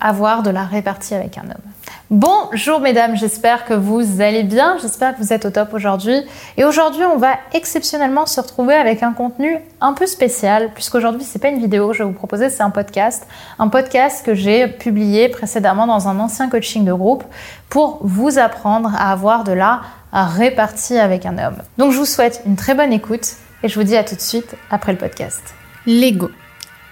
avoir 0.00 0.42
de 0.42 0.50
la 0.50 0.64
répartie 0.64 1.14
avec 1.14 1.38
un 1.38 1.42
homme. 1.42 1.70
Bonjour 2.10 2.80
mesdames, 2.80 3.16
j'espère 3.16 3.64
que 3.64 3.74
vous 3.74 4.20
allez 4.20 4.42
bien, 4.42 4.78
j'espère 4.82 5.14
que 5.14 5.22
vous 5.22 5.32
êtes 5.32 5.44
au 5.44 5.50
top 5.50 5.72
aujourd'hui. 5.74 6.22
Et 6.56 6.64
aujourd'hui, 6.64 7.04
on 7.04 7.18
va 7.18 7.34
exceptionnellement 7.52 8.26
se 8.26 8.40
retrouver 8.40 8.74
avec 8.74 9.04
un 9.04 9.12
contenu 9.12 9.58
un 9.80 9.92
peu 9.92 10.06
spécial, 10.06 10.70
puisqu'aujourd'hui, 10.74 11.22
c'est 11.22 11.38
pas 11.38 11.50
une 11.50 11.60
vidéo 11.60 11.92
je 11.92 11.98
vais 11.98 12.04
vous 12.04 12.12
proposer, 12.12 12.50
c'est 12.50 12.62
un 12.62 12.70
podcast. 12.70 13.28
Un 13.60 13.68
podcast 13.68 14.26
que 14.26 14.34
j'ai 14.34 14.66
publié 14.66 15.28
précédemment 15.28 15.86
dans 15.86 16.08
un 16.08 16.18
ancien 16.18 16.48
coaching 16.48 16.84
de 16.84 16.92
groupe 16.92 17.22
pour 17.68 18.00
vous 18.02 18.38
apprendre 18.38 18.92
à 18.96 19.12
avoir 19.12 19.44
de 19.44 19.52
la 19.52 19.82
répartie 20.12 20.98
avec 20.98 21.26
un 21.26 21.38
homme. 21.38 21.58
Donc 21.78 21.92
je 21.92 21.98
vous 21.98 22.06
souhaite 22.06 22.42
une 22.44 22.56
très 22.56 22.74
bonne 22.74 22.92
écoute 22.92 23.36
et 23.62 23.68
je 23.68 23.78
vous 23.78 23.84
dis 23.84 23.96
à 23.96 24.02
tout 24.02 24.16
de 24.16 24.20
suite 24.20 24.56
après 24.70 24.90
le 24.90 24.98
podcast. 24.98 25.54
L'ego. 25.86 26.30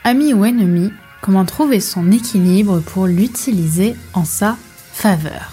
Ami 0.05 0.33
ou 0.33 0.45
ennemi, 0.45 0.93
comment 1.21 1.45
trouver 1.45 1.81
son 1.81 2.11
équilibre 2.11 2.81
pour 2.81 3.07
l'utiliser 3.07 3.97
en 4.15 4.25
sa 4.25 4.57
faveur. 4.93 5.53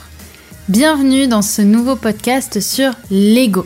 Bienvenue 0.70 1.28
dans 1.28 1.42
ce 1.42 1.62
nouveau 1.62 1.96
podcast 1.96 2.60
sur 2.60 2.94
l'ego. 3.12 3.66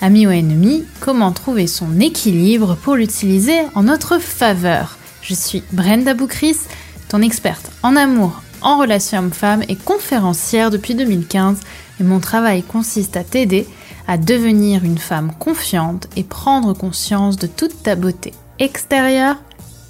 Ami 0.00 0.26
ou 0.26 0.30
ennemi, 0.30 0.84
comment 1.00 1.32
trouver 1.32 1.66
son 1.66 2.00
équilibre 2.00 2.76
pour 2.76 2.96
l'utiliser 2.96 3.60
en 3.74 3.84
notre 3.84 4.18
faveur? 4.18 4.98
Je 5.22 5.34
suis 5.34 5.62
Brenda 5.72 6.14
Boukris, 6.14 6.58
ton 7.08 7.22
experte 7.22 7.70
en 7.82 7.96
amour, 7.96 8.42
en 8.60 8.78
relations 8.78 9.18
hommes-femmes 9.18 9.64
et 9.68 9.76
conférencière 9.76 10.70
depuis 10.70 10.94
2015 10.94 11.58
et 12.00 12.04
mon 12.04 12.20
travail 12.20 12.62
consiste 12.62 13.16
à 13.16 13.24
t'aider 13.24 13.66
à 14.08 14.18
devenir 14.18 14.84
une 14.84 14.98
femme 14.98 15.32
confiante 15.38 16.08
et 16.16 16.22
prendre 16.22 16.74
conscience 16.74 17.36
de 17.36 17.46
toute 17.46 17.82
ta 17.82 17.96
beauté 17.96 18.32
extérieure 18.58 19.36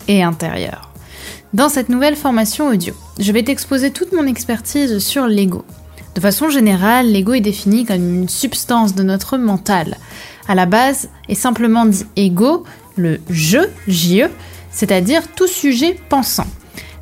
et 0.08 0.22
intérieure. 0.22 0.95
Dans 1.52 1.68
cette 1.68 1.88
nouvelle 1.88 2.16
formation 2.16 2.68
audio, 2.68 2.92
je 3.20 3.30
vais 3.30 3.44
t'exposer 3.44 3.92
toute 3.92 4.12
mon 4.12 4.26
expertise 4.26 4.98
sur 4.98 5.26
l'ego. 5.28 5.64
De 6.16 6.20
façon 6.20 6.50
générale, 6.50 7.06
l'ego 7.06 7.34
est 7.34 7.40
défini 7.40 7.84
comme 7.84 8.22
une 8.22 8.28
substance 8.28 8.94
de 8.94 9.04
notre 9.04 9.38
mental. 9.38 9.96
À 10.48 10.54
la 10.56 10.66
base 10.66 11.08
est 11.28 11.34
simplement 11.34 11.86
dit 11.86 12.04
ego, 12.16 12.64
le 12.96 13.20
je, 13.30 13.58
JE, 13.86 14.28
c'est-à-dire 14.72 15.22
tout 15.34 15.46
sujet 15.46 15.96
pensant. 16.08 16.46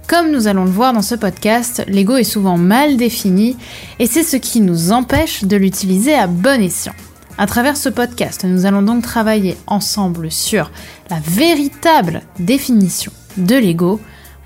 Comme 0.07 0.31
nous 0.31 0.47
allons 0.47 0.65
le 0.65 0.71
voir 0.71 0.93
dans 0.93 1.03
ce 1.03 1.15
podcast, 1.15 1.83
l'ego 1.89 2.17
est 2.17 2.25
souvent 2.25 2.59
mal 2.59 2.99
défini 2.99 3.57
et 3.99 4.07
c'est 4.07 4.23
ce 4.23 4.37
qui 4.37 4.61
nous 4.61 4.93
empêche 4.93 5.45
de 5.45 5.57
l'utiliser 5.57 6.15
à 6.15 6.27
bon 6.27 6.61
escient. 6.61 6.95
À 7.39 7.47
travers 7.47 7.79
ce 7.79 7.89
podcast, 7.89 8.45
nous 8.45 8.67
allons 8.67 8.83
donc 8.83 9.03
travailler 9.03 9.57
ensemble 9.67 10.31
sur 10.31 10.71
la 11.09 11.19
véritable 11.21 12.21
définition 12.39 13.11
de 13.39 13.57
l'ego 13.57 14.01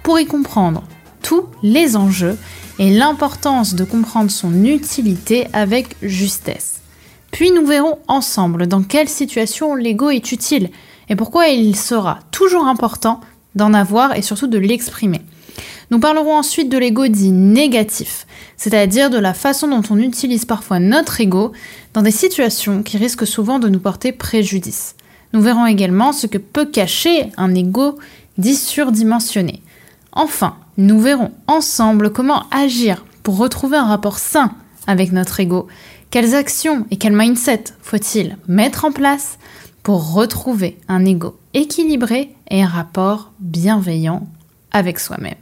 pour 0.09 0.19
y 0.19 0.25
comprendre 0.25 0.85
tous 1.21 1.45
les 1.63 1.95
enjeux 1.95 2.39
et 2.79 2.89
l'importance 2.89 3.75
de 3.75 3.85
comprendre 3.85 4.31
son 4.31 4.65
utilité 4.65 5.49
avec 5.53 5.97
justesse. 6.01 6.81
Puis 7.31 7.51
nous 7.51 7.67
verrons 7.67 7.99
ensemble 8.09 8.67
dans 8.69 8.83
quelle 8.83 9.11
situation 9.11 9.75
l'ego 9.75 10.09
est 10.09 10.33
utile 10.33 10.71
et 11.11 11.15
pourquoi 11.15 11.49
il 11.49 11.77
sera 11.77 12.21
toujours 12.31 12.67
important 12.67 13.21
d'en 13.55 13.75
avoir 13.75 14.17
et 14.17 14.23
surtout 14.23 14.47
de 14.47 14.57
l'exprimer. 14.57 15.21
Nous 15.91 16.01
parlerons 16.01 16.39
ensuite 16.39 16.71
de 16.71 16.79
l'ego 16.79 17.07
dit 17.09 17.31
négatif, 17.31 18.27
c'est-à-dire 18.57 19.11
de 19.11 19.19
la 19.19 19.35
façon 19.35 19.69
dont 19.69 19.83
on 19.91 19.99
utilise 19.99 20.47
parfois 20.47 20.79
notre 20.79 21.21
ego 21.21 21.53
dans 21.93 22.01
des 22.01 22.13
situations 22.13 22.83
qui 22.83 22.97
risquent 22.97 23.27
souvent 23.27 23.59
de 23.59 23.69
nous 23.69 23.79
porter 23.79 24.13
préjudice. 24.13 24.95
Nous 25.35 25.43
verrons 25.43 25.67
également 25.67 26.15
ce 26.15 26.27
que 26.27 26.39
peut 26.39 26.65
cacher 26.65 27.31
un 27.37 27.55
ego 27.55 27.99
dit 28.39 28.57
surdimensionné. 28.57 29.61
Enfin, 30.13 30.57
nous 30.77 31.01
verrons 31.01 31.33
ensemble 31.47 32.13
comment 32.13 32.45
agir 32.51 33.05
pour 33.23 33.37
retrouver 33.37 33.77
un 33.77 33.87
rapport 33.87 34.19
sain 34.19 34.53
avec 34.87 35.13
notre 35.13 35.41
ego. 35.41 35.69
Quelles 36.11 36.35
actions 36.35 36.87
et 36.91 36.97
quel 36.97 37.13
mindset 37.13 37.65
faut-il 37.83 38.39
mettre 38.49 38.85
en 38.85 38.93
place 38.93 39.39
pour 39.83 40.15
retrouver 40.15 40.79
un 40.89 41.05
ego 41.05 41.39
équilibré 41.53 42.35
et 42.51 42.63
un 42.63 42.69
rapport 42.69 43.33
bienveillant 43.41 44.27
avec 44.73 44.99
soi-même? 44.99 45.35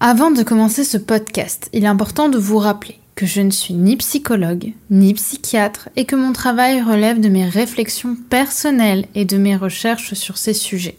Avant 0.00 0.30
de 0.30 0.42
commencer 0.42 0.84
ce 0.84 0.98
podcast, 0.98 1.70
il 1.72 1.84
est 1.84 1.88
important 1.88 2.28
de 2.28 2.38
vous 2.38 2.58
rappeler 2.58 3.00
que 3.14 3.26
je 3.26 3.40
ne 3.40 3.50
suis 3.50 3.74
ni 3.74 3.96
psychologue, 3.96 4.74
ni 4.90 5.12
psychiatre 5.14 5.88
et 5.96 6.04
que 6.04 6.14
mon 6.14 6.32
travail 6.32 6.80
relève 6.80 7.20
de 7.20 7.28
mes 7.28 7.48
réflexions 7.48 8.16
personnelles 8.30 9.06
et 9.16 9.24
de 9.24 9.36
mes 9.36 9.56
recherches 9.56 10.14
sur 10.14 10.38
ces 10.38 10.54
sujets. 10.54 10.96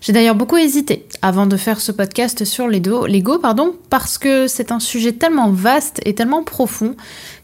J'ai 0.00 0.12
d'ailleurs 0.12 0.34
beaucoup 0.34 0.56
hésité 0.56 1.06
avant 1.22 1.46
de 1.46 1.56
faire 1.56 1.80
ce 1.80 1.92
podcast 1.92 2.44
sur 2.44 2.68
l'ego, 2.68 3.38
pardon, 3.38 3.74
parce 3.90 4.18
que 4.18 4.46
c'est 4.46 4.70
un 4.70 4.80
sujet 4.80 5.12
tellement 5.12 5.50
vaste 5.50 6.00
et 6.04 6.14
tellement 6.14 6.44
profond 6.44 6.94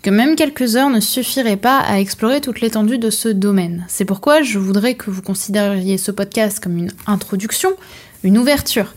que 0.03 0.11
même 0.11 0.37
quelques 0.37 0.77
heures 0.77 0.91
ne 0.91 1.01
suffiraient 1.01 1.57
pas 1.57 1.79
à 1.79 1.99
explorer 1.99 2.41
toute 2.41 2.61
l'étendue 2.61 2.99
de 2.99 3.11
ce 3.11 3.29
domaine. 3.29 3.85
C'est 3.89 4.05
pourquoi 4.05 4.43
je 4.43 4.59
voudrais 4.59 4.95
que 4.95 5.11
vous 5.11 5.23
considériez 5.23 5.99
ce 5.99 6.13
podcast 6.13 6.63
comme 6.63 6.79
une 6.79 6.93
introduction, 7.07 7.71
une 8.23 8.39
ouverture 8.39 8.95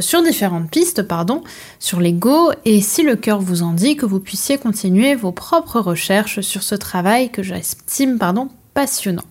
sur 0.00 0.22
différentes 0.22 0.70
pistes 0.70 1.02
pardon, 1.02 1.42
sur 1.78 2.00
l'ego 2.00 2.52
et 2.64 2.80
si 2.80 3.02
le 3.02 3.16
cœur 3.16 3.40
vous 3.40 3.62
en 3.62 3.72
dit 3.72 3.96
que 3.96 4.06
vous 4.06 4.20
puissiez 4.20 4.56
continuer 4.56 5.14
vos 5.14 5.32
propres 5.32 5.80
recherches 5.80 6.40
sur 6.40 6.62
ce 6.62 6.74
travail 6.74 7.30
que 7.30 7.42
j'estime 7.42 8.18
pardon, 8.18 8.48
passionnant. 8.72 9.24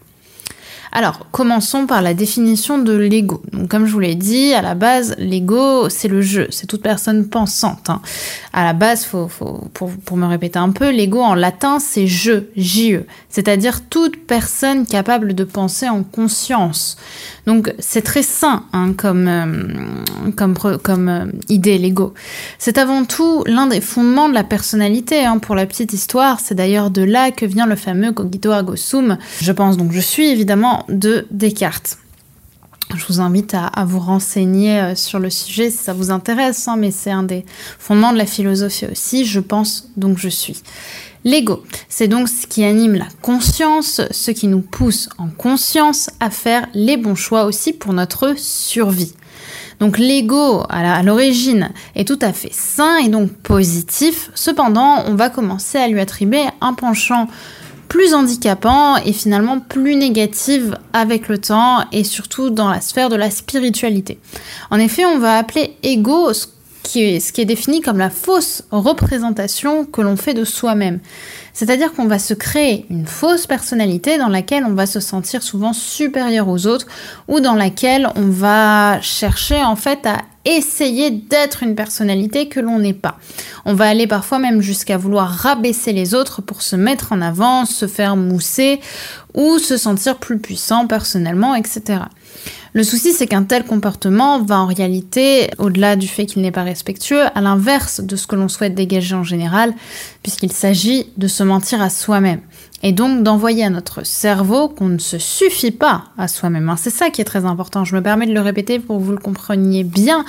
Alors, 0.95 1.25
commençons 1.31 1.87
par 1.87 2.03
la 2.03 2.13
définition 2.13 2.77
de 2.77 2.93
l'ego. 2.93 3.41
Donc, 3.51 3.67
comme 3.67 3.87
je 3.87 3.93
vous 3.93 3.99
l'ai 3.99 4.13
dit, 4.13 4.53
à 4.53 4.61
la 4.61 4.75
base, 4.75 5.15
l'ego, 5.17 5.89
c'est 5.89 6.07
le 6.07 6.21
jeu, 6.21 6.45
c'est 6.51 6.67
toute 6.67 6.83
personne 6.83 7.27
pensante. 7.27 7.89
Hein. 7.89 7.99
À 8.53 8.63
la 8.63 8.73
base, 8.73 9.03
faut, 9.03 9.27
pour 9.73 10.17
me 10.17 10.27
répéter 10.27 10.59
un 10.59 10.69
peu, 10.69 10.91
l'ego 10.91 11.19
en 11.19 11.33
latin, 11.33 11.79
c'est 11.79 12.05
je, 12.05 12.43
JE, 12.55 13.05
c'est-à-dire 13.27 13.81
toute 13.89 14.27
personne 14.27 14.85
capable 14.85 15.33
de 15.33 15.43
penser 15.43 15.89
en 15.89 16.03
conscience. 16.03 16.97
Donc, 17.45 17.73
c'est 17.79 18.01
très 18.01 18.23
sain 18.23 18.63
hein, 18.71 18.93
comme, 18.93 19.27
euh, 19.27 19.45
euh, 20.89 21.31
idée, 21.49 21.77
l'ego. 21.77 22.13
C'est 22.57 22.77
avant 22.77 23.03
tout 23.03 23.43
l'un 23.45 23.67
des 23.67 23.81
fondements 23.81 24.29
de 24.29 24.33
la 24.33 24.45
personnalité. 24.45 25.25
Hein. 25.25 25.39
Pour 25.39 25.55
la 25.55 25.65
petite 25.65 25.91
histoire, 25.91 26.39
c'est 26.39 26.55
d'ailleurs 26.55 26.89
de 26.89 27.01
là 27.01 27.31
que 27.31 27.45
vient 27.45 27.65
le 27.65 27.75
fameux 27.75 28.13
cogito 28.13 28.51
ergo 28.51 28.75
sum. 28.75 29.17
Je 29.41 29.51
pense 29.51 29.75
donc, 29.75 29.91
je 29.91 29.99
suis 29.99 30.29
évidemment 30.29 30.85
de 30.87 31.27
Descartes. 31.31 31.97
Je 32.95 33.05
vous 33.07 33.19
invite 33.19 33.55
à, 33.55 33.85
vous 33.85 33.99
renseigner 33.99 34.79
euh, 34.79 34.95
sur 34.95 35.19
le 35.19 35.29
sujet 35.29 35.69
si 35.69 35.77
ça 35.77 35.93
vous 35.93 36.11
intéresse, 36.11 36.67
hein, 36.67 36.75
mais 36.77 36.91
c'est 36.91 37.11
un 37.11 37.23
des 37.23 37.43
fondements 37.79 38.13
de 38.13 38.17
la 38.17 38.25
philosophie 38.25 38.85
aussi. 38.91 39.25
Je 39.25 39.39
pense 39.39 39.89
donc 39.97 40.17
je 40.17 40.29
suis. 40.29 40.61
L'ego, 41.25 41.63
c'est 41.87 42.09
donc 42.09 42.27
ce 42.27 42.47
qui 42.47 42.63
anime 42.63 42.95
la 42.95 43.07
conscience, 43.21 44.01
ce 44.11 44.31
qui 44.31 44.47
nous 44.47 44.59
pousse 44.59 45.07
en 45.17 45.29
conscience 45.29 46.09
à 46.19 46.29
faire 46.29 46.67
les 46.73 46.97
bons 46.97 47.15
choix 47.15 47.45
aussi 47.45 47.71
pour 47.71 47.93
notre 47.93 48.37
survie. 48.37 49.13
Donc 49.79 49.97
l'ego 49.97 50.63
à 50.69 51.01
l'origine 51.01 51.71
est 51.95 52.07
tout 52.07 52.19
à 52.21 52.33
fait 52.33 52.53
sain 52.53 52.97
et 52.97 53.09
donc 53.09 53.31
positif. 53.31 54.31
Cependant, 54.35 55.03
on 55.07 55.15
va 55.15 55.29
commencer 55.29 55.77
à 55.77 55.87
lui 55.87 55.99
attribuer 55.99 56.43
un 56.61 56.73
penchant 56.73 57.27
plus 57.87 58.13
handicapant 58.13 58.97
et 58.97 59.13
finalement 59.13 59.59
plus 59.59 59.95
négative 59.95 60.77
avec 60.93 61.27
le 61.27 61.37
temps 61.37 61.85
et 61.91 62.03
surtout 62.03 62.49
dans 62.49 62.69
la 62.69 62.81
sphère 62.81 63.09
de 63.09 63.15
la 63.15 63.29
spiritualité. 63.29 64.19
En 64.71 64.79
effet, 64.79 65.05
on 65.05 65.19
va 65.19 65.37
appeler 65.37 65.77
ego 65.83 66.33
ce 66.33 66.47
qui 66.83 67.03
est, 67.03 67.19
ce 67.19 67.33
qui 67.33 67.41
est 67.41 67.45
défini 67.45 67.81
comme 67.81 67.97
la 67.97 68.09
fausse 68.09 68.63
représentation 68.71 69.85
que 69.85 70.01
l'on 70.01 70.15
fait 70.15 70.33
de 70.33 70.43
soi-même. 70.43 70.99
C'est-à-dire 71.53 71.93
qu'on 71.93 72.05
va 72.05 72.19
se 72.19 72.33
créer 72.33 72.85
une 72.89 73.05
fausse 73.05 73.47
personnalité 73.47 74.17
dans 74.17 74.27
laquelle 74.27 74.65
on 74.65 74.73
va 74.73 74.85
se 74.85 74.99
sentir 74.99 75.41
souvent 75.41 75.73
supérieur 75.73 76.49
aux 76.49 76.67
autres 76.67 76.87
ou 77.27 77.39
dans 77.39 77.55
laquelle 77.55 78.09
on 78.15 78.29
va 78.29 78.99
chercher 79.01 79.63
en 79.63 79.75
fait 79.75 80.05
à 80.05 80.17
essayer 80.45 81.11
d'être 81.11 81.63
une 81.63 81.75
personnalité 81.75 82.47
que 82.47 82.59
l'on 82.59 82.79
n'est 82.79 82.93
pas. 82.93 83.17
On 83.65 83.73
va 83.73 83.87
aller 83.87 84.07
parfois 84.07 84.39
même 84.39 84.61
jusqu'à 84.61 84.97
vouloir 84.97 85.29
rabaisser 85.29 85.93
les 85.93 86.13
autres 86.13 86.41
pour 86.41 86.61
se 86.61 86.75
mettre 86.75 87.11
en 87.13 87.21
avant, 87.21 87.65
se 87.65 87.87
faire 87.87 88.15
mousser 88.15 88.79
ou 89.33 89.57
se 89.57 89.77
sentir 89.77 90.17
plus 90.17 90.39
puissant 90.39 90.87
personnellement, 90.87 91.55
etc. 91.55 91.99
Le 92.73 92.83
souci, 92.83 93.13
c'est 93.13 93.27
qu'un 93.27 93.43
tel 93.43 93.65
comportement 93.65 94.41
va 94.41 94.59
en 94.59 94.65
réalité, 94.65 95.51
au-delà 95.59 95.95
du 95.95 96.07
fait 96.07 96.25
qu'il 96.25 96.41
n'est 96.41 96.51
pas 96.51 96.63
respectueux, 96.63 97.21
à 97.35 97.39
l'inverse 97.39 98.01
de 98.01 98.15
ce 98.15 98.25
que 98.25 98.35
l'on 98.35 98.47
souhaite 98.47 98.73
dégager 98.73 99.13
en 99.13 99.23
général, 99.23 99.75
puisqu'il 100.23 100.51
s'agit 100.51 101.05
de 101.17 101.27
se 101.27 101.43
mentir 101.43 101.83
à 101.83 101.91
soi-même. 101.91 102.41
Et 102.83 102.91
donc 102.91 103.23
d'envoyer 103.23 103.63
à 103.63 103.69
notre 103.69 104.05
cerveau 104.05 104.67
qu'on 104.67 104.89
ne 104.89 104.97
se 104.97 105.17
suffit 105.17 105.71
pas 105.71 106.03
à 106.17 106.27
soi-même. 106.27 106.69
Hein, 106.69 106.75
c'est 106.77 106.89
ça 106.89 107.09
qui 107.09 107.21
est 107.21 107.25
très 107.25 107.45
important. 107.45 107.85
Je 107.85 107.95
me 107.95 108.01
permets 108.01 108.27
de 108.27 108.33
le 108.33 108.41
répéter 108.41 108.79
pour 108.79 108.97
que 108.97 109.03
vous 109.03 109.13
le 109.13 109.17
compreniez 109.17 109.85
bien. 109.85 110.25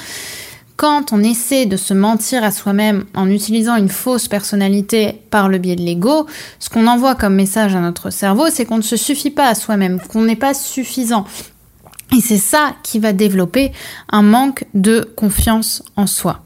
Quand 0.77 1.12
on 1.12 1.23
essaie 1.23 1.67
de 1.67 1.77
se 1.77 1.95
mentir 1.95 2.43
à 2.43 2.51
soi-même 2.51 3.05
en 3.15 3.29
utilisant 3.29 3.77
une 3.77 3.89
fausse 3.89 4.29
personnalité 4.29 5.21
par 5.31 5.49
le 5.49 5.59
biais 5.59 5.77
de 5.77 5.83
l'ego, 5.83 6.27
ce 6.59 6.71
qu'on 6.71 6.87
envoie 6.87 7.15
comme 7.15 7.35
message 7.35 7.75
à 7.77 7.81
notre 7.81 8.11
cerveau, 8.11 8.47
c'est 8.51 8.65
qu'on 8.65 8.79
ne 8.79 8.83
se 8.83 8.97
suffit 8.97 9.31
pas 9.31 9.49
à 9.49 9.55
soi-même, 9.55 10.00
qu'on 10.00 10.23
n'est 10.23 10.37
pas 10.37 10.55
suffisant, 10.55 11.27
Et 12.17 12.21
c'est 12.21 12.39
ça 12.39 12.75
qui 12.83 12.99
va 13.00 13.12
développer 13.12 13.73
un 14.11 14.23
manque 14.23 14.65
de 14.75 15.09
confiance 15.17 15.83
en 15.97 16.07
soi. 16.07 16.43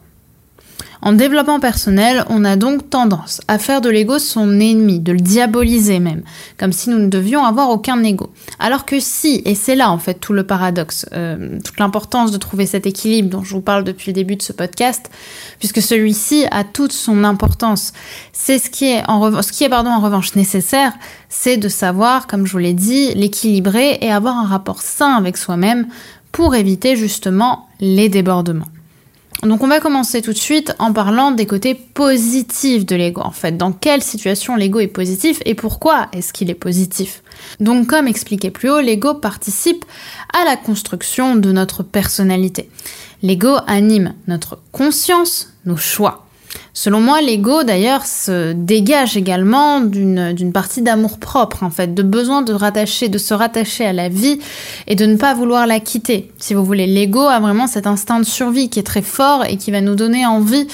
En 1.00 1.12
développement 1.12 1.60
personnel, 1.60 2.24
on 2.28 2.44
a 2.44 2.56
donc 2.56 2.90
tendance 2.90 3.40
à 3.46 3.58
faire 3.58 3.80
de 3.80 3.88
l'ego 3.88 4.18
son 4.18 4.58
ennemi, 4.58 4.98
de 4.98 5.12
le 5.12 5.20
diaboliser 5.20 6.00
même, 6.00 6.22
comme 6.58 6.72
si 6.72 6.90
nous 6.90 6.98
ne 6.98 7.06
devions 7.06 7.44
avoir 7.44 7.70
aucun 7.70 8.02
ego. 8.02 8.32
Alors 8.58 8.84
que 8.84 8.98
si, 8.98 9.40
et 9.44 9.54
c'est 9.54 9.76
là 9.76 9.90
en 9.92 9.98
fait 9.98 10.14
tout 10.14 10.32
le 10.32 10.44
paradoxe, 10.44 11.06
euh, 11.12 11.58
toute 11.64 11.78
l'importance 11.78 12.32
de 12.32 12.38
trouver 12.38 12.66
cet 12.66 12.86
équilibre 12.86 13.30
dont 13.30 13.44
je 13.44 13.54
vous 13.54 13.60
parle 13.60 13.84
depuis 13.84 14.08
le 14.08 14.14
début 14.14 14.34
de 14.34 14.42
ce 14.42 14.52
podcast, 14.52 15.08
puisque 15.60 15.82
celui-ci 15.82 16.46
a 16.50 16.64
toute 16.64 16.92
son 16.92 17.22
importance. 17.22 17.92
C'est 18.32 18.58
ce 18.58 18.68
qui 18.68 18.86
est 18.86 19.02
en, 19.08 19.42
ce 19.42 19.64
est, 19.64 19.68
pardon, 19.68 19.90
en 19.90 20.00
revanche 20.00 20.34
nécessaire, 20.34 20.92
c'est 21.28 21.58
de 21.58 21.68
savoir, 21.68 22.26
comme 22.26 22.46
je 22.46 22.52
vous 22.52 22.58
l'ai 22.58 22.74
dit, 22.74 23.14
l'équilibrer 23.14 23.98
et 24.00 24.10
avoir 24.10 24.36
un 24.36 24.46
rapport 24.46 24.82
sain 24.82 25.14
avec 25.14 25.36
soi-même 25.36 25.86
pour 26.32 26.54
éviter 26.54 26.96
justement 26.96 27.68
les 27.80 28.08
débordements. 28.08 28.66
Donc 29.42 29.62
on 29.62 29.68
va 29.68 29.78
commencer 29.78 30.20
tout 30.20 30.32
de 30.32 30.38
suite 30.38 30.74
en 30.80 30.92
parlant 30.92 31.30
des 31.30 31.46
côtés 31.46 31.74
positifs 31.74 32.84
de 32.84 32.96
l'ego. 32.96 33.20
En 33.22 33.30
fait, 33.30 33.56
dans 33.56 33.72
quelle 33.72 34.02
situation 34.02 34.56
l'ego 34.56 34.80
est 34.80 34.88
positif 34.88 35.40
et 35.44 35.54
pourquoi 35.54 36.08
est-ce 36.12 36.32
qu'il 36.32 36.50
est 36.50 36.54
positif? 36.54 37.22
Donc 37.60 37.86
comme 37.86 38.08
expliqué 38.08 38.50
plus 38.50 38.68
haut, 38.68 38.80
l'ego 38.80 39.14
participe 39.14 39.84
à 40.34 40.44
la 40.44 40.56
construction 40.56 41.36
de 41.36 41.52
notre 41.52 41.84
personnalité. 41.84 42.68
L'ego 43.22 43.56
anime 43.66 44.14
notre 44.26 44.58
conscience, 44.72 45.52
nos 45.64 45.76
choix. 45.76 46.27
Selon 46.72 47.00
moi, 47.00 47.20
l'ego, 47.20 47.64
d'ailleurs, 47.64 48.06
se 48.06 48.52
dégage 48.52 49.16
également 49.16 49.80
d'une 49.80 50.52
partie 50.52 50.80
d'amour 50.80 51.18
propre, 51.18 51.62
en 51.64 51.70
fait, 51.70 51.92
de 51.92 52.02
besoin 52.02 52.42
de 52.42 52.52
rattacher, 52.52 53.08
de 53.08 53.18
se 53.18 53.34
rattacher 53.34 53.84
à 53.84 53.92
la 53.92 54.08
vie 54.08 54.38
et 54.86 54.94
de 54.94 55.04
ne 55.04 55.16
pas 55.16 55.34
vouloir 55.34 55.66
la 55.66 55.80
quitter. 55.80 56.30
Si 56.38 56.54
vous 56.54 56.64
voulez, 56.64 56.86
l'ego 56.86 57.22
a 57.22 57.40
vraiment 57.40 57.66
cet 57.66 57.86
instinct 57.86 58.20
de 58.20 58.24
survie 58.24 58.70
qui 58.70 58.78
est 58.78 58.84
très 58.84 59.02
fort 59.02 59.44
et 59.44 59.56
qui 59.56 59.70
va 59.70 59.80
nous 59.80 59.96
donner 59.96 60.24
envie 60.24 60.68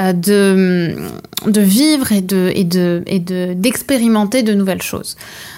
euh, 0.00 0.12
de, 0.12 1.60
vivre 1.60 2.12
et 2.12 2.20
de, 2.20 2.52
et 2.54 2.64
de, 2.64 3.02
et 3.06 3.18
de, 3.18 3.54
d'expérimenter 3.54 4.42
de 4.42 4.52
nouvelles 4.52 4.82
choses. 4.82 5.16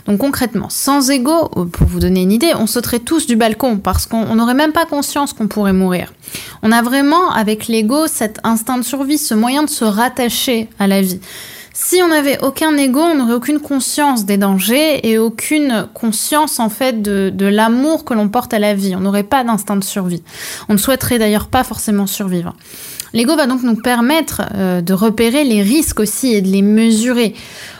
Donc 0.08 0.18
concrètement, 0.18 0.70
sans 0.70 1.10
ego, 1.10 1.50
euh, 1.56 1.66
pour 1.66 1.86
vous 1.86 2.00
donner 2.00 2.22
une 2.22 2.32
idée, 2.32 2.52
on 2.58 2.66
sauterait 2.66 2.98
tous 2.98 3.26
du 3.26 3.36
balcon 3.36 3.76
parce 3.76 4.06
qu'on 4.06 4.34
n'aurait 4.34 4.54
même 4.54 4.72
pas 4.72 4.86
conscience 4.86 5.34
qu'on 5.34 5.48
pourrait 5.48 5.74
mourir. 5.74 6.14
On 6.62 6.72
a 6.72 6.80
vraiment, 6.80 7.30
avec 7.30 7.68
l'ego, 7.68 8.06
cet 8.06 8.40
instinct 8.42 8.78
de 8.78 8.84
survie, 8.84 9.18
ce 9.18 9.34
moyen 9.34 9.62
de 9.62 9.68
se 9.68 9.84
rattacher 9.84 10.70
à 10.78 10.86
la 10.86 11.02
vie. 11.02 11.20
Si 11.74 12.00
on 12.02 12.08
n'avait 12.08 12.42
aucun 12.42 12.76
ego, 12.78 13.00
on 13.00 13.16
n'aurait 13.16 13.34
aucune 13.34 13.60
conscience 13.60 14.24
des 14.24 14.38
dangers 14.38 15.06
et 15.06 15.18
aucune 15.18 15.86
conscience 15.92 16.58
en 16.58 16.70
fait 16.70 17.02
de, 17.02 17.30
de 17.32 17.46
l'amour 17.46 18.04
que 18.06 18.14
l'on 18.14 18.30
porte 18.30 18.54
à 18.54 18.58
la 18.58 18.74
vie. 18.74 18.96
On 18.96 19.00
n'aurait 19.00 19.22
pas 19.22 19.44
d'instinct 19.44 19.76
de 19.76 19.84
survie. 19.84 20.22
On 20.70 20.72
ne 20.72 20.78
souhaiterait 20.78 21.18
d'ailleurs 21.18 21.48
pas 21.48 21.64
forcément 21.64 22.06
survivre. 22.06 22.56
L'ego 23.12 23.36
va 23.36 23.46
donc 23.46 23.62
nous 23.62 23.76
permettre 23.76 24.42
euh, 24.54 24.80
de 24.80 24.92
repérer 24.92 25.44
les 25.44 25.62
risques 25.62 26.00
aussi 26.00 26.34
et 26.34 26.42
de 26.42 26.48
les 26.48 26.62
mesurer. 26.62 27.34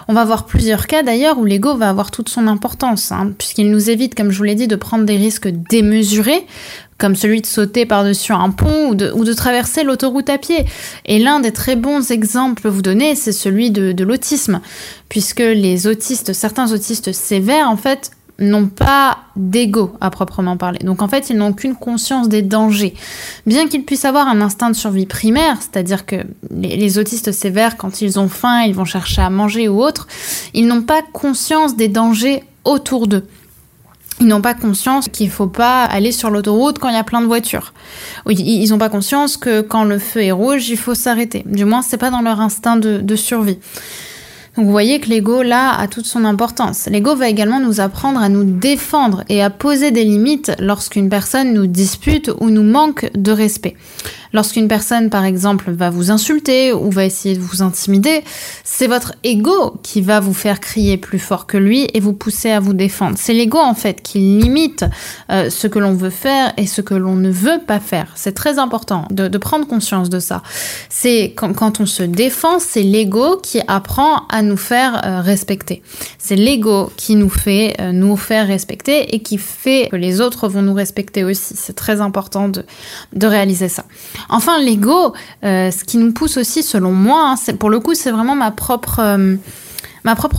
On 0.09 0.15
va 0.15 0.25
voir 0.25 0.47
plusieurs 0.47 0.87
cas 0.87 1.03
d'ailleurs 1.03 1.39
où 1.39 1.45
l'ego 1.45 1.77
va 1.77 1.91
avoir 1.91 2.11
toute 2.11 2.29
son 2.29 2.47
importance, 2.47 3.13
hein, 3.13 3.33
puisqu'il 3.37 3.71
nous 3.71 3.91
évite, 3.91 4.15
comme 4.15 4.31
je 4.31 4.39
vous 4.39 4.45
l'ai 4.45 4.55
dit, 4.55 4.69
de 4.69 4.77
prendre 4.77 5.05
des 5.05 5.17
risques 5.17 5.49
démesurés 5.49 6.47
comme 6.99 7.15
celui 7.15 7.41
de 7.41 7.47
sauter 7.47 7.87
par-dessus 7.87 8.33
un 8.33 8.51
pont 8.51 8.89
ou 8.89 8.95
de, 8.97 9.33
traverser 9.33 9.85
l'autoroute 9.85 10.29
à 10.29 10.37
pied. 10.37 10.65
Et 11.07 11.21
l'un 11.21 11.39
des 11.39 11.53
très 11.53 11.77
bons 11.77 12.11
exemples 12.11 12.69
vous 12.69 12.83
donner, 12.83 13.15
c'est 13.15 13.31
celui 13.31 13.71
de, 13.71 13.93
de 13.93 14.05
l'autisme, 14.05 14.61
puisque 15.09 15.39
les 15.39 15.87
autistes, 15.87 16.33
certains 16.33 16.73
autistes 16.73 17.13
sévères, 17.13 17.71
en 17.71 17.77
fait, 17.77 18.11
n'ont 18.38 18.67
pas 18.67 19.19
d'ego 19.37 19.93
à 20.00 20.11
proprement 20.11 20.56
parler. 20.56 20.79
Donc 20.81 21.02
en 21.02 21.08
fait, 21.08 21.31
ils 21.31 21.37
n'ont 21.37 21.52
qu'une 21.52 21.75
conscience 21.75 22.29
des 22.29 22.43
dangers. 22.43 22.94
Bien 23.46 23.67
qu'ils 23.67 23.85
puissent 23.85 24.05
avoir 24.05 24.29
un 24.29 24.40
instinct 24.40 24.70
de 24.70 24.76
survie 24.76 25.06
primaire, 25.06 25.58
c'est-à-dire 25.61 26.06
que 26.06 26.17
les, 26.50 26.76
les, 26.76 26.99
autistes 26.99 27.32
sévères, 27.32 27.76
quand 27.76 28.00
ils 28.00 28.19
ont 28.19 28.29
faim, 28.29 28.62
ils 28.62 28.75
vont 28.75 28.85
chercher 28.85 29.23
à 29.23 29.31
manger 29.31 29.69
ou 29.69 29.82
autre, 29.82 30.06
ils 30.55 30.67
n'ont 30.67 30.82
pas 30.82 31.02
conscience 31.12 31.76
des 31.76 31.88
dangers 31.88 32.44
autour 32.64 33.08
d'eux. 33.08 33.26
Ils 34.20 34.26
n'ont 34.26 34.43
pas 34.43 34.55
conscience 34.55 35.08
qu'il 35.08 35.26
ne 35.26 35.32
faut 35.32 35.46
pas 35.46 35.84
aller 35.84 36.11
sur 36.11 36.31
l'autoroute 36.31 36.79
quand 36.79 36.88
il 36.88 36.94
y 36.94 36.99
a 36.99 37.05
plein 37.05 37.20
de 37.20 37.26
voitures. 37.26 37.73
Ils 38.29 38.69
n'ont 38.69 38.79
pas 38.79 38.88
conscience 38.88 39.37
que 39.37 39.61
quand 39.61 39.84
le 39.84 39.99
feu 39.99 40.23
est 40.23 40.32
rouge, 40.32 40.69
il 40.69 40.76
faut 40.76 40.94
s'arrêter. 40.94 41.44
Du 41.46 41.64
moins, 41.64 41.82
c'est 41.82 41.99
pas 41.99 42.11
dans 42.11 42.20
leur 42.20 42.41
instinct 42.41 42.76
de, 42.76 42.99
de 42.99 43.17
survie. 43.17 43.58
Donc 44.58 44.66
vous 44.66 44.72
voyez 44.72 44.99
que 44.99 45.08
l'ego 45.08 45.43
là 45.43 45.70
a 45.78 45.87
toute 45.87 46.06
son 46.06 46.25
importance. 46.25 46.88
L'ego 46.90 47.14
va 47.14 47.28
également 47.28 47.60
nous 47.60 47.78
apprendre 47.78 48.20
à 48.20 48.28
nous 48.28 48.43
défendre 48.43 49.22
et 49.28 49.40
à 49.40 49.50
poser 49.50 49.93
des 49.93 50.02
limites 50.02 50.50
lorsqu'une 50.58 51.08
personne 51.08 51.55
nous 51.55 51.69
dispute 51.69 52.32
ou 52.40 52.50
nous 52.50 52.64
manque 52.64 53.08
de 53.14 53.31
respect. 53.31 53.76
Lorsqu'une 54.33 54.69
personne, 54.69 55.11
par 55.11 55.25
exemple, 55.25 55.71
va 55.71 55.91
vous 55.91 56.11
insulter 56.11 56.73
ou 56.73 56.91
va 56.91 57.05
essayer 57.05 57.37
de 57.37 57.41
vous 57.41 57.63
intimider, 57.63 58.23
c'est 58.65 58.87
votre 58.87 59.15
ego 59.25 59.79
qui 59.83 60.01
va 60.01 60.21
vous 60.21 60.35
faire 60.35 60.61
crier 60.61 60.97
plus 60.97 61.19
fort 61.19 61.47
que 61.47 61.57
lui 61.57 61.89
et 61.95 62.01
vous 62.01 62.13
pousser 62.13 62.51
à 62.51 62.61
vous 62.61 62.75
défendre. 62.75 63.17
C'est 63.19 63.33
l'ego, 63.33 63.59
en 63.59 63.75
fait, 63.75 64.03
qui 64.03 64.19
limite 64.19 64.85
euh, 65.31 65.51
ce 65.51 65.67
que 65.67 65.79
l'on 65.79 65.95
veut 65.95 66.11
faire 66.11 66.53
et 66.57 66.67
ce 66.67 66.81
que 66.81 66.95
l'on 66.95 67.17
ne 67.17 67.31
veut 67.31 67.61
pas 67.67 67.81
faire. 67.81 68.13
C'est 68.15 68.35
très 68.35 68.59
important 68.59 69.07
de, 69.11 69.39
prendre 69.39 69.67
conscience 69.69 70.11
de 70.11 70.19
ça. 70.19 70.43
C'est 70.89 71.33
quand, 71.37 71.81
on 71.81 71.87
se 71.87 72.03
défend, 72.03 72.59
c'est 72.59 72.83
l'ego 72.83 73.37
qui 73.43 73.61
apprend 73.69 74.27
à 74.29 74.43
nous 74.43 74.57
faire 74.57 75.01
euh, 75.05 75.21
respecter. 75.21 75.83
C'est 76.19 76.37
l'ego 76.37 76.91
qui 76.97 77.15
nous 77.15 77.29
fait 77.29 77.77
euh, 77.81 77.93
nous 77.93 78.17
faire 78.17 78.49
respecter 78.49 79.15
et 79.15 79.21
qui 79.21 79.39
fait 79.39 79.89
que 79.91 79.97
les 79.97 80.21
autres 80.21 80.49
vont 80.49 80.63
nous 80.63 80.75
respecter 80.75 81.25
aussi. 81.25 81.55
C'est 81.57 81.75
très 81.77 82.01
important 82.01 82.49
de 82.49 83.27
réaliser 83.27 83.69
ça. 83.69 83.85
Enfin, 84.29 84.61
l'ego, 84.61 85.12
euh, 85.44 85.70
ce 85.70 85.85
qui 85.85 85.99
nous 85.99 86.12
pousse 86.12 86.37
aussi, 86.37 86.62
selon 86.62 86.93
moi, 86.93 87.35
hein, 87.35 87.53
pour 87.59 87.70
le 87.70 87.81
coup, 87.81 87.94
c'est 87.94 88.11
vraiment 88.11 88.35
ma 88.35 88.50
propre, 88.50 89.00
euh, 89.00 89.37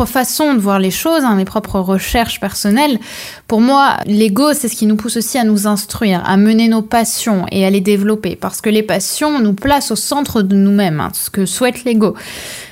façon 0.06 0.54
de 0.54 0.60
voir 0.60 0.80
les 0.80 0.92
choses, 0.92 1.24
hein, 1.24 1.36
mes 1.36 1.46
propres 1.46 1.80
recherches 1.80 2.40
personnelles. 2.40 3.00
Pour 3.48 3.62
moi, 3.62 3.98
l'ego, 4.06 4.54
c'est 4.54 4.68
ce 4.68 4.76
qui 4.76 4.86
nous 4.86 4.96
pousse 4.96 5.18
aussi 5.18 5.38
à 5.38 5.44
nous 5.44 5.68
instruire, 5.68 6.24
à 6.26 6.38
mener 6.38 6.68
nos 6.68 6.82
passions 6.82 7.46
et 7.52 7.66
à 7.66 7.70
les 7.70 7.82
développer, 7.82 8.36
parce 8.36 8.62
que 8.62 8.70
les 8.70 8.84
passions 8.84 9.40
nous 9.40 9.54
placent 9.54 9.92
au 9.92 9.96
centre 9.96 10.42
de 10.42 10.56
nous-mêmes, 10.56 11.00
hein, 11.00 11.12
ce 11.14 11.30
que 11.30 11.46
souhaite 11.46 11.84
l'ego 11.84 12.16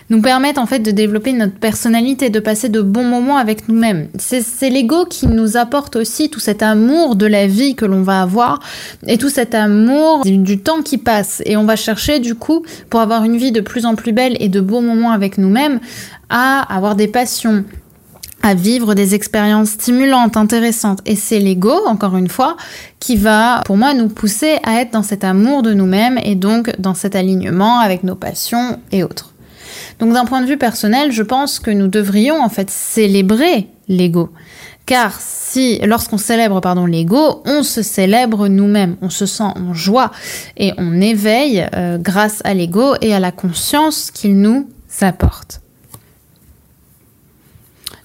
nous 0.09 0.21
permettent 0.21 0.57
en 0.57 0.65
fait 0.65 0.79
de 0.79 0.91
développer 0.91 1.33
notre 1.33 1.55
personnalité, 1.55 2.29
de 2.29 2.39
passer 2.39 2.69
de 2.69 2.81
bons 2.81 3.03
moments 3.03 3.37
avec 3.37 3.67
nous-mêmes. 3.67 4.07
C'est 4.17 4.69
l'ego 4.69 5.05
qui 5.05 5.27
nous 5.27 5.57
apporte 5.57 5.95
aussi 5.95 6.29
tout 6.29 6.39
cet 6.39 6.63
amour 6.63 7.15
de 7.15 7.25
la 7.25 7.47
vie 7.47 7.75
que 7.75 7.85
l'on 7.85 8.03
va 8.03 8.21
avoir 8.21 8.59
et 9.05 9.17
tout 9.17 9.29
cet 9.29 9.53
amour 9.53 10.21
du, 10.23 10.37
du, 10.37 10.59
temps 10.59 10.81
qui 10.81 10.97
passe. 10.97 11.41
Et 11.45 11.57
on 11.57 11.65
va 11.65 11.75
chercher 11.75 12.19
du 12.19 12.35
coup, 12.35 12.63
pour 12.89 13.01
avoir 13.01 13.23
une 13.23 13.37
vie 13.37 13.51
de 13.51 13.61
plus 13.61 13.85
en 13.85 13.95
plus 13.95 14.13
belle 14.13 14.37
et 14.39 14.49
de 14.49 14.61
beaux 14.61 14.81
moments 14.81 15.11
avec 15.11 15.37
nous-mêmes, 15.37 15.79
à 16.29 16.61
avoir 16.73 16.95
des 16.95 17.07
passions, 17.07 17.63
à 18.41 18.53
vivre 18.53 18.93
des 18.93 19.15
expériences 19.15 19.71
stimulantes, 19.71 20.37
intéressantes. 20.37 20.99
Et 21.05 21.15
c'est 21.15 21.39
l'ego, 21.39 21.75
encore 21.85 22.15
une 22.15 22.29
fois, 22.29 22.55
qui 22.99 23.17
va, 23.17 23.61
pour 23.65 23.77
moi, 23.77 23.93
nous 23.93 24.07
pousser 24.07 24.57
à 24.63 24.81
être 24.81 24.91
dans 24.91 25.03
cet 25.03 25.23
amour 25.23 25.63
de 25.63 25.73
nous-mêmes 25.73 26.19
et 26.23 26.35
donc 26.35 26.71
dans 26.79 26.93
cet 26.93 27.15
alignement 27.15 27.79
avec 27.79 28.03
nos 28.03 28.15
passions 28.15 28.79
et 28.91 29.03
autres. 29.03 29.33
Donc 29.99 30.13
d'un 30.13 30.25
point 30.25 30.41
de 30.41 30.47
vue 30.47 30.57
personnel, 30.57 31.11
je 31.11 31.23
pense 31.23 31.59
que 31.59 31.71
nous 31.71 31.87
devrions 31.87 32.41
en 32.41 32.49
fait 32.49 32.69
célébrer 32.69 33.67
l'ego. 33.87 34.29
Car 34.85 35.19
si, 35.19 35.79
lorsqu'on 35.79 36.17
célèbre 36.17 36.61
pardon 36.61 36.85
l'ego, 36.85 37.41
on 37.45 37.63
se 37.63 37.81
célèbre 37.81 38.47
nous-mêmes, 38.47 38.95
on 39.01 39.09
se 39.09 39.25
sent 39.25 39.43
en 39.43 39.73
joie 39.73 40.11
et 40.55 40.71
on 40.77 41.01
éveille 41.01 41.67
euh, 41.75 41.97
grâce 41.97 42.41
à 42.45 42.53
l'ego 42.53 42.93
et 43.01 43.13
à 43.13 43.19
la 43.19 43.31
conscience 43.31 44.11
qu'il 44.11 44.39
nous 44.39 44.69
apporte. 45.01 45.61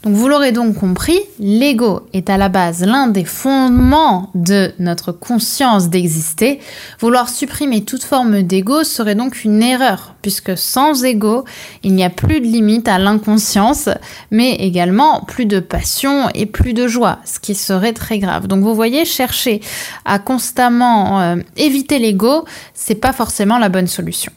Donc 0.03 0.15
vous 0.15 0.29
l'aurez 0.29 0.51
donc 0.51 0.75
compris, 0.75 1.21
l'ego 1.39 2.09
est 2.13 2.29
à 2.29 2.37
la 2.37 2.49
base 2.49 2.83
l'un 2.83 3.07
des 3.07 3.25
fondements 3.25 4.31
de 4.35 4.73
notre 4.81 5.13
conscience 5.13 5.91
d'exister. 5.91 6.59
Vouloir 6.99 7.29
supprimer 7.29 7.85
toute 7.85 8.03
forme 8.03 8.43
d'ego 8.43 8.83
serait 8.83 9.15
donc 9.15 9.45
une 9.45 9.63
erreur, 9.63 10.17
puisque 10.21 10.59
sans 10.59 11.05
ego, 11.05 11.45
il 11.85 11.95
n'y 11.95 12.03
a 12.03 12.11
plus 12.11 12.41
de 12.41 12.47
limite 12.47 12.89
à 12.89 12.99
l'inconscience, 12.99 13.89
mais 14.33 14.55
également 14.57 15.21
plus 15.21 15.47
de 15.47 15.61
passion 15.61 16.29
et 16.35 16.47
plus 16.47 16.75
de 16.75 16.89
joie, 16.89 17.21
ce 17.25 17.39
qui 17.39 17.55
serait 17.55 17.93
très 17.93 18.19
grave. 18.19 18.49
Donc 18.49 18.65
vous 18.65 18.75
voyez, 18.75 19.05
chercher 19.05 19.61
à 20.05 20.19
constamment 20.19 21.21
euh, 21.21 21.37
éviter 21.57 22.01
l'ego, 22.01 22.45
c'est 22.75 22.97
pas 22.97 23.13
forcément 23.13 23.59
la 23.59 23.69
bonne 23.69 23.87
solution. 23.87 24.33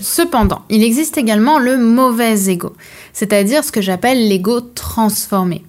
Cependant, 0.00 0.62
il 0.70 0.82
existe 0.82 1.18
également 1.18 1.58
le 1.58 1.76
mauvais 1.76 2.50
ego, 2.50 2.74
c'est-à-dire 3.12 3.64
ce 3.64 3.72
que 3.72 3.80
j'appelle 3.80 4.28
l'ego 4.28 4.60
transformé. 4.60 5.62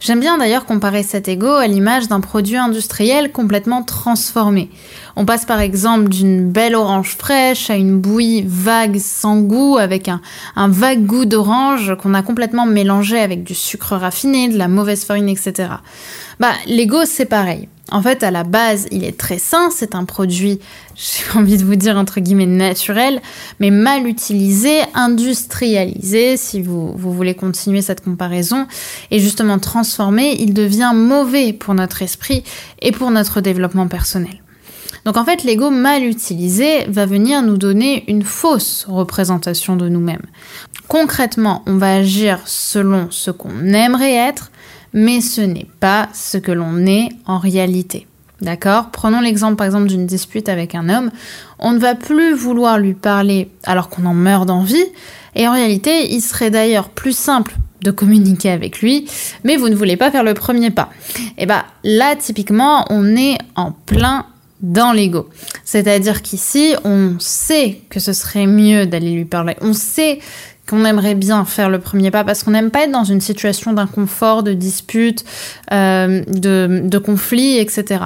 J'aime 0.00 0.20
bien 0.20 0.38
d'ailleurs 0.38 0.64
comparer 0.64 1.02
cet 1.02 1.26
ego 1.26 1.48
à 1.48 1.66
l'image 1.66 2.06
d'un 2.06 2.20
produit 2.20 2.56
industriel 2.56 3.32
complètement 3.32 3.82
transformé. 3.82 4.70
On 5.16 5.24
passe 5.24 5.44
par 5.44 5.60
exemple 5.60 6.08
d'une 6.08 6.48
belle 6.48 6.76
orange 6.76 7.16
fraîche 7.18 7.68
à 7.68 7.74
une 7.74 7.98
bouillie 7.98 8.44
vague 8.46 8.98
sans 8.98 9.40
goût 9.40 9.76
avec 9.76 10.08
un, 10.08 10.20
vague 10.68 11.04
goût 11.04 11.24
d'orange 11.24 11.96
qu'on 12.00 12.14
a 12.14 12.22
complètement 12.22 12.64
mélangé 12.64 13.18
avec 13.18 13.42
du 13.42 13.56
sucre 13.56 13.96
raffiné, 13.96 14.48
de 14.48 14.56
la 14.56 14.68
mauvaise 14.68 15.04
farine, 15.04 15.28
etc. 15.28 15.70
Bah, 16.38 16.52
l'ego 16.66 16.98
c'est 17.04 17.26
pareil. 17.26 17.68
En 17.90 18.02
fait, 18.02 18.22
à 18.22 18.30
la 18.30 18.44
base, 18.44 18.86
il 18.90 19.04
est 19.04 19.18
très 19.18 19.38
sain, 19.38 19.70
c'est 19.70 19.94
un 19.94 20.04
produit, 20.04 20.60
j'ai 20.94 21.24
envie 21.38 21.56
de 21.56 21.64
vous 21.64 21.76
dire 21.76 21.96
entre 21.96 22.20
guillemets 22.20 22.46
naturel, 22.46 23.20
mais 23.60 23.70
mal 23.70 24.06
utilisé, 24.06 24.80
industrialisé, 24.94 26.36
si 26.36 26.60
vous, 26.60 26.92
voulez 26.96 27.34
continuer 27.34 27.80
cette 27.80 28.04
comparaison, 28.04 28.66
et 29.10 29.20
justement 29.20 29.58
transformé, 29.58 30.36
il 30.38 30.52
devient 30.52 30.92
mauvais 30.94 31.52
pour 31.52 31.74
notre 31.74 32.02
esprit 32.02 32.44
et 32.82 32.92
pour 32.92 33.10
notre 33.10 33.40
développement 33.40 33.88
personnel. 33.88 34.42
Donc 35.04 35.16
en 35.16 35.24
fait, 35.24 35.44
l'ego 35.44 35.70
mal 35.70 36.04
utilisé 36.04 36.84
va 36.88 37.06
venir 37.06 37.40
nous 37.42 37.56
donner 37.56 38.04
une 38.08 38.22
fausse 38.22 38.84
représentation 38.88 39.76
de 39.76 39.88
nous-mêmes. 39.88 40.26
Concrètement, 40.88 41.62
on 41.66 41.76
va 41.76 41.94
agir 41.94 42.40
selon 42.44 43.08
ce 43.10 43.30
qu'on 43.30 43.64
aimerait 43.72 44.14
être, 44.14 44.50
mais 44.92 45.20
ce 45.20 45.40
n'est 45.40 45.66
pas 45.80 46.08
ce 46.14 46.38
que 46.38 46.52
l'on 46.52 46.86
est 46.86 47.08
en 47.26 47.38
réalité. 47.38 48.06
D'accord? 48.40 48.90
Prenons 48.92 49.20
l'exemple 49.20 49.56
par 49.56 49.66
exemple 49.66 49.88
d'une 49.88 50.06
dispute 50.06 50.48
avec 50.48 50.74
un 50.74 50.88
homme. 50.88 51.10
On 51.58 51.72
ne 51.72 51.78
va 51.78 51.94
plus 51.94 52.34
vouloir 52.34 52.78
lui 52.78 52.94
parler 52.94 53.50
alors 53.64 53.88
qu'on 53.88 54.06
en 54.06 54.14
meurt 54.14 54.46
d'envie. 54.46 54.84
Et 55.34 55.48
en 55.48 55.52
réalité, 55.52 56.12
il 56.12 56.20
serait 56.20 56.50
d'ailleurs 56.50 56.88
plus 56.88 57.16
simple 57.16 57.56
de 57.82 57.90
communiquer 57.90 58.50
avec 58.50 58.80
lui, 58.80 59.08
mais 59.44 59.56
vous 59.56 59.68
ne 59.68 59.74
voulez 59.74 59.96
pas 59.96 60.10
faire 60.10 60.24
le 60.24 60.34
premier 60.34 60.70
pas. 60.70 60.90
Et 61.36 61.46
bah 61.46 61.64
là, 61.84 62.16
typiquement, 62.16 62.84
on 62.90 63.16
est 63.16 63.38
en 63.54 63.72
plein 63.72 64.26
dans 64.60 64.92
l'ego. 64.92 65.28
C'est-à-dire 65.64 66.22
qu'ici, 66.22 66.74
on 66.84 67.16
sait 67.20 67.80
que 67.90 68.00
ce 68.00 68.12
serait 68.12 68.46
mieux 68.46 68.86
d'aller 68.86 69.12
lui 69.12 69.24
parler. 69.24 69.54
On 69.60 69.72
sait 69.72 70.18
qu'on 70.68 70.84
aimerait 70.84 71.14
bien 71.14 71.44
faire 71.44 71.70
le 71.70 71.78
premier 71.78 72.10
pas 72.10 72.24
parce 72.24 72.42
qu'on 72.42 72.50
n'aime 72.50 72.70
pas 72.70 72.84
être 72.84 72.92
dans 72.92 73.04
une 73.04 73.20
situation 73.20 73.72
d'inconfort, 73.72 74.42
de 74.42 74.52
dispute, 74.52 75.24
euh, 75.72 76.22
de, 76.26 76.98
conflit, 76.98 77.58
etc. 77.58 78.04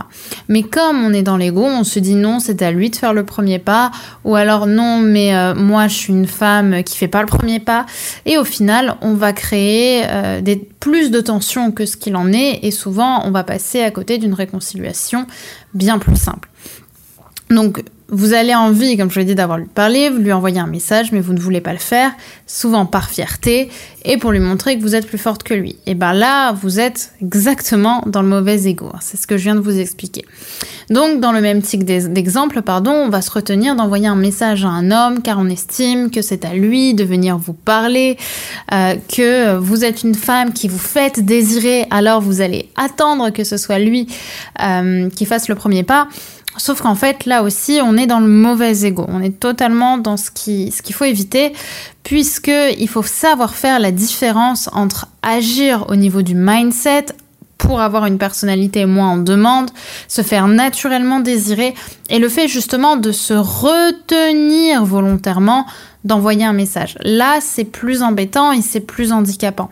Mais 0.49 0.63
comme 0.63 1.05
on 1.05 1.13
est 1.13 1.23
dans 1.23 1.37
l'ego, 1.37 1.65
on 1.65 1.85
se 1.85 1.99
dit 1.99 2.15
non, 2.15 2.39
c'est 2.39 2.63
à 2.63 2.71
lui 2.71 2.91
de 2.91 2.97
faire 2.97 3.15
le 3.15 3.25
premier 3.25 3.59
pas, 3.59 3.91
ou 4.25 4.37
alors 4.37 4.67
non, 4.67 4.99
mais 4.99 5.35
euh, 5.35 5.55
moi 5.55 5.89
je 5.89 5.95
suis 5.95 6.13
une 6.13 6.27
femme 6.27 6.85
qui 6.85 6.97
fait 6.97 7.09
pas 7.09 7.21
le 7.21 7.27
premier 7.27 7.59
pas, 7.59 7.87
et 8.27 8.39
au 8.39 8.45
final 8.45 8.97
on 9.01 9.15
va 9.15 9.33
créer 9.33 10.05
euh, 10.07 10.41
des, 10.41 10.57
plus 10.57 11.11
de 11.11 11.21
tensions 11.21 11.73
que 11.73 11.87
ce 11.87 11.97
qu'il 11.97 12.17
en 12.17 12.33
est, 12.33 12.61
et 12.63 12.71
souvent 12.71 13.27
on 13.27 13.31
va 13.31 13.45
passer 13.45 13.83
à 13.83 13.91
côté 13.91 14.19
d'une 14.19 14.35
réconciliation 14.35 15.27
bien 15.75 15.99
plus 15.99 16.17
simple. 16.17 16.49
Donc 17.51 17.83
vous 18.13 18.35
avez 18.35 18.55
envie, 18.55 18.99
comme 18.99 19.11
je 19.11 19.19
l'ai 19.19 19.25
dit, 19.25 19.35
d'avoir 19.35 19.59
lui 19.59 19.67
parler, 19.67 20.11
vous 20.11 20.19
lui 20.19 20.33
envoyer 20.33 20.61
un 20.61 20.67
message, 20.67 21.13
mais 21.13 21.21
vous 21.21 21.33
ne 21.33 21.41
voulez 21.41 21.63
pas 21.63 21.73
le 21.73 21.79
faire, 21.79 22.13
souvent 22.47 22.85
par 22.85 23.09
fierté, 23.09 23.71
et 24.05 24.19
pour 24.19 24.33
lui 24.33 24.39
montrer 24.39 24.77
que 24.77 24.83
vous 24.83 24.95
êtes 24.95 25.07
plus 25.07 25.19
forte 25.19 25.43
que 25.43 25.55
lui. 25.55 25.77
Et 25.87 25.95
ben 25.95 26.13
là, 26.13 26.53
vous 26.53 26.79
êtes 26.79 27.15
exactement 27.23 28.05
dans 28.07 28.21
le 28.21 28.29
mauvais 28.29 28.69
ego. 28.69 28.93
C'est 29.01 29.17
ce 29.17 29.27
que 29.27 29.39
je 29.39 29.45
viens 29.45 29.55
de 29.55 29.61
vous 29.61 29.79
expliquer. 29.79 30.27
Donc, 30.91 31.21
dans 31.21 31.33
le 31.33 31.41
même 31.41 31.63
type 31.63 31.85
d'exemple, 31.85 32.61
pardon, 32.61 32.93
on 32.93 33.09
va 33.09 33.23
se 33.23 33.31
retenir 33.31 33.77
d'envoyer 33.77 34.09
un 34.09 34.15
message 34.15 34.67
à 34.67 34.69
un 34.69 34.91
homme, 34.91 35.23
car 35.23 35.39
on 35.39 35.49
estime 35.49 36.11
que 36.11 36.21
c'est 36.21 36.45
à 36.45 36.53
lui 36.53 36.93
de 36.93 37.05
venir 37.05 37.39
vous 37.39 37.55
parler, 37.55 38.19
euh, 38.73 38.95
que 39.09 39.57
vous 39.57 39.87
êtes 39.87 40.03
une 40.03 40.15
femme 40.15 40.53
qui 40.53 40.69
vous 40.69 40.79
fait 40.79 41.21
désirer, 41.21 41.87
alors 41.91 42.21
vous 42.21 42.43
allez 42.43 42.69
attendre 42.77 43.31
que 43.31 43.45
ce 43.45 43.57
soit 43.57 43.79
lui 43.79 44.07
euh, 44.63 45.09
qui 45.09 45.25
fasse 45.25 45.49
le 45.49 45.55
premier 45.55 45.83
pas. 45.83 46.09
Sauf 46.59 46.83
qu'en 46.83 46.95
fait, 46.95 47.25
là 47.25 47.43
aussi, 47.43 47.81
on 47.83 47.97
est 47.97 48.07
dans 48.07 48.21
le 48.21 48.29
mauvais 48.29 48.85
ego. 48.85 49.07
On 49.09 49.23
est 49.23 49.41
totalement 49.41 49.97
dans 49.97 50.17
ce 50.17 50.31
qui, 50.31 50.71
ce 50.71 50.83
qu'il 50.83 50.95
faut 50.95 51.05
éviter, 51.05 51.53
puisque 52.03 52.53
il 52.79 52.89
faut 52.89 53.03
savoir 53.03 53.55
faire 53.55 53.79
la 53.81 53.91
différence 53.91 54.69
entre 54.73 55.07
agir 55.23 55.87
au 55.89 55.97
niveau 55.97 56.23
du 56.23 56.35
mindset 56.35 57.07
pour 57.57 57.81
avoir 57.81 58.07
une 58.07 58.19
personnalité 58.19 58.87
moins 58.87 59.11
en 59.11 59.17
demande, 59.19 59.71
se 60.09 60.23
faire 60.23 60.49
naturellement 60.49 61.21
désirer, 61.21 61.75
et 62.11 62.19
le 62.19 62.29
fait 62.29 62.49
justement 62.49 62.97
de 62.97 63.13
se 63.13 63.35
retenir 63.35 64.85
volontairement 64.85 65.65
d'envoyer 66.05 66.45
un 66.45 66.53
message. 66.53 66.97
Là, 67.03 67.39
c'est 67.41 67.65
plus 67.65 68.03
embêtant 68.03 68.53
et 68.53 68.61
c'est 68.61 68.81
plus 68.81 69.13
handicapant. 69.13 69.71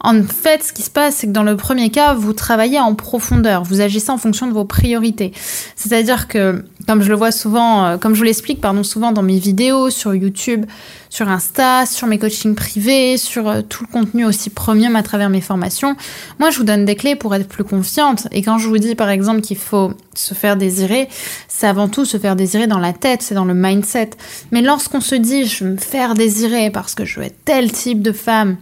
En 0.00 0.22
fait, 0.22 0.62
ce 0.62 0.72
qui 0.72 0.82
se 0.82 0.90
passe, 0.90 1.16
c'est 1.16 1.26
que 1.26 1.32
dans 1.32 1.42
le 1.42 1.56
premier 1.56 1.90
cas, 1.90 2.14
vous 2.14 2.32
travaillez 2.32 2.78
en 2.78 2.94
profondeur, 2.94 3.64
vous 3.64 3.80
agissez 3.80 4.10
en 4.10 4.18
fonction 4.18 4.46
de 4.46 4.52
vos 4.52 4.64
priorités. 4.64 5.32
C'est-à-dire 5.74 6.28
que, 6.28 6.64
comme 6.86 7.02
je 7.02 7.08
le 7.08 7.16
vois 7.16 7.32
souvent, 7.32 7.84
euh, 7.84 7.96
comme 7.98 8.14
je 8.14 8.18
vous 8.18 8.24
l'explique, 8.24 8.60
pardon, 8.60 8.82
souvent 8.82 9.12
dans 9.12 9.22
mes 9.22 9.38
vidéos 9.38 9.90
sur 9.90 10.14
YouTube, 10.14 10.66
sur 11.10 11.28
Insta, 11.28 11.84
sur 11.84 12.06
mes 12.06 12.18
coachings 12.18 12.54
privés, 12.54 13.16
sur 13.18 13.48
euh, 13.48 13.60
tout 13.60 13.84
le 13.86 13.92
contenu 13.92 14.24
aussi 14.24 14.50
premium 14.50 14.96
à 14.96 15.02
travers 15.02 15.30
mes 15.30 15.40
formations, 15.40 15.94
moi, 16.38 16.50
je 16.50 16.58
vous 16.58 16.64
donne 16.64 16.84
des 16.84 16.96
clés 16.96 17.16
pour 17.16 17.34
être 17.34 17.48
plus 17.48 17.64
confiante. 17.64 18.28
Et 18.30 18.42
quand 18.42 18.58
je 18.58 18.68
vous 18.68 18.78
dis, 18.78 18.94
par 18.94 19.10
exemple, 19.10 19.40
qu'il 19.40 19.58
faut 19.58 19.92
se 20.14 20.34
faire 20.34 20.56
désirer, 20.56 21.08
c'est 21.48 21.66
avant 21.66 21.88
tout 21.88 22.04
se 22.04 22.16
faire 22.16 22.36
désirer 22.36 22.66
dans 22.66 22.78
la 22.78 22.92
tête, 22.92 23.22
c'est 23.22 23.34
dans 23.34 23.44
le 23.44 23.54
mindset. 23.54 24.10
Mais 24.52 24.62
lorsqu'on 24.62 25.00
se 25.00 25.14
dit, 25.14 25.46
je 25.46 25.71
faire 25.80 26.14
désirer 26.14 26.70
parce 26.70 26.94
que 26.94 27.04
je 27.04 27.20
veux 27.20 27.26
être 27.26 27.44
tel 27.44 27.72
type 27.72 28.02
de 28.02 28.12
femme, 28.12 28.56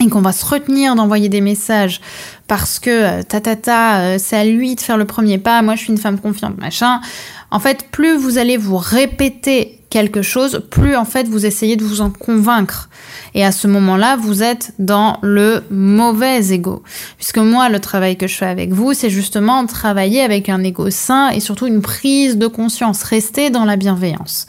et 0.00 0.08
qu'on 0.08 0.22
va 0.22 0.32
se 0.32 0.44
retenir 0.44 0.94
d'envoyer 0.94 1.28
des 1.28 1.40
messages 1.40 2.00
parce 2.48 2.78
que 2.78 2.90
euh, 3.20 3.22
ta 3.22 3.40
ta 3.40 3.56
ta, 3.56 4.00
euh, 4.00 4.16
c'est 4.18 4.36
à 4.36 4.44
lui 4.44 4.74
de 4.74 4.80
faire 4.80 4.96
le 4.96 5.04
premier 5.04 5.38
pas, 5.38 5.60
moi 5.62 5.74
je 5.74 5.82
suis 5.82 5.92
une 5.92 5.98
femme 5.98 6.18
confiante, 6.18 6.58
machin. 6.58 7.00
En 7.50 7.60
fait, 7.60 7.88
plus 7.90 8.16
vous 8.16 8.38
allez 8.38 8.56
vous 8.56 8.76
répéter 8.76 9.79
quelque 9.90 10.22
chose, 10.22 10.62
plus 10.70 10.96
en 10.96 11.04
fait 11.04 11.28
vous 11.28 11.44
essayez 11.44 11.76
de 11.76 11.84
vous 11.84 12.00
en 12.00 12.10
convaincre. 12.10 12.88
Et 13.34 13.44
à 13.44 13.52
ce 13.52 13.68
moment-là, 13.68 14.16
vous 14.16 14.42
êtes 14.42 14.72
dans 14.78 15.18
le 15.22 15.62
mauvais 15.70 16.52
ego. 16.52 16.82
Puisque 17.16 17.38
moi, 17.38 17.68
le 17.68 17.78
travail 17.80 18.16
que 18.16 18.26
je 18.26 18.36
fais 18.36 18.46
avec 18.46 18.72
vous, 18.72 18.94
c'est 18.94 19.10
justement 19.10 19.66
travailler 19.66 20.22
avec 20.22 20.48
un 20.48 20.62
ego 20.62 20.90
sain 20.90 21.28
et 21.30 21.40
surtout 21.40 21.66
une 21.66 21.82
prise 21.82 22.38
de 22.38 22.46
conscience, 22.46 23.02
rester 23.02 23.50
dans 23.50 23.64
la 23.64 23.76
bienveillance. 23.76 24.46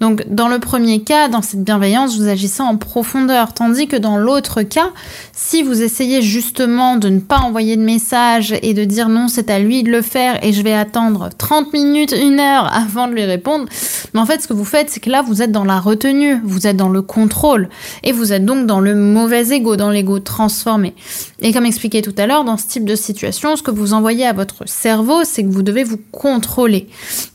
Donc 0.00 0.24
dans 0.28 0.48
le 0.48 0.58
premier 0.58 1.02
cas, 1.02 1.28
dans 1.28 1.42
cette 1.42 1.62
bienveillance, 1.62 2.18
vous 2.18 2.26
agissez 2.26 2.60
en 2.60 2.76
profondeur, 2.76 3.54
tandis 3.54 3.86
que 3.86 3.96
dans 3.96 4.16
l'autre 4.16 4.62
cas, 4.62 4.90
si 5.32 5.62
vous 5.62 5.80
essayez 5.80 6.22
justement 6.22 6.96
de 6.96 7.08
ne 7.08 7.20
pas 7.20 7.38
envoyer 7.38 7.76
de 7.76 7.82
message 7.82 8.52
et 8.62 8.74
de 8.74 8.84
dire 8.84 9.08
non, 9.08 9.28
c'est 9.28 9.48
à 9.48 9.60
lui 9.60 9.84
de 9.84 9.92
le 9.92 10.02
faire 10.02 10.44
et 10.44 10.52
je 10.52 10.60
vais 10.62 10.74
attendre 10.74 11.30
30 11.38 11.72
minutes, 11.72 12.12
une 12.20 12.40
heure 12.40 12.72
avant 12.74 13.06
de 13.06 13.12
lui 13.12 13.24
répondre, 13.24 13.66
mais 14.12 14.18
en 14.18 14.26
fait 14.26 14.42
ce 14.42 14.48
que 14.48 14.54
vous 14.54 14.64
c'est 14.86 15.00
que 15.00 15.10
là, 15.10 15.22
vous 15.22 15.42
êtes 15.42 15.52
dans 15.52 15.64
la 15.64 15.80
retenue, 15.80 16.40
vous 16.44 16.66
êtes 16.66 16.76
dans 16.76 16.88
le 16.88 17.02
contrôle, 17.02 17.68
et 18.02 18.12
vous 18.12 18.32
êtes 18.32 18.44
donc 18.44 18.66
dans 18.66 18.80
le 18.80 18.94
mauvais 18.94 19.52
ego, 19.52 19.76
dans 19.76 19.90
l'ego 19.90 20.18
transformé. 20.18 20.94
Et 21.40 21.52
comme 21.52 21.66
expliqué 21.66 22.02
tout 22.02 22.14
à 22.18 22.26
l'heure, 22.26 22.44
dans 22.44 22.56
ce 22.56 22.66
type 22.66 22.84
de 22.84 22.96
situation, 22.96 23.56
ce 23.56 23.62
que 23.62 23.70
vous 23.70 23.92
envoyez 23.92 24.26
à 24.26 24.32
votre 24.32 24.68
cerveau, 24.68 25.24
c'est 25.24 25.42
que 25.42 25.50
vous 25.50 25.62
devez 25.62 25.84
vous 25.84 26.00
contrôler, 26.10 26.88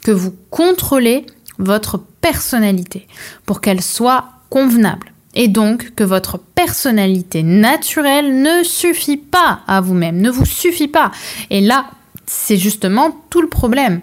que 0.03 0.12
vous 0.12 0.34
contrôlez 0.50 1.25
votre 1.60 2.00
personnalité 2.22 3.08
pour 3.46 3.62
qu'elle 3.62 3.82
soit 3.82 4.25
convenable. 4.50 5.13
Et 5.34 5.48
donc 5.48 5.94
que 5.96 6.03
votre 6.03 6.39
personnalité 6.39 7.44
naturelle 7.44 8.41
ne 8.41 8.63
suffit 8.63 9.17
pas 9.17 9.60
à 9.67 9.82
vous-même, 9.82 10.20
ne 10.20 10.32
vous 10.32 10.46
suffit 10.46 10.88
pas. 10.88 11.12
Et 11.51 11.62
là, 11.62 11.86
c'est 12.25 12.58
justement 12.58 13.15
tout 13.29 13.41
le 13.41 13.48
problème. 13.48 14.01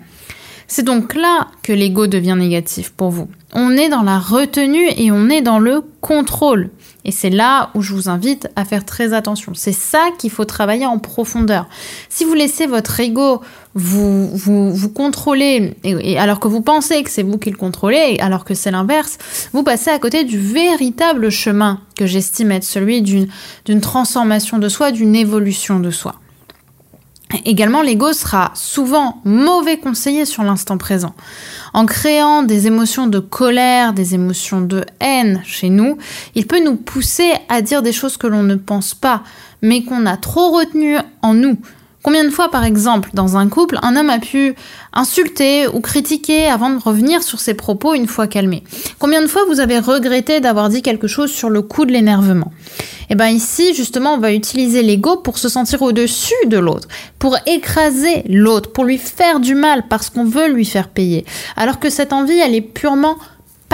C'est 0.77 0.83
donc 0.83 1.15
là 1.15 1.47
que 1.63 1.73
l'ego 1.73 2.09
devient 2.09 2.35
négatif 2.37 2.91
pour 2.91 3.11
vous. 3.11 3.29
On 3.53 3.77
est 3.77 3.89
dans 3.89 4.03
la 4.03 4.19
retenue 4.19 4.89
et 4.97 5.13
on 5.13 5.29
est 5.29 5.41
dans 5.41 5.61
le 5.61 5.85
contrôle. 6.01 6.71
Et 7.05 7.13
c'est 7.13 7.31
là 7.31 7.71
où 7.77 7.81
je 7.81 7.95
vous 7.95 8.09
invite 8.09 8.49
à 8.57 8.65
faire 8.65 8.85
très 8.85 9.13
attention. 9.13 9.53
C'est 9.55 9.71
ça 9.71 10.03
qu'il 10.19 10.31
faut 10.31 10.45
travailler 10.45 10.85
en 10.85 10.99
profondeur. 10.99 11.69
Si 12.09 12.25
vous 12.25 12.35
laissez 12.35 12.67
votre 12.67 12.99
ego 12.99 13.41
vous, 13.77 14.29
vous, 14.37 14.75
vous 14.75 14.89
contrôler, 14.89 15.77
et, 15.85 16.19
alors 16.19 16.41
que 16.41 16.49
vous 16.49 16.61
pensez 16.61 17.05
que 17.05 17.11
c'est 17.11 17.23
vous 17.23 17.39
qui 17.39 17.53
le 17.53 17.57
contrôlez, 17.57 18.17
alors 18.19 18.45
que 18.45 18.55
c'est 18.55 18.73
l'inverse, 18.73 19.19
vous 19.53 19.63
passez 19.63 19.91
à 19.91 20.01
côté 20.01 20.25
du 20.25 20.41
véritable 20.41 21.31
chemin 21.31 21.79
que 21.97 22.07
j'estime 22.07 22.51
être 22.51 22.65
celui 22.65 23.01
d'une 23.01 23.81
transformation 23.81 24.59
de 24.59 24.69
soi, 24.69 24.91
d'une 24.91 25.15
évolution 25.15 25.79
de 25.79 25.93
soi. 25.93 26.17
Également, 27.45 27.83
l'ego 27.83 28.13
sera 28.13 28.53
souvent 28.55 29.21
mauvais 29.25 29.79
conseiller 29.79 30.25
sur 30.25 30.43
l'instant 30.43 30.79
présent. 30.79 31.15
En 31.73 31.87
créant 31.87 32.43
des 32.43 32.67
émotions 32.67 33.07
de 33.07 33.19
colère, 33.19 33.93
des 33.93 34.15
émotions 34.15 34.61
de 34.61 34.85
haine 35.01 35.43
chez 35.45 35.71
nous, 35.71 35.99
il 36.35 36.47
peut 36.47 36.63
nous 36.63 36.77
pousser 36.77 37.33
à 37.49 37.63
dire 37.63 37.83
des 37.83 37.93
choses 37.93 38.17
que 38.17 38.27
l'on 38.27 38.43
ne 38.43 38.55
pense 38.55 38.95
pas, 38.95 39.23
mais 39.63 39.83
qu'on 39.85 40.07
a 40.07 40.17
trop 40.17 40.51
retenues 40.51 40.99
en 41.23 41.35
nous. 41.35 41.59
Combien 42.05 42.25
de 42.25 42.29
fois, 42.29 42.51
par 42.51 42.65
exemple, 42.65 43.09
dans 43.15 43.39
un 43.39 43.49
couple, 43.49 43.79
un 43.81 43.97
homme 43.97 44.11
a 44.11 44.19
pu 44.19 44.55
insulter 44.93 45.67
ou 45.69 45.81
critiquer 45.81 46.49
avant 46.49 46.69
de 46.69 46.79
revenir 46.79 47.23
sur 47.23 47.41
ses 47.41 47.55
propos 47.55 47.95
une 47.95 48.07
fois 48.07 48.27
calmé? 48.27 48.63
Combien 48.99 49.23
de 49.23 49.27
fois 49.27 49.41
vous 49.49 49.59
avez 49.59 49.79
regretté 49.79 50.41
d'avoir 50.41 50.69
dit 50.69 50.83
quelque 50.83 51.07
chose 51.07 51.31
sur 51.31 51.49
le 51.49 51.63
coup 51.63 51.87
de 51.87 51.93
l'énervement? 51.93 52.53
Eh 53.09 53.15
bien 53.15 53.29
ici, 53.29 53.73
justement, 53.73 54.13
on 54.13 54.19
va 54.19 54.35
utiliser 54.35 54.83
l'ego 54.83 55.17
pour 55.17 55.39
se 55.39 55.49
sentir 55.49 55.81
au-dessus 55.81 56.35
de 56.47 56.59
l'autre, 56.59 56.89
pour 57.19 57.39
écraser 57.47 58.23
l'autre, 58.29 58.71
pour 58.71 58.85
lui 58.85 58.99
faire 58.99 59.41
du 59.41 59.55
mal 59.55 59.85
parce 59.89 60.11
qu'on 60.11 60.27
veut 60.27 60.49
lui 60.49 60.67
faire 60.67 60.89
payer. 60.89 61.25
Alors 61.57 61.81
que 61.81 61.89
cette 61.89 62.13
envie, 62.13 62.39
elle 62.39 62.55
est 62.55 62.61
purement 62.61 63.17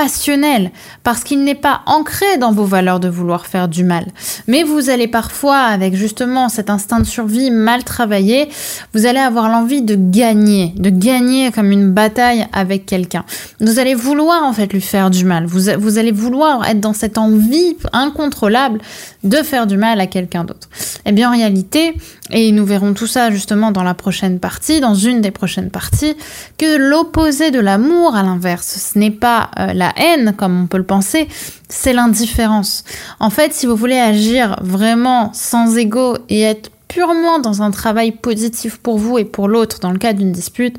passionnel, 0.01 0.71
parce 1.05 1.25
qu'il 1.25 1.45
n'est 1.45 1.55
pas 1.55 1.83
ancré 1.85 2.39
dans 2.39 2.53
vos 2.53 2.65
valeurs 2.65 3.01
de 3.01 3.09
vouloir 3.09 3.45
faire 3.45 3.69
du 3.69 3.85
mal. 3.85 4.07
Mais 4.47 4.63
vous 4.63 4.89
allez 4.89 5.09
parfois, 5.09 5.59
avec 5.59 5.95
justement 5.95 6.49
cet 6.49 6.71
instinct 6.71 7.01
de 7.01 7.05
survie 7.05 7.51
mal 7.51 7.85
travaillé, 7.85 8.49
vous 8.95 9.05
allez 9.05 9.19
avoir 9.19 9.51
l'envie 9.51 9.83
de 9.83 9.97
gagner, 9.99 10.73
de 10.79 10.89
gagner 10.89 11.53
comme 11.53 11.71
une 11.71 11.93
bataille 11.93 12.47
avec 12.55 12.87
quelqu'un. 12.87 13.27
Vous 13.61 13.79
allez 13.79 13.95
vouloir 13.95 14.43
en 14.43 14.55
fait 14.55 14.73
lui 14.73 14.81
faire 14.81 15.11
du 15.11 15.27
mal. 15.27 15.45
Vous, 15.45 15.69
vous 15.79 15.99
allez 15.99 16.13
vouloir 16.13 16.67
être 16.67 16.81
dans 16.81 16.95
cette 16.95 17.19
envie 17.19 17.77
incontrôlable 17.93 18.81
de 19.23 19.37
faire 19.43 19.67
du 19.67 19.77
mal 19.77 20.01
à 20.01 20.07
quelqu'un 20.07 20.45
d'autre. 20.45 20.71
Eh 21.05 21.13
bien 21.13 21.29
en 21.29 21.33
réalité, 21.33 21.95
et 22.31 22.53
nous 22.53 22.65
verrons 22.65 22.95
tout 22.95 23.07
ça 23.07 23.31
justement 23.31 23.71
dans 23.71 23.83
la 23.83 23.95
prochaine 23.95 24.39
partie, 24.39 24.81
dans 24.81 24.95
une 24.95 25.21
des 25.21 25.31
prochaines 25.31 25.71
parties, 25.71 26.17
que 26.57 26.77
l'opposé 26.77 27.51
de 27.51 27.61
l'amour, 27.61 28.15
à 28.15 28.23
l'inverse, 28.23 28.93
ce 28.93 28.99
n'est 28.99 29.11
pas 29.11 29.51
euh, 29.59 29.73
la 29.75 29.90
haine 29.97 30.35
comme 30.37 30.63
on 30.63 30.67
peut 30.67 30.79
le 30.79 30.85
penser, 30.85 31.29
c'est 31.69 31.93
l'indifférence. 31.93 32.85
En 33.19 33.31
fait, 33.31 33.53
si 33.53 33.67
vous 33.67 33.77
voulez 33.77 33.99
agir 33.99 34.57
vraiment 34.63 35.33
sans 35.33 35.77
ego 35.77 36.17
et 36.29 36.43
être 36.43 36.71
purement 36.89 37.39
dans 37.39 37.63
un 37.63 37.71
travail 37.71 38.11
positif 38.13 38.79
pour 38.79 38.99
vous 38.99 39.19
et 39.19 39.25
pour 39.25 39.49
l'autre 39.49 39.79
dans 39.81 39.93
le 39.93 39.99
cas 39.99 40.13
d'une 40.13 40.33
dispute, 40.33 40.77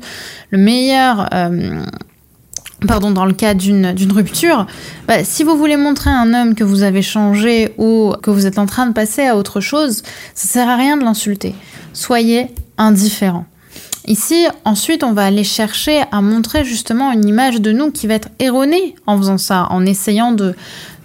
le 0.50 0.58
meilleur... 0.58 1.28
Euh, 1.34 1.84
pardon, 2.86 3.10
dans 3.10 3.24
le 3.24 3.32
cas 3.32 3.54
d'une 3.54 4.12
rupture, 4.12 4.66
bah, 5.06 5.24
si 5.24 5.44
vous 5.44 5.56
voulez 5.56 5.76
montrer 5.76 6.10
à 6.10 6.18
un 6.18 6.34
homme 6.34 6.54
que 6.54 6.64
vous 6.64 6.82
avez 6.82 7.02
changé 7.02 7.74
ou 7.78 8.12
que 8.22 8.30
vous 8.30 8.46
êtes 8.46 8.58
en 8.58 8.66
train 8.66 8.86
de 8.86 8.92
passer 8.92 9.26
à 9.26 9.36
autre 9.36 9.60
chose, 9.60 10.02
ça 10.34 10.48
sert 10.48 10.68
à 10.68 10.76
rien 10.76 10.96
de 10.96 11.04
l'insulter. 11.04 11.54
Soyez 11.92 12.48
indifférent. 12.78 13.46
Ici, 14.08 14.46
ensuite, 14.64 15.04
on 15.04 15.12
va 15.12 15.24
aller 15.24 15.44
chercher 15.44 16.02
à 16.10 16.20
montrer 16.20 16.64
justement 16.64 17.12
une 17.12 17.26
image 17.26 17.60
de 17.60 17.70
nous 17.70 17.92
qui 17.92 18.08
va 18.08 18.14
être 18.14 18.30
erronée 18.40 18.96
en 19.06 19.16
faisant 19.16 19.38
ça, 19.38 19.68
en 19.70 19.86
essayant 19.86 20.34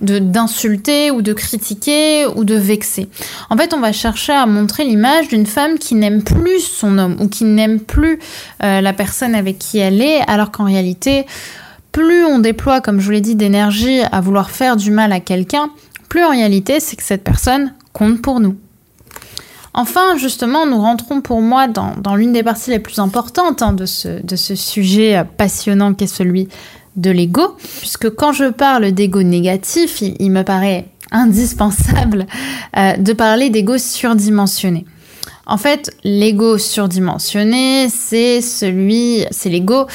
d'insulter 0.02 1.12
ou 1.12 1.22
de 1.22 1.34
critiquer 1.34 2.26
ou 2.36 2.44
de 2.44 2.56
vexer. 2.56 3.08
En 3.52 3.58
fait, 3.58 3.76
on 3.76 3.80
va 3.80 3.92
chercher 3.92 4.34
à 4.34 4.48
montrer 4.48 4.84
l'image 4.84 5.28
d'une 5.28 5.46
femme 5.46 5.78
qui 5.78 5.94
n'aime 5.94 6.24
plus 6.24 6.60
son 6.60 6.98
homme 6.98 7.18
ou 7.22 7.28
qui 7.28 7.44
n'aime 7.44 7.80
plus 7.80 8.18
euh, 8.64 8.82
la 8.82 8.94
personne 8.94 9.36
avec 9.36 9.60
qui 9.60 9.78
elle 9.78 10.02
est, 10.02 10.22
alors 10.28 10.50
qu'en 10.50 10.66
réalité, 10.66 11.28
plus 11.92 12.26
on 12.26 12.40
déploie, 12.40 12.82
comme 12.82 13.00
je 13.00 13.06
vous 13.06 13.12
l'ai 13.12 13.22
dit, 13.22 13.36
d'énergie 13.36 14.02
à 14.12 14.22
vouloir 14.22 14.50
faire 14.50 14.76
du 14.76 14.90
mal 14.90 15.12
à 15.12 15.20
quelqu'un, 15.20 15.70
plus 16.10 16.24
en 16.24 16.32
réalité, 16.32 16.80
c'est 16.80 16.96
que 16.96 17.04
cette 17.04 17.24
personne 17.24 17.74
compte 17.94 18.24
pour 18.24 18.40
nous. 18.40 18.56
Enfin, 19.80 20.18
justement, 20.18 20.66
nous 20.66 20.82
rentrons 20.82 21.22
pour 21.22 21.40
moi 21.40 21.68
dans, 21.68 22.16
l'une 22.16 22.34
des 22.34 22.42
parties 22.42 22.72
les 22.72 22.80
plus 22.80 22.98
importantes 22.98 23.62
hein, 23.62 23.74
de, 23.74 23.86
ce, 23.86 24.56
sujet 24.56 25.24
passionnant 25.38 25.94
qu'est 25.94 26.08
celui 26.08 26.50
de 26.96 27.12
l'ego, 27.12 27.56
puisque 27.78 28.10
quand 28.10 28.34
je 28.34 28.46
parle 28.46 28.92
d'ego 28.92 29.22
négatif, 29.22 30.02
il, 30.02 30.32
me 30.32 30.42
paraît 30.42 30.88
indispensable 31.12 32.26
euh, 32.76 32.98
de 32.98 33.14
parler 33.14 33.52
d'ego 33.52 33.78
surdimensionné. 33.78 34.88
En 35.46 35.58
fait, 35.58 35.96
l'ego 36.04 36.58
surdimensionné, 36.58 37.88
c'est 37.90 38.42
celui, 38.42 39.26
c'est 39.30 39.50
l'ego 39.50 39.86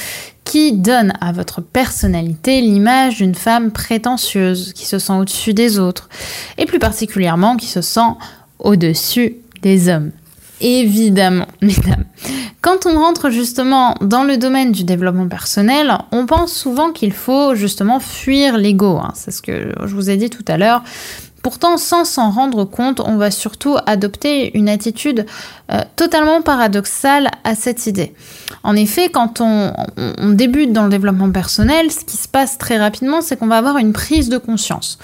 qui 0.44 0.74
donne 0.74 1.12
à 1.20 1.32
votre 1.32 1.60
personnalité 1.60 2.60
l'image 2.60 3.16
d'une 3.16 3.34
femme 3.34 3.72
prétentieuse, 3.72 4.74
qui 4.74 4.86
se 4.86 5.00
sent 5.00 5.14
au-dessus 5.14 5.54
des 5.54 5.80
autres, 5.80 6.08
et 6.56 6.66
plus 6.66 6.78
particulièrement 6.78 7.56
qui 7.56 7.66
se 7.66 7.80
sent 7.80 8.12
au-dessus 8.60 9.38
des 9.62 9.88
hommes. 9.88 10.10
Évidemment, 10.60 11.46
mesdames. 11.62 12.04
Quand 12.60 12.86
on 12.86 12.94
rentre 12.94 13.30
justement 13.30 13.96
dans 14.00 14.22
le 14.22 14.36
domaine 14.36 14.70
du 14.70 14.84
développement 14.84 15.26
personnel, 15.26 15.92
on 16.12 16.26
pense 16.26 16.52
souvent 16.52 16.92
qu'il 16.92 17.12
faut 17.12 17.56
justement 17.56 17.98
fuir 17.98 18.56
l'ego. 18.56 18.98
Hein. 19.02 19.12
C'est 19.14 19.32
ce 19.32 19.42
que 19.42 19.72
je 19.84 19.94
vous 19.94 20.10
ai 20.10 20.16
dit 20.16 20.30
tout 20.30 20.44
à 20.46 20.56
l'heure. 20.56 20.84
Pourtant, 21.42 21.76
sans 21.76 22.04
s'en 22.04 22.30
rendre 22.30 22.64
compte, 22.64 23.00
on 23.00 23.16
va 23.16 23.32
surtout 23.32 23.76
adopter 23.86 24.56
une 24.56 24.68
attitude 24.68 25.26
euh, 25.72 25.80
totalement 25.96 26.40
paradoxale 26.40 27.30
à 27.42 27.56
cette 27.56 27.88
idée. 27.88 28.14
En 28.62 28.76
effet, 28.76 29.08
quand 29.08 29.40
on, 29.40 29.72
on, 29.96 30.28
débute 30.28 30.72
dans 30.72 30.84
le 30.84 30.90
développement 30.90 31.32
personnel, 31.32 31.90
ce 31.90 32.04
qui 32.04 32.16
se 32.16 32.28
passe 32.28 32.58
très 32.58 32.78
rapidement, 32.78 33.22
c'est 33.22 33.36
qu'on 33.36 33.48
va 33.48 33.58
avoir 33.58 33.78
une 33.78 33.92
prise 33.92 34.28
de 34.28 34.38
conscience 34.38 35.00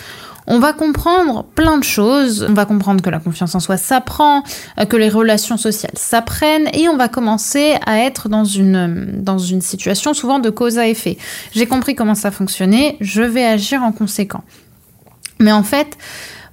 on 0.48 0.58
va 0.58 0.72
comprendre 0.72 1.44
plein 1.44 1.76
de 1.78 1.84
choses. 1.84 2.46
On 2.48 2.54
va 2.54 2.64
comprendre 2.64 3.02
que 3.02 3.10
la 3.10 3.20
confiance 3.20 3.54
en 3.54 3.60
soi 3.60 3.76
s'apprend, 3.76 4.42
euh, 4.80 4.86
que 4.86 4.96
les 4.96 5.10
relations 5.10 5.58
sociales 5.58 5.92
s'apprennent 5.94 6.68
et 6.72 6.88
on 6.88 6.96
va 6.96 7.08
commencer 7.08 7.76
à 7.86 7.98
être 8.00 8.28
dans 8.28 8.44
une, 8.44 9.22
dans 9.22 9.38
une 9.38 9.60
situation 9.60 10.14
souvent 10.14 10.38
de 10.38 10.48
cause 10.48 10.78
à 10.78 10.88
effet. 10.88 11.18
J'ai 11.52 11.66
compris 11.66 11.94
comment 11.94 12.14
ça 12.14 12.30
fonctionnait, 12.30 12.96
je 13.00 13.22
vais 13.22 13.44
agir 13.44 13.82
en 13.82 13.92
conséquent. 13.92 14.42
Mais 15.38 15.52
en 15.52 15.62
fait, 15.62 15.98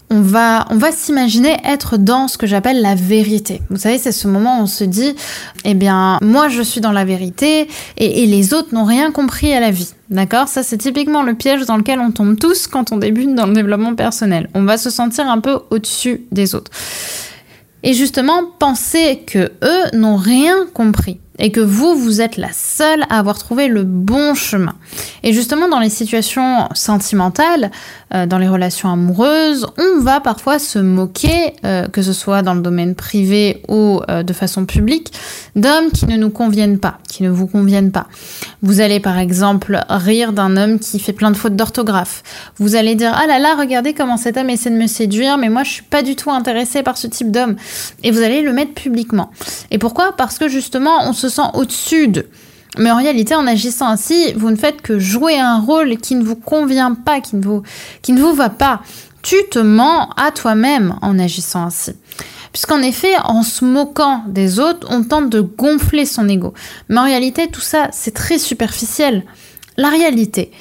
on 0.10 0.22
va, 0.22 0.66
on 0.70 0.78
va 0.78 0.92
s'imaginer 0.92 1.58
être 1.66 1.98
dans 1.98 2.28
ce 2.28 2.38
que 2.38 2.46
j'appelle 2.46 2.82
la 2.82 2.96
vérité. 2.96 3.62
Vous 3.70 3.78
savez, 3.78 3.98
c'est 3.98 4.12
ce 4.12 4.28
moment 4.28 4.60
où 4.60 4.64
on 4.64 4.68
se 4.68 4.84
dit, 4.84 5.16
eh 5.64 5.74
bien, 5.74 6.20
moi 6.22 6.48
je 6.48 6.62
suis 6.62 6.82
dans 6.82 6.92
la 6.92 7.06
vérité 7.06 7.68
et, 7.98 8.26
les 8.26 8.54
autres 8.54 8.74
n'ont 8.74 8.86
rien 8.86 9.12
compris 9.12 9.54
à 9.54 9.60
la 9.60 9.72
vie. 9.72 9.90
D'accord? 10.10 10.48
Ça, 10.48 10.62
c'est 10.62 10.78
typiquement 10.78 11.24
le 11.24 11.34
piège 11.34 11.66
dans 11.66 11.78
lequel 11.78 12.00
on 12.00 12.12
tombe 12.12 12.38
tous 12.38 12.68
quand 12.68 12.92
on 12.92 12.98
débute 12.98 13.34
dans 13.34 13.48
le 13.48 13.54
développement 13.54 13.96
personnel. 13.96 14.50
On 14.54 14.64
va 14.64 14.78
se 14.78 14.90
sentir 14.90 15.28
un 15.28 15.40
peu 15.40 15.60
au-dessus 15.72 16.26
des 16.32 16.54
autres. 16.54 16.72
Et 17.82 17.94
justement, 17.94 18.42
penser 18.60 19.24
que 19.26 19.52
eux 19.64 19.98
n'ont 19.98 20.18
rien 20.18 20.66
compris 20.74 21.20
et 21.40 21.52
que 21.52 21.60
vous, 21.60 21.96
vous 21.96 22.22
êtes 22.22 22.38
la 22.38 22.52
seule 22.54 23.04
à 23.10 23.20
avoir 23.20 23.38
trouvé 23.38 23.68
le 23.68 23.84
bon 23.84 24.34
chemin. 24.36 24.76
Et 25.24 25.34
justement, 25.34 25.68
dans 25.68 25.80
les 25.80 25.90
situations 25.90 26.70
sentimentales, 26.74 27.72
euh, 28.14 28.26
dans 28.26 28.38
les 28.38 28.48
relations 28.48 28.90
amoureuses, 28.90 29.68
on 29.78 30.02
va 30.02 30.20
parfois 30.20 30.60
se 30.60 30.80
moquer, 30.80 31.54
euh, 31.66 31.88
que 31.88 32.02
ce 32.02 32.14
soit 32.14 32.42
dans 32.42 32.54
le 32.54 32.62
domaine 32.62 32.96
privé 32.96 33.62
ou 33.68 34.02
euh, 34.10 34.24
de 34.24 34.34
façon 34.34 34.66
publique, 34.66 35.12
d'hommes 35.56 35.92
qui 35.92 36.06
ne 36.06 36.16
nous 36.16 36.30
conviennent 36.30 36.80
pas, 36.80 37.00
qui 37.10 37.24
ne 37.24 37.30
vous 37.30 37.48
conviennent 37.48 37.92
pas. 37.92 38.08
Vous 38.62 38.80
allez 38.80 39.00
par 39.00 39.18
exemple 39.18 39.84
rire 39.90 40.34
d'un 40.34 40.56
homme 40.58 40.80
qui 40.80 41.00
fait 41.00 41.14
plein 41.14 41.32
de 41.32 41.38
fautes 41.38 41.56
d'orthographe. 41.56 42.24
Vous 42.58 42.76
allez 42.76 42.96
dire 42.96 43.12
ah 43.14 43.28
là 43.28 43.40
là, 43.40 43.56
regardez 43.56 43.94
comment 43.94 44.18
cet 44.18 44.38
homme 44.38 44.50
essaie 44.50 44.70
de 44.70 44.78
me 44.78 44.88
séduire, 44.88 45.38
mais 45.38 45.50
moi 45.50 45.64
je 45.64 45.72
suis 45.72 45.84
pas 45.84 46.04
du 46.04 46.16
tout 46.16 46.32
intéressée 46.32 46.84
par 46.84 46.98
ce 46.98 47.08
type 47.08 47.32
d'homme. 47.32 47.56
Et 48.04 48.12
vous 48.12 48.22
allez 48.22 48.42
le 48.42 48.54
mettre 48.54 48.74
publiquement. 48.74 49.32
Et 49.72 49.78
pourquoi? 49.78 50.16
Parce 50.16 50.38
que 50.38 50.48
justement, 50.48 51.08
on 51.08 51.14
se 51.14 51.25
sent 51.30 51.50
au-dessus. 51.54 52.12
Mais 52.78 52.92
en 52.92 52.98
réalité, 52.98 53.36
en 53.36 53.48
agissant 53.48 53.88
ainsi, 53.88 54.34
vous 54.34 54.50
ne 54.50 54.56
faites 54.56 54.82
que 54.82 55.00
jouer 55.00 55.40
un 55.40 55.60
rôle 55.60 55.98
qui 55.98 56.16
ne 56.16 56.24
vous 56.24 56.36
convient 56.36 56.94
pas, 56.94 57.22
qui 57.22 57.36
ne 57.36 57.44
vous, 57.44 57.64
qui 58.02 58.12
ne 58.12 58.22
vous 58.22 58.34
va 58.34 58.50
pas. 58.50 58.82
Tu 59.22 59.38
te 59.50 59.60
mens 59.60 60.10
à 60.18 60.32
toi-même 60.32 60.96
en 61.02 61.18
agissant 61.18 61.66
ainsi. 61.66 61.94
Puisqu'en 62.52 62.82
effet, 62.82 63.16
en 63.24 63.44
se 63.44 63.66
moquant 63.66 64.24
des 64.28 64.60
autres, 64.60 64.88
on 64.90 65.04
tente 65.04 65.30
de 65.30 65.42
gonfler 65.42 66.06
son 66.06 66.30
ego. 66.30 66.54
Mais 66.90 67.00
en 67.00 67.04
réalité, 67.04 67.48
tout 67.48 67.62
ça, 67.62 67.90
c'est 67.92 68.14
très 68.14 68.38
superficiel. 68.38 69.24
La 69.78 69.90
réalité, 69.90 70.52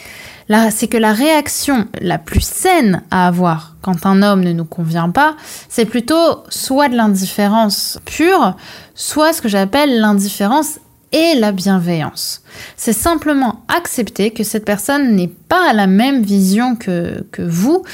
c'est 0.71 0.89
que 0.89 0.97
la 0.97 1.13
réaction 1.13 1.87
la 2.01 2.19
plus 2.19 2.43
saine 2.43 3.03
à 3.11 3.27
avoir 3.27 3.77
quand 3.83 4.07
un 4.07 4.23
homme 4.23 4.43
ne 4.43 4.53
nous 4.53 4.65
convient 4.65 5.11
pas, 5.11 5.37
c'est 5.69 5.85
plutôt 5.85 6.43
soit 6.49 6.89
de 6.89 6.97
l'indifférence 6.97 7.99
pure, 8.05 8.57
soit 8.95 9.33
ce 9.33 9.43
que 9.43 9.49
j'appelle 9.49 10.01
l'indifférence 10.01 10.79
et 11.13 11.35
la 11.37 11.53
bienveillance. 11.53 12.43
C'est 12.77 12.93
simplement 12.93 13.63
accepter 13.69 14.33
que 14.33 14.43
cette 14.43 14.65
personne 14.65 15.15
n'est 15.15 15.29
pas 15.29 15.71
à 15.71 15.73
la 15.73 15.87
même 15.87 16.23
vision 16.23 16.77
que, 16.77 17.25
que 17.31 17.43
vous 17.43 17.85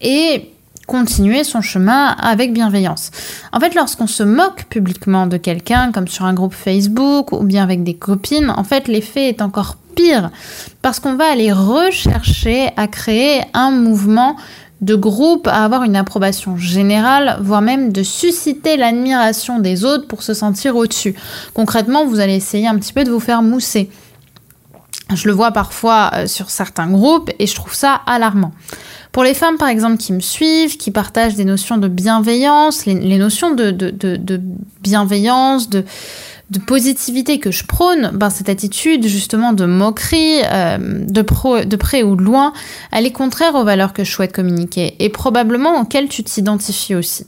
et 0.00 0.52
continuer 0.86 1.42
son 1.42 1.62
chemin 1.62 2.08
avec 2.08 2.52
bienveillance. 2.52 3.10
En 3.52 3.60
fait, 3.60 3.74
lorsqu'on 3.74 4.06
se 4.06 4.22
moque 4.22 4.66
publiquement 4.66 5.26
de 5.26 5.36
quelqu'un, 5.36 5.90
comme 5.90 6.06
sur 6.06 6.24
un 6.24 6.34
groupe 6.34 6.54
Facebook 6.54 7.32
ou 7.32 7.42
bien 7.42 7.62
avec 7.62 7.82
des 7.82 7.94
copines, 7.94 8.50
en 8.50 8.64
fait, 8.64 8.88
l'effet 8.88 9.28
est 9.28 9.42
encore 9.42 9.76
parce 10.82 11.00
qu'on 11.00 11.14
va 11.14 11.26
aller 11.30 11.52
rechercher 11.52 12.70
à 12.76 12.86
créer 12.86 13.42
un 13.54 13.70
mouvement 13.70 14.36
de 14.82 14.94
groupe 14.94 15.46
à 15.46 15.64
avoir 15.64 15.84
une 15.84 15.96
approbation 15.96 16.56
générale, 16.56 17.38
voire 17.40 17.62
même 17.62 17.92
de 17.92 18.02
susciter 18.02 18.76
l'admiration 18.76 19.58
des 19.58 19.84
autres 19.84 20.06
pour 20.06 20.22
se 20.22 20.34
sentir 20.34 20.76
au-dessus. 20.76 21.14
Concrètement, 21.54 22.04
vous 22.04 22.20
allez 22.20 22.34
essayer 22.34 22.66
un 22.66 22.76
petit 22.76 22.92
peu 22.92 23.04
de 23.04 23.10
vous 23.10 23.20
faire 23.20 23.42
mousser. 23.42 23.90
Je 25.14 25.28
le 25.28 25.34
vois 25.34 25.52
parfois 25.52 26.10
euh, 26.14 26.26
sur 26.26 26.50
certains 26.50 26.90
groupes 26.90 27.30
et 27.38 27.46
je 27.46 27.54
trouve 27.54 27.74
ça 27.74 28.00
alarmant. 28.06 28.52
Pour 29.12 29.22
les 29.22 29.34
femmes, 29.34 29.56
par 29.56 29.68
exemple, 29.68 29.96
qui 29.96 30.12
me 30.12 30.20
suivent, 30.20 30.76
qui 30.76 30.90
partagent 30.90 31.36
des 31.36 31.44
notions 31.44 31.78
de 31.78 31.88
bienveillance, 31.88 32.84
les, 32.84 33.16
notions 33.16 33.54
de 33.54 33.70
bienveillance, 34.82 35.70
de, 35.70 35.84
de 36.50 36.58
positivité 36.60 37.40
que 37.40 37.50
je 37.50 37.64
prône, 37.64 38.10
ben 38.14 38.30
cette 38.30 38.48
attitude 38.48 39.06
justement 39.06 39.52
de 39.52 39.66
moquerie, 39.66 40.42
euh, 40.44 40.78
de, 40.78 41.22
près 41.76 42.02
ou 42.02 42.16
de 42.16 42.22
loin, 42.22 42.52
elle 42.92 43.06
est 43.06 43.12
contraire 43.12 43.54
aux 43.56 43.64
valeurs 43.64 43.92
que 43.92 44.04
je 44.04 44.10
souhaite 44.10 44.32
communiquer 44.32 44.94
et 45.00 45.08
probablement 45.08 45.80
auxquelles 45.80 46.08
tu 46.08 46.22
t'identifies 46.22 46.94
aussi. 46.94 47.26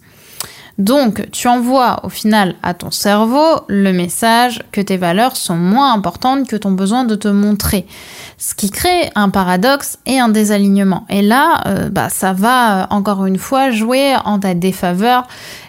Donc, 0.79 1.29
tu 1.33 1.49
envoies 1.49 1.99
au 2.05 2.09
final 2.09 2.55
à 2.63 2.73
ton 2.73 2.93
cerveau 2.93 3.63
le 3.67 3.93
message 3.93 4.63
que 4.71 4.81
tes 4.81 4.97
valeurs 4.97 5.37
sont 5.37 5.57
moins 5.57 5.93
importantes 5.93 6.47
que 6.47 6.55
ton 6.55 6.71
besoin 6.71 7.03
de 7.03 7.17
te 7.17 7.27
montrer. 7.27 7.85
Ce 8.37 8.55
qui 8.55 8.71
crée 8.71 9.11
un 9.17 9.29
paradoxe 9.29 9.99
et 10.07 10.21
un 10.21 10.29
désalignement. 10.29 11.05
Et 11.11 11.21
là, 11.21 11.63
euh, 11.67 11.89
bah, 11.89 12.09
ça 12.11 12.33
va 12.33 12.83
euh, 12.83 12.87
encore 12.91 13.27
une 13.27 13.39
fois 13.39 13.73
jouer 13.73 14.15
en 14.25 14.39
ta 14.39 14.55
défaveur 14.55 15.27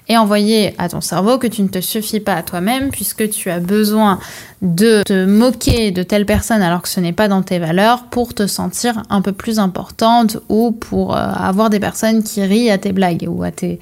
et 0.10 0.18
envoyer 0.18 0.74
à 0.80 0.90
ton 0.90 1.02
cerveau 1.02 1.38
que 1.38 1.48
tu 1.48 1.62
ne 1.62 1.68
te 1.68 1.80
suffis 1.80 2.20
pas 2.20 2.34
à 2.34 2.44
toi-même 2.44 2.90
puisque 2.90 3.30
tu 3.30 3.50
as 3.50 3.60
besoin 3.60 4.20
de 4.62 5.04
te 5.04 5.26
moquer 5.26 5.92
de 5.92 6.04
telle 6.04 6.26
personne 6.26 6.62
alors 6.62 6.82
que 6.82 6.90
ce 6.90 7.00
n'est 7.00 7.14
pas 7.14 7.28
dans 7.28 7.44
tes 7.44 7.60
valeurs 7.60 8.06
pour 8.06 8.34
te 8.34 8.48
sentir 8.48 9.04
un 9.10 9.22
peu 9.22 9.32
plus 9.32 9.60
importante 9.60 10.38
ou 10.50 10.72
pour 10.72 11.16
euh, 11.16 11.20
avoir 11.20 11.70
des 11.70 11.80
personnes 11.80 12.24
qui 12.24 12.42
rient 12.42 12.72
à 12.72 12.78
tes 12.78 12.92
blagues 12.92 13.26
ou 13.30 13.44
à 13.44 13.52
tes, 13.52 13.80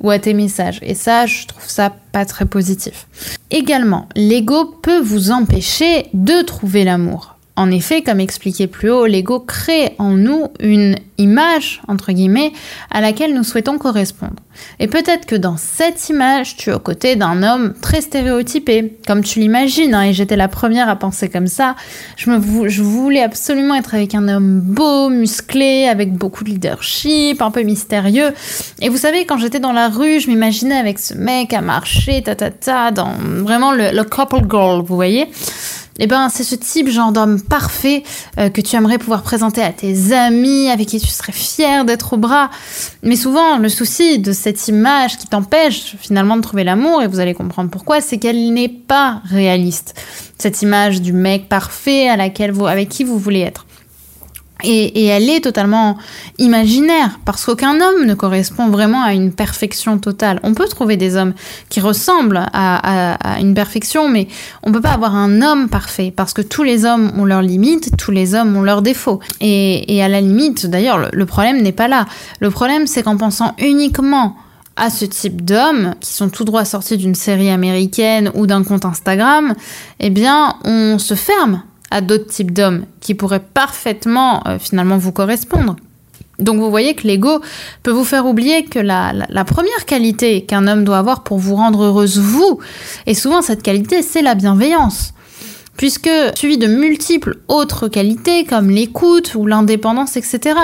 ou 0.00 0.10
à 0.10 0.18
tes 0.18 0.34
messages. 0.34 0.80
Et 0.82 0.94
ça, 0.94 1.26
je 1.26 1.46
trouve 1.46 1.68
ça 1.68 1.92
pas 2.12 2.26
très 2.26 2.44
positif. 2.44 3.08
Également, 3.50 4.08
l'ego 4.16 4.66
peut 4.82 5.00
vous 5.00 5.30
empêcher 5.30 6.08
de 6.12 6.42
trouver 6.42 6.84
l'amour. 6.84 7.37
En 7.58 7.72
effet, 7.72 8.02
comme 8.02 8.20
expliqué 8.20 8.68
plus 8.68 8.88
haut, 8.88 9.06
l'ego 9.06 9.40
crée 9.40 9.96
en 9.98 10.12
nous 10.12 10.44
une 10.60 10.94
image, 11.18 11.82
entre 11.88 12.12
guillemets, 12.12 12.52
à 12.88 13.00
laquelle 13.00 13.34
nous 13.34 13.42
souhaitons 13.42 13.78
correspondre. 13.78 14.36
Et 14.78 14.86
peut-être 14.86 15.26
que 15.26 15.34
dans 15.34 15.56
cette 15.56 16.08
image, 16.08 16.54
tu 16.54 16.70
es 16.70 16.72
aux 16.72 16.78
côtés 16.78 17.16
d'un 17.16 17.42
homme 17.42 17.74
très 17.82 18.00
stéréotypé, 18.00 18.96
comme 19.08 19.24
tu 19.24 19.40
l'imagines, 19.40 19.92
hein, 19.92 20.02
et 20.02 20.12
j'étais 20.12 20.36
la 20.36 20.46
première 20.46 20.88
à 20.88 20.94
penser 20.94 21.28
comme 21.28 21.48
ça. 21.48 21.74
Je, 22.16 22.30
voulais 22.80 23.24
absolument 23.24 23.74
être 23.74 23.92
avec 23.92 24.14
un 24.14 24.28
homme 24.28 24.60
beau, 24.60 25.08
musclé, 25.08 25.88
avec 25.88 26.12
beaucoup 26.12 26.44
de 26.44 26.50
leadership, 26.50 27.42
un 27.42 27.50
peu 27.50 27.64
mystérieux. 27.64 28.32
Et 28.80 28.88
vous 28.88 28.98
savez, 28.98 29.26
quand 29.26 29.38
j'étais 29.38 29.58
dans 29.58 29.72
la 29.72 29.88
rue, 29.88 30.20
je 30.20 30.28
m'imaginais 30.28 30.76
avec 30.76 31.00
ce 31.00 31.14
mec 31.14 31.52
à 31.52 31.60
marcher, 31.60 32.22
ta 32.22 32.36
ta 32.36 32.52
ta, 32.52 32.92
dans 32.92 33.14
vraiment 33.18 33.72
le 33.72 34.02
couple 34.04 34.42
girl, 34.48 34.80
vous 34.82 34.94
voyez 34.94 35.26
eh 35.98 36.06
ben, 36.06 36.28
c'est 36.28 36.44
ce 36.44 36.54
type 36.54 36.88
genre 36.88 37.12
d'homme 37.12 37.40
parfait 37.40 38.02
euh, 38.38 38.50
que 38.50 38.60
tu 38.60 38.76
aimerais 38.76 38.98
pouvoir 38.98 39.22
présenter 39.22 39.62
à 39.62 39.72
tes 39.72 40.12
amis, 40.12 40.68
avec 40.68 40.88
qui 40.88 41.00
tu 41.00 41.08
serais 41.08 41.32
fier 41.32 41.84
d'être 41.84 42.12
au 42.12 42.16
bras. 42.16 42.50
Mais 43.02 43.16
souvent, 43.16 43.58
le 43.58 43.68
souci 43.68 44.18
de 44.18 44.32
cette 44.32 44.68
image 44.68 45.18
qui 45.18 45.26
t'empêche 45.26 45.96
finalement 45.98 46.36
de 46.36 46.42
trouver 46.42 46.64
l'amour, 46.64 47.02
et 47.02 47.08
vous 47.08 47.20
allez 47.20 47.34
comprendre 47.34 47.70
pourquoi, 47.70 48.00
c'est 48.00 48.18
qu'elle 48.18 48.52
n'est 48.52 48.68
pas 48.68 49.22
réaliste. 49.24 49.94
Cette 50.38 50.62
image 50.62 51.02
du 51.02 51.12
mec 51.12 51.48
parfait 51.48 52.08
à 52.08 52.16
laquelle 52.16 52.52
vous, 52.52 52.66
avec 52.66 52.88
qui 52.88 53.04
vous 53.04 53.18
voulez 53.18 53.40
être. 53.40 53.66
Et, 54.64 55.06
elle 55.06 55.30
est 55.30 55.40
totalement 55.40 55.96
imaginaire, 56.38 57.20
parce 57.24 57.44
qu'aucun 57.44 57.80
homme 57.80 58.06
ne 58.06 58.14
correspond 58.14 58.68
vraiment 58.68 59.02
à 59.02 59.12
une 59.12 59.32
perfection 59.32 59.98
totale. 59.98 60.40
On 60.42 60.54
peut 60.54 60.66
trouver 60.66 60.96
des 60.96 61.16
hommes 61.16 61.34
qui 61.68 61.80
ressemblent 61.80 62.44
à, 62.52 63.38
une 63.40 63.54
perfection, 63.54 64.08
mais 64.08 64.26
on 64.64 64.72
peut 64.72 64.80
pas 64.80 64.92
avoir 64.92 65.14
un 65.14 65.42
homme 65.42 65.68
parfait, 65.68 66.12
parce 66.14 66.32
que 66.32 66.42
tous 66.42 66.64
les 66.64 66.84
hommes 66.84 67.12
ont 67.16 67.24
leurs 67.24 67.42
limites, 67.42 67.96
tous 67.96 68.10
les 68.10 68.34
hommes 68.34 68.56
ont 68.56 68.62
leurs 68.62 68.82
défauts. 68.82 69.20
Et, 69.40 70.02
à 70.02 70.08
la 70.08 70.20
limite, 70.20 70.66
d'ailleurs, 70.66 71.08
le, 71.12 71.26
problème 71.26 71.62
n'est 71.62 71.72
pas 71.72 71.86
là. 71.86 72.06
Le 72.40 72.50
problème, 72.50 72.86
c'est 72.86 73.04
qu'en 73.04 73.16
pensant 73.16 73.54
uniquement 73.58 74.36
à 74.74 74.90
ce 74.90 75.04
type 75.04 75.44
d'hommes, 75.44 75.94
qui 76.00 76.12
sont 76.12 76.28
tout 76.30 76.44
droit 76.44 76.64
sortis 76.64 76.96
d'une 76.96 77.14
série 77.14 77.50
américaine 77.50 78.30
ou 78.34 78.46
d'un 78.46 78.62
compte 78.64 78.84
Instagram, 78.84 79.54
eh 80.00 80.10
bien, 80.10 80.54
on 80.64 80.98
se 80.98 81.14
ferme 81.14 81.62
à 81.90 82.00
d'autres 82.00 82.26
types 82.26 82.52
d'hommes 82.52 82.84
qui 83.00 83.14
pourraient 83.14 83.40
parfaitement 83.40 84.42
euh, 84.46 84.58
finalement 84.58 84.98
vous 84.98 85.12
correspondre. 85.12 85.76
Donc 86.38 86.58
vous 86.58 86.70
voyez 86.70 86.94
que 86.94 87.06
l'ego 87.06 87.40
peut 87.82 87.90
vous 87.90 88.04
faire 88.04 88.26
oublier 88.26 88.64
que 88.64 88.78
la, 88.78 89.12
première 89.44 89.86
qualité 89.86 90.42
qu'un 90.42 90.68
homme 90.68 90.84
doit 90.84 90.98
avoir 90.98 91.24
pour 91.24 91.38
vous 91.38 91.56
rendre 91.56 91.82
heureuse, 91.82 92.18
vous, 92.18 92.60
et 93.06 93.14
souvent 93.14 93.42
cette 93.42 93.62
qualité, 93.62 94.02
c'est 94.02 94.22
la 94.22 94.34
bienveillance. 94.34 95.14
Puisque 95.76 96.10
suivi 96.34 96.58
de 96.58 96.66
multiples 96.66 97.38
autres 97.46 97.86
qualités 97.86 98.44
comme 98.44 98.68
l'écoute 98.68 99.36
ou 99.36 99.46
l'indépendance, 99.46 100.16
etc. 100.16 100.58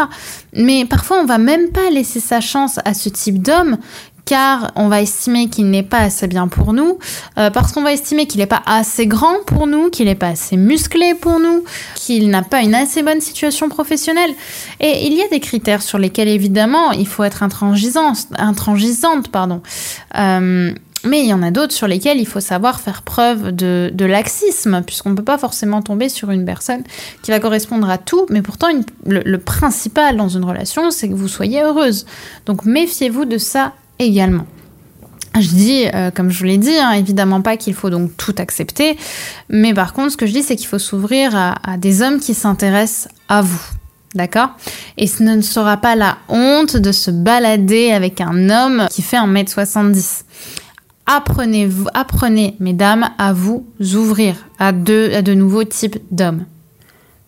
Mais 0.53 0.87
parfois 0.87 1.21
on 1.21 1.25
va 1.25 1.39
même 1.39 1.71
pas 1.71 1.89
laisser 1.91 2.19
sa 2.19 2.41
chance 2.41 2.81
à 2.85 2.95
ce 2.95 3.09
type 3.09 3.41
d'homme 3.41 3.79
car 4.25 4.73
on 4.77 4.89
va 4.89 5.03
estimer 5.03 5.49
qu'il 5.49 5.71
n'est 5.71 5.83
pas 5.83 5.99
assez 5.99 6.27
bien 6.27 6.49
pour 6.49 6.73
nous, 6.73 6.99
euh, 7.39 7.51
parce 7.51 7.73
qu'on 7.73 7.83
va 7.83 7.93
estimer 7.93 8.27
qu'il 8.27 8.41
n'est 8.41 8.47
pas 8.47 8.63
assez 8.67 9.07
grand 9.07 9.45
pour 9.47 9.67
nous, 9.67 9.91
qu'il 9.91 10.07
n'est 10.07 10.15
pas 10.15 10.29
assez 10.29 10.57
musclé 10.57 11.15
pour 11.15 11.41
nous, 11.41 11.65
qu'il 11.95 12.31
n'a 12.31 12.43
pas 12.43 12.63
une 12.63 12.75
assez 12.75 13.03
bonne 13.03 13.21
situation 13.21 13.69
professionnelle. 13.69 14.33
Et 14.81 15.07
il 15.07 15.15
y 15.15 15.23
a 15.23 15.29
des 15.29 15.41
critères 15.41 15.83
sur 15.83 15.99
lesquels 15.99 16.29
évidemment 16.29 16.93
il 16.93 17.07
faut 17.07 17.25
être 17.25 17.43
intransigeante, 17.43 19.29
pardon. 19.31 19.61
Euh, 20.19 20.73
mais 21.07 21.21
il 21.21 21.27
y 21.27 21.35
en 21.35 21.43
a 21.43 21.51
d'autres 21.51 21.75
sur 21.75 21.87
lesquels 21.87 22.19
il 22.19 22.27
faut 22.27 22.41
savoir 22.41 22.81
faire 22.81 23.03
preuve 23.03 23.53
de, 23.53 24.05
laxisme, 24.07 24.83
puisqu'on 24.87 25.11
ne 25.11 25.15
peut 25.15 25.23
pas 25.23 25.37
forcément 25.37 25.83
tomber 25.83 26.09
sur 26.09 26.31
une 26.31 26.47
personne 26.47 26.83
qui 27.23 27.31
va 27.31 27.41
correspondre 27.41 27.91
à 27.91 27.99
tout, 27.99 28.25
mais 28.31 28.41
pourtant 28.41 28.69
le 29.05 29.37
principal 29.37 30.17
dans 30.17 30.31
une 30.31 30.45
relation, 30.45 30.91
c'est 30.91 31.11
que 31.11 31.15
vous 31.15 31.29
soyez 31.29 31.63
heureuse. 31.63 32.07
Donc 32.47 32.65
méfiez-vous 32.65 33.27
de 33.27 33.37
ça 33.37 33.75
également. 33.99 34.47
Je 35.41 35.49
dis, 35.49 35.85
euh, 35.93 36.13
comme 36.13 36.31
je 36.31 36.39
vous 36.39 36.45
l'ai 36.45 36.59
dit, 36.59 36.77
hein, 36.77 36.93
évidemment 36.93 37.43
pas 37.43 37.57
qu'il 37.57 37.75
faut 37.75 37.91
donc 37.91 38.17
tout 38.17 38.35
accepter, 38.39 38.97
mais 39.49 39.75
par 39.75 39.93
contre, 39.93 40.13
ce 40.13 40.17
que 40.17 40.27
je 40.27 40.33
dis, 40.33 40.43
c'est 40.43 40.55
qu'il 40.55 40.69
faut 40.69 40.79
s'ouvrir 40.79 41.35
à, 41.35 41.77
des 41.77 42.03
hommes 42.03 42.21
qui 42.21 42.35
s'intéressent 42.35 43.09
à 43.29 43.43
vous. 43.43 43.61
D'accord? 44.15 44.51
Et 44.97 45.09
ce 45.09 45.25
ne 45.25 45.41
sera 45.41 45.77
pas 45.77 45.97
la 45.97 46.19
honte 46.29 46.77
de 46.77 46.93
se 46.93 47.11
balader 47.11 47.91
avec 47.91 48.21
un 48.21 48.49
homme 48.49 48.87
qui 48.93 49.03
fait 49.03 49.17
1m70. 49.17 50.23
Apprenez, 51.07 51.69
apprenez, 51.95 52.55
mesdames, 52.61 53.09
à 53.19 53.33
vous 53.33 53.67
ouvrir 53.81 54.37
à 54.61 54.71
de 54.71 55.35
nouveaux 55.35 55.65
types 55.65 55.99
d'hommes. 56.13 56.45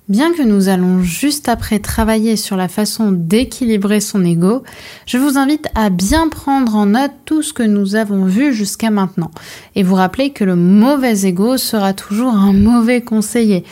Bien 0.08 0.32
que 0.32 0.42
nous 0.42 0.68
allons 0.68 1.02
juste 1.02 1.48
après 1.48 1.80
travailler 1.80 2.36
sur 2.36 2.56
la 2.56 2.68
façon 2.68 3.10
d'équilibrer 3.10 3.98
son 3.98 4.24
ego, 4.24 4.62
je 5.04 5.18
vous 5.18 5.36
invite 5.36 5.66
à 5.74 5.90
bien 5.90 6.28
prendre 6.28 6.76
en 6.76 6.86
note 6.86 7.10
tout 7.24 7.42
ce 7.42 7.52
que 7.52 7.64
nous 7.64 7.96
avons 7.96 8.24
vu 8.24 8.54
jusqu'à 8.54 8.90
maintenant 8.90 9.32
et 9.74 9.82
vous 9.82 9.96
rappeler 9.96 10.30
que 10.30 10.44
le 10.44 10.54
mauvais 10.54 11.26
ego 11.26 11.56
sera 11.56 11.92
toujours 11.92 12.34
un 12.34 12.52
mauvais 12.52 13.00
conseiller 13.00 13.64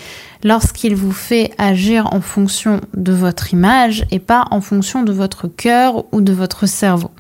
lorsqu'il 0.42 0.97
vous 0.97 1.12
fait 1.12 1.53
agir 1.57 2.12
en 2.12 2.20
fonction 2.20 2.81
de 2.94 3.12
votre 3.12 3.53
image 3.53 4.05
et 4.11 4.18
pas 4.18 4.47
en 4.51 4.61
fonction 4.61 5.05
de 5.05 5.12
votre 5.12 5.47
cœur 5.47 6.05
ou 6.12 6.20
de 6.20 6.33
votre 6.33 6.66
cerveau. 6.66 7.12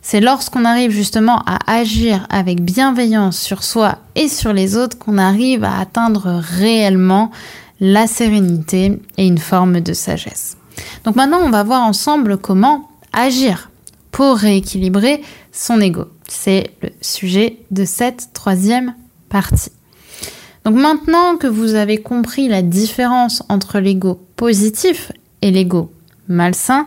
C'est 0.00 0.20
lorsqu'on 0.20 0.64
arrive 0.64 0.92
justement 0.92 1.42
à 1.44 1.58
agir 1.66 2.24
avec 2.30 2.62
bienveillance 2.62 3.36
sur 3.36 3.64
soi 3.64 3.98
et 4.14 4.28
sur 4.28 4.52
les 4.52 4.76
autres 4.76 4.96
qu'on 4.96 5.18
arrive 5.18 5.64
à 5.64 5.80
atteindre 5.80 6.40
réellement 6.40 7.32
la 7.80 8.06
sérénité 8.06 9.00
et 9.16 9.26
une 9.26 9.38
forme 9.38 9.80
de 9.80 9.92
sagesse. 9.92 10.56
Donc 11.04 11.16
maintenant, 11.16 11.40
on 11.44 11.50
va 11.50 11.62
voir 11.62 11.82
ensemble 11.82 12.38
comment 12.38 12.88
agir 13.12 13.70
pour 14.10 14.36
rééquilibrer 14.36 15.22
son 15.52 15.80
ego. 15.80 16.06
C'est 16.28 16.70
le 16.82 16.90
sujet 17.00 17.58
de 17.70 17.84
cette 17.84 18.30
troisième 18.32 18.94
partie. 19.28 19.72
Donc 20.64 20.76
maintenant 20.76 21.36
que 21.36 21.46
vous 21.46 21.74
avez 21.74 21.98
compris 21.98 22.48
la 22.48 22.62
différence 22.62 23.42
entre 23.48 23.78
l'ego 23.78 24.20
positif 24.36 25.12
et 25.40 25.50
l'ego 25.50 25.90
malsain, 26.28 26.86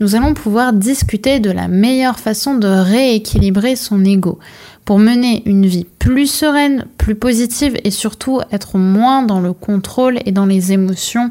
nous 0.00 0.14
allons 0.14 0.34
pouvoir 0.34 0.72
discuter 0.72 1.40
de 1.40 1.50
la 1.50 1.68
meilleure 1.68 2.18
façon 2.18 2.54
de 2.54 2.68
rééquilibrer 2.68 3.76
son 3.76 4.04
ego 4.04 4.38
pour 4.84 4.98
mener 4.98 5.42
une 5.46 5.66
vie 5.66 5.86
plus 5.98 6.26
sereine, 6.26 6.86
plus 6.98 7.14
positive 7.14 7.76
et 7.84 7.90
surtout 7.90 8.40
être 8.50 8.78
moins 8.78 9.22
dans 9.22 9.40
le 9.40 9.52
contrôle 9.52 10.18
et 10.26 10.32
dans 10.32 10.46
les 10.46 10.72
émotions 10.72 11.30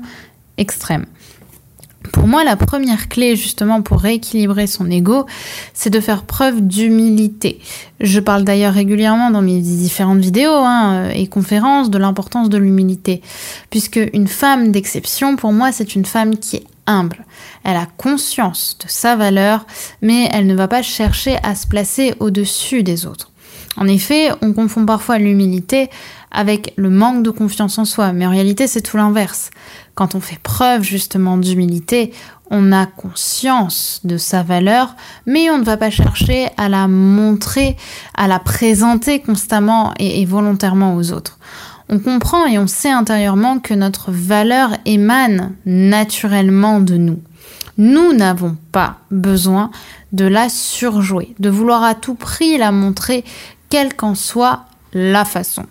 extrêmes. 0.58 1.06
Pour 2.14 2.28
moi, 2.28 2.44
la 2.44 2.56
première 2.56 3.10
clé 3.10 3.36
justement 3.36 3.82
pour 3.82 4.00
rééquilibrer 4.00 4.66
son 4.66 4.90
ego, 4.90 5.26
c'est 5.74 5.92
de 5.92 6.00
faire 6.00 6.24
preuve 6.24 6.62
d'humilité. 6.62 7.60
Je 8.00 8.20
parle 8.20 8.44
d'ailleurs 8.44 8.74
régulièrement 8.74 9.30
dans 9.30 9.44
mes 9.44 9.60
différentes 9.60 10.20
vidéos 10.20 10.52
hein, 10.52 11.10
et 11.14 11.28
conférences 11.28 11.92
de 11.92 12.00
l'importance 12.00 12.50
de 12.50 12.58
l'humilité, 12.58 13.22
puisque 13.70 14.00
une 14.14 14.28
femme 14.28 14.72
d'exception, 14.72 15.36
pour 15.36 15.54
moi, 15.54 15.72
c'est 15.72 15.94
une 15.96 16.06
femme 16.06 16.38
qui 16.38 16.58
est 16.58 16.66
humble. 16.88 17.24
Elle 17.64 17.78
a 17.78 17.88
conscience 17.98 18.78
de 18.84 18.90
sa 18.90 19.16
valeur, 19.16 19.66
mais 20.02 20.30
elle 20.32 20.48
ne 20.48 20.56
va 20.56 20.68
pas 20.68 20.82
chercher 20.82 21.38
à 21.44 21.56
se 21.56 21.68
placer 21.68 22.16
au-dessus 22.20 22.84
des 22.84 23.06
autres. 23.06 23.32
En 23.78 23.88
effet, 23.88 24.30
on 24.42 24.54
confond 24.54 24.86
parfois 24.86 25.18
l'humilité 25.18 25.90
avec 26.32 26.74
le 26.76 26.90
manque 26.90 27.24
de 27.24 27.30
confiance 27.30 27.78
en 27.78 27.86
soi, 27.86 28.14
mais 28.14 28.26
en 28.26 28.30
réalité 28.30 28.68
c'est 28.68 28.82
tout 28.82 28.98
l'inverse. 28.98 29.50
Quand 29.96 30.16
on 30.16 30.20
fait 30.20 30.40
preuve 30.42 30.84
justement 30.84 31.38
d'humilité, 31.38 32.14
on 32.50 32.74
a 32.74 32.86
conscience 32.86 34.02
de 34.04 34.18
sa 34.18 34.44
valeur, 34.44 34.96
mais 35.26 35.50
on 35.50 35.58
ne 35.58 35.64
va 35.64 35.78
pas 35.78 35.90
chercher 35.90 36.50
à 36.58 36.68
la 36.68 36.88
montrer, 36.88 37.78
à 38.16 38.28
la 38.28 38.40
présenter 38.40 39.22
constamment 39.22 39.94
et, 40.00 40.26
volontairement 40.26 40.96
aux 40.96 41.14
autres. 41.14 41.40
On 41.88 42.00
comprend 42.00 42.46
et 42.46 42.58
on 42.58 42.68
sait 42.68 42.92
intérieurement 42.92 43.60
que 43.60 43.74
notre 43.74 44.12
valeur 44.12 44.72
émane 44.86 45.54
naturellement 45.66 46.82
de 46.82 46.98
nous. 46.98 47.20
Nous 47.82 48.14
n'avons 48.14 48.58
pas 48.72 48.98
besoin 49.10 49.72
de 50.12 50.26
la 50.26 50.50
surjouer, 50.50 51.34
de 51.40 51.50
vouloir 51.50 51.84
à 51.84 51.96
tout 51.96 52.14
prix 52.14 52.60
la 52.60 52.72
montrer, 52.72 53.26
quelle 53.70 53.96
qu'en 53.96 54.14
soit 54.14 54.66
la 54.94 55.26
façon. 55.26 55.66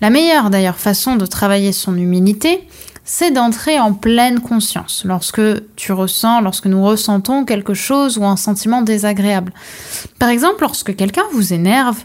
La 0.00 0.08
meilleure 0.08 0.48
d'ailleurs 0.48 0.78
façon 0.78 1.16
de 1.16 1.26
travailler 1.26 1.72
son 1.72 1.98
humilité, 1.98 2.66
c'est 3.04 3.30
d'entrer 3.30 3.78
en 3.78 3.92
pleine 3.92 4.40
conscience 4.40 5.02
lorsque 5.04 5.42
tu 5.76 5.92
ressens, 5.92 6.40
lorsque 6.40 6.64
nous 6.64 6.82
ressentons 6.82 7.44
quelque 7.44 7.74
chose 7.74 8.16
ou 8.16 8.24
un 8.24 8.38
sentiment 8.38 8.80
désagréable. 8.80 9.52
Par 10.18 10.30
exemple, 10.30 10.62
lorsque 10.62 10.96
quelqu'un 10.96 11.24
vous 11.34 11.52
énerve, 11.52 11.98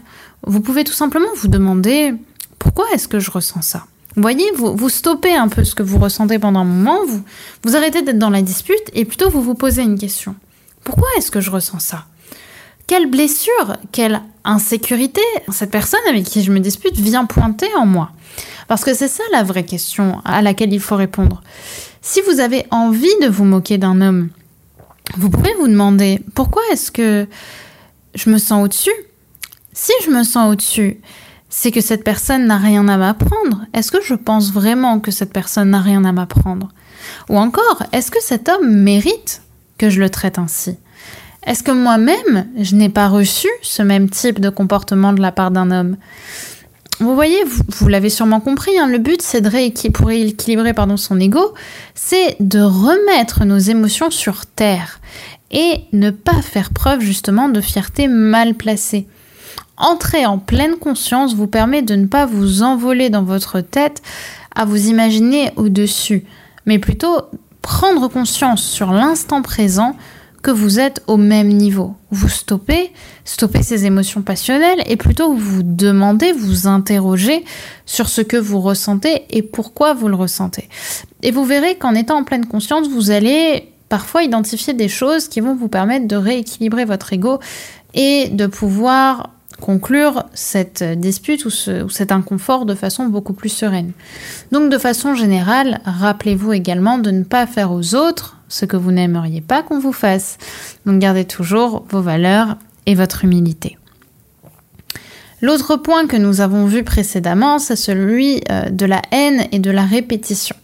vous 0.46 0.60
pouvez 0.60 0.84
tout 0.84 0.92
simplement 0.92 1.32
vous 1.36 1.48
demander 1.48 2.12
pourquoi 2.58 2.84
est-ce 2.92 3.08
que 3.08 3.20
je 3.20 3.30
ressens 3.30 3.62
ça? 3.62 3.86
Voyez, 4.22 4.50
vous, 4.54 4.76
vous 4.76 4.88
stoppez 4.88 5.34
un 5.34 5.48
peu 5.48 5.64
ce 5.64 5.74
que 5.74 5.82
vous 5.82 5.98
ressentez 5.98 6.38
pendant 6.38 6.60
un 6.60 6.64
moment, 6.64 7.04
vous, 7.06 7.22
vous 7.64 7.76
arrêtez 7.76 8.02
d'être 8.02 8.18
dans 8.18 8.30
la 8.30 8.42
dispute 8.42 8.90
et 8.92 9.04
plutôt 9.04 9.30
vous 9.30 9.42
vous 9.42 9.54
posez 9.54 9.82
une 9.82 9.98
question. 9.98 10.34
Pourquoi 10.84 11.08
est-ce 11.16 11.30
que 11.30 11.40
je 11.40 11.50
ressens 11.50 11.80
ça? 11.80 12.06
Quelle 12.86 13.10
blessure, 13.10 13.76
quelle 13.92 14.20
insécurité 14.44 15.22
cette 15.50 15.70
personne 15.70 16.00
avec 16.08 16.24
qui 16.24 16.42
je 16.42 16.52
me 16.52 16.60
dispute 16.60 16.96
vient 16.96 17.24
pointer 17.24 17.68
en 17.76 17.86
moi? 17.86 18.10
Parce 18.68 18.84
que 18.84 18.94
c'est 18.94 19.08
ça 19.08 19.22
la 19.32 19.42
vraie 19.42 19.64
question 19.64 20.20
à 20.24 20.42
laquelle 20.42 20.72
il 20.72 20.80
faut 20.80 20.96
répondre. 20.96 21.42
Si 22.02 22.20
vous 22.22 22.40
avez 22.40 22.66
envie 22.70 23.14
de 23.22 23.28
vous 23.28 23.44
moquer 23.44 23.78
d'un 23.78 24.00
homme, 24.00 24.28
vous 25.16 25.30
pouvez 25.30 25.54
vous 25.58 25.68
demander 25.68 26.20
pourquoi 26.34 26.62
est-ce 26.70 26.90
que 26.90 27.26
je 28.14 28.30
me 28.30 28.38
sens 28.38 28.64
au-dessus? 28.64 28.90
Si 29.72 29.92
je 30.04 30.10
me 30.10 30.22
sens 30.22 30.52
au-dessus, 30.52 31.00
c'est 31.56 31.70
que 31.70 31.80
cette 31.80 32.02
personne 32.02 32.46
n'a 32.46 32.58
rien 32.58 32.88
à 32.88 32.96
m'apprendre. 32.96 33.64
Est-ce 33.72 33.92
que 33.92 34.02
je 34.02 34.14
pense 34.14 34.52
vraiment 34.52 34.98
que 34.98 35.12
cette 35.12 35.32
personne 35.32 35.70
n'a 35.70 35.80
rien 35.80 36.04
à 36.04 36.10
m'apprendre? 36.10 36.70
Ou 37.28 37.38
encore, 37.38 37.84
est-ce 37.92 38.10
que 38.10 38.20
cet 38.20 38.48
homme 38.48 38.68
mérite 38.68 39.40
que 39.78 39.88
je 39.88 40.00
le 40.00 40.10
traite 40.10 40.40
ainsi? 40.40 40.76
Est-ce 41.46 41.62
que 41.62 41.70
moi-même, 41.70 42.48
je 42.58 42.74
n'ai 42.74 42.88
pas 42.88 43.06
reçu 43.06 43.46
ce 43.62 43.82
même 43.82 44.10
type 44.10 44.40
de 44.40 44.48
comportement 44.48 45.12
de 45.12 45.22
la 45.22 45.30
part 45.30 45.52
d'un 45.52 45.70
homme? 45.70 45.96
Vous 46.98 47.14
voyez, 47.14 47.44
vous, 47.44 47.88
l'avez 47.88 48.10
sûrement 48.10 48.40
compris, 48.40 48.76
hein, 48.76 48.88
le 48.88 48.98
but 48.98 49.22
c'est 49.22 49.40
de 49.40 49.90
pour 49.90 50.10
équilibrer 50.10 50.74
pardon, 50.74 50.96
son 50.96 51.20
ego, 51.20 51.54
c'est 51.94 52.36
de 52.40 52.60
remettre 52.60 53.44
nos 53.44 53.58
émotions 53.58 54.10
sur 54.10 54.46
terre 54.46 54.98
et 55.52 55.84
ne 55.92 56.10
pas 56.10 56.42
faire 56.42 56.70
preuve 56.70 57.00
justement 57.00 57.48
de 57.48 57.60
fierté 57.60 58.08
mal 58.08 58.54
placée. 58.54 59.06
Entrer 59.76 60.24
en 60.26 60.38
pleine 60.38 60.76
conscience 60.76 61.34
vous 61.34 61.48
permet 61.48 61.82
de 61.82 61.96
ne 61.96 62.06
pas 62.06 62.26
vous 62.26 62.62
envoler 62.62 63.10
dans 63.10 63.24
votre 63.24 63.60
tête 63.60 64.02
à 64.54 64.64
vous 64.64 64.88
imaginer 64.88 65.50
au-dessus, 65.56 66.24
mais 66.64 66.78
plutôt 66.78 67.22
prendre 67.60 68.08
conscience 68.08 68.62
sur 68.62 68.92
l'instant 68.92 69.42
présent 69.42 69.96
que 70.44 70.50
vous 70.50 70.78
êtes 70.78 71.02
au 71.06 71.16
même 71.16 71.48
niveau. 71.48 71.94
Vous 72.10 72.28
stoppez, 72.28 72.92
stoppez 73.24 73.62
ces 73.62 73.86
émotions 73.86 74.20
passionnelles 74.20 74.82
et 74.86 74.96
plutôt 74.96 75.32
vous 75.32 75.62
demandez, 75.62 76.32
vous 76.32 76.68
interrogez 76.68 77.44
sur 77.86 78.08
ce 78.08 78.20
que 78.20 78.36
vous 78.36 78.60
ressentez 78.60 79.24
et 79.30 79.42
pourquoi 79.42 79.94
vous 79.94 80.06
le 80.06 80.14
ressentez. 80.14 80.68
Et 81.22 81.30
vous 81.30 81.44
verrez 81.44 81.76
qu'en 81.76 81.94
étant 81.94 82.18
en 82.18 82.24
pleine 82.24 82.46
conscience, 82.46 82.88
vous 82.88 83.10
allez 83.10 83.72
parfois 83.88 84.22
identifier 84.22 84.74
des 84.74 84.88
choses 84.88 85.28
qui 85.28 85.40
vont 85.40 85.54
vous 85.54 85.68
permettre 85.68 86.06
de 86.06 86.16
rééquilibrer 86.16 86.84
votre 86.84 87.12
ego 87.14 87.40
et 87.94 88.28
de 88.28 88.46
pouvoir 88.46 89.30
conclure 89.64 90.24
cette 90.34 90.84
dispute 90.84 91.46
ou, 91.46 91.50
cet 91.88 92.12
inconfort 92.12 92.66
de 92.66 92.74
façon 92.74 93.06
beaucoup 93.06 93.32
plus 93.32 93.48
sereine. 93.48 93.92
Donc 94.52 94.70
de 94.70 94.76
façon 94.76 95.14
générale, 95.14 95.80
rappelez-vous 95.86 96.52
également 96.52 96.98
de 96.98 97.10
ne 97.10 97.24
pas 97.24 97.46
faire 97.46 97.72
aux 97.72 97.94
autres 97.94 98.36
ce 98.50 98.66
que 98.66 98.76
vous 98.76 98.92
n'aimeriez 98.92 99.40
pas 99.40 99.62
qu'on 99.62 99.78
vous 99.78 99.94
fasse. 99.94 100.36
Donc 100.84 100.98
gardez 100.98 101.24
toujours 101.24 101.86
vos 101.88 102.02
valeurs 102.02 102.58
et 102.84 102.94
votre 102.94 103.24
humilité. 103.24 103.78
L'autre 105.40 105.76
point 105.76 106.06
que 106.06 106.18
nous 106.18 106.42
avons 106.42 106.66
vu 106.66 106.84
précédemment, 106.84 107.58
c'est 107.58 107.74
celui 107.74 108.42
euh, 108.50 108.68
de 108.68 108.84
la 108.84 109.00
haine 109.12 109.46
et 109.50 109.60
de 109.60 109.70
la 109.70 109.86
répétition. 109.86 110.56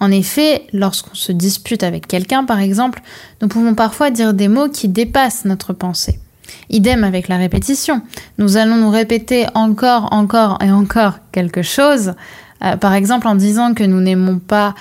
En 0.00 0.10
effet, 0.10 0.66
lorsqu'on 0.72 1.14
se 1.14 1.30
dispute 1.30 1.84
avec 1.84 2.08
quelqu'un, 2.08 2.42
par 2.42 2.58
exemple, 2.58 3.00
nous 3.40 3.46
pouvons 3.46 3.76
parfois 3.76 4.10
dire 4.10 4.34
des 4.34 4.48
mots 4.48 4.68
qui 4.68 4.88
dépassent 4.88 5.44
notre 5.44 5.72
pensée. 5.72 6.18
Idem 6.70 7.04
avec 7.04 7.28
la 7.28 7.36
répétition. 7.36 8.02
Nous 8.38 8.56
allons 8.56 8.76
nous 8.76 8.90
répéter 8.90 9.46
encore, 9.54 10.12
encore 10.12 10.58
et 10.62 10.70
encore 10.70 11.18
quelque 11.32 11.62
chose. 11.62 12.14
Euh, 12.64 12.76
par 12.76 12.94
exemple 12.94 13.28
en 13.28 13.34
disant 13.34 13.74
que 13.74 13.84
nous 13.84 14.00
n'aimons 14.00 14.38
pas 14.38 14.74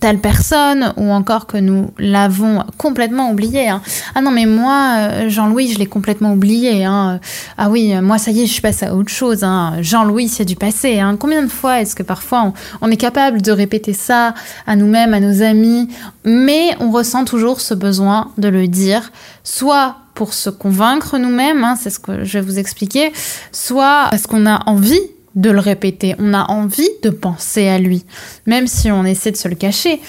telle 0.00 0.18
personne 0.18 0.92
ou 0.96 1.10
encore 1.10 1.46
que 1.46 1.56
nous 1.56 1.90
l'avons 1.98 2.64
complètement 2.76 3.30
oublié. 3.30 3.68
Hein. 3.68 3.80
Ah 4.14 4.20
non 4.20 4.30
mais 4.30 4.46
moi, 4.46 4.96
euh, 4.98 5.28
Jean-Louis, 5.28 5.72
je 5.72 5.78
l'ai 5.78 5.86
complètement 5.86 6.32
oublié. 6.32 6.84
Hein. 6.84 7.20
Ah 7.56 7.70
oui, 7.70 7.94
moi 8.00 8.18
ça 8.18 8.30
y 8.30 8.42
est, 8.42 8.46
je 8.46 8.60
passe 8.60 8.82
à 8.82 8.94
autre 8.94 9.10
chose. 9.10 9.44
Hein. 9.44 9.74
Jean-Louis, 9.80 10.28
c'est 10.28 10.44
du 10.44 10.56
passé. 10.56 11.00
Hein. 11.00 11.16
Combien 11.18 11.42
de 11.42 11.48
fois 11.48 11.80
est-ce 11.80 11.96
que 11.96 12.02
parfois 12.02 12.52
on, 12.80 12.90
est 12.90 12.96
capable 12.96 13.42
de 13.42 13.52
répéter 13.52 13.92
ça 13.92 14.34
à 14.66 14.76
nous-mêmes, 14.76 15.14
à 15.14 15.20
nos 15.20 15.42
amis, 15.42 15.88
mais 16.24 16.76
on 16.80 16.90
ressent 16.90 17.24
toujours 17.24 17.60
ce 17.60 17.74
besoin 17.74 18.30
de 18.38 18.48
le 18.48 18.68
dire, 18.68 19.12
soit 19.42 19.96
pour 20.14 20.32
se 20.32 20.50
convaincre 20.50 21.18
nous-mêmes, 21.18 21.64
hein, 21.64 21.76
c'est 21.80 21.90
ce 21.90 21.98
que 21.98 22.24
je 22.24 22.38
vais 22.38 22.44
vous 22.44 22.58
expliquer, 22.58 23.12
soit 23.50 24.06
parce 24.10 24.26
qu'on 24.26 24.46
a 24.46 24.62
envie 24.66 25.00
de 25.34 25.50
le 25.50 25.60
répéter, 25.60 26.14
on 26.18 26.32
a 26.32 26.44
envie 26.50 26.88
de 27.02 27.10
penser 27.10 27.68
à 27.68 27.78
lui, 27.78 28.04
même 28.46 28.66
si 28.66 28.90
on 28.90 29.04
essaie 29.04 29.32
de 29.32 29.36
se 29.36 29.48
le 29.48 29.56
cacher. 29.56 30.00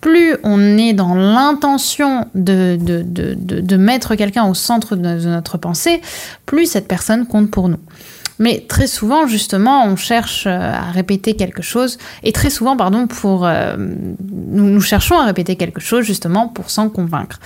Plus 0.00 0.36
on 0.42 0.76
est 0.76 0.92
dans 0.92 1.14
l'intention 1.14 2.26
de, 2.34 2.76
de, 2.80 3.02
de, 3.02 3.34
de 3.34 3.76
mettre 3.76 4.14
quelqu'un 4.14 4.44
au 4.44 4.54
centre 4.54 4.96
de 4.96 5.26
notre 5.26 5.56
pensée, 5.56 6.02
plus 6.44 6.66
cette 6.66 6.88
personne 6.88 7.26
compte 7.26 7.50
pour 7.50 7.68
nous. 7.68 7.80
Mais 8.38 8.64
très 8.68 8.86
souvent, 8.86 9.26
justement, 9.26 9.86
on 9.86 9.96
cherche 9.96 10.46
euh, 10.46 10.50
à 10.50 10.90
répéter 10.90 11.34
quelque 11.34 11.62
chose, 11.62 11.98
et 12.22 12.32
très 12.32 12.50
souvent, 12.50 12.76
pardon, 12.76 13.06
pour 13.06 13.46
euh, 13.46 13.76
nous, 14.30 14.80
cherchons 14.80 15.18
à 15.18 15.24
répéter 15.24 15.56
quelque 15.56 15.80
chose 15.80 16.04
justement 16.04 16.48
pour 16.48 16.70
s'en 16.70 16.88
convaincre. 16.88 17.38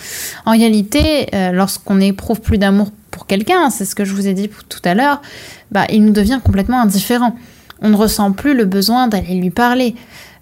En 0.47 0.53
réalité, 0.53 1.29
euh, 1.35 1.53
lorsqu'on 1.53 2.01
éprouve 2.01 2.41
plus 2.41 2.59
d'amour 2.59 2.91
pour 3.11 3.27
quelqu'un, 3.27 3.71
c'est 3.71 3.85
ce 3.85 3.95
que 3.95 4.05
je 4.05 4.15
vous 4.15 4.27
ai 4.27 4.35
dit 4.35 4.51
tout 4.69 4.83
à 4.85 4.95
l'heure, 4.95 5.23
bah, 5.71 5.87
il 5.91 6.05
nous 6.05 6.13
devient 6.13 6.41
complètement 6.43 6.81
indifférent. 6.81 7.37
On 7.81 7.91
ne 7.91 7.97
ressent 7.97 8.33
plus 8.33 8.55
le 8.55 8.65
besoin 8.65 9.09
d'aller 9.09 9.35
lui 9.35 9.51
parler. 9.51 9.95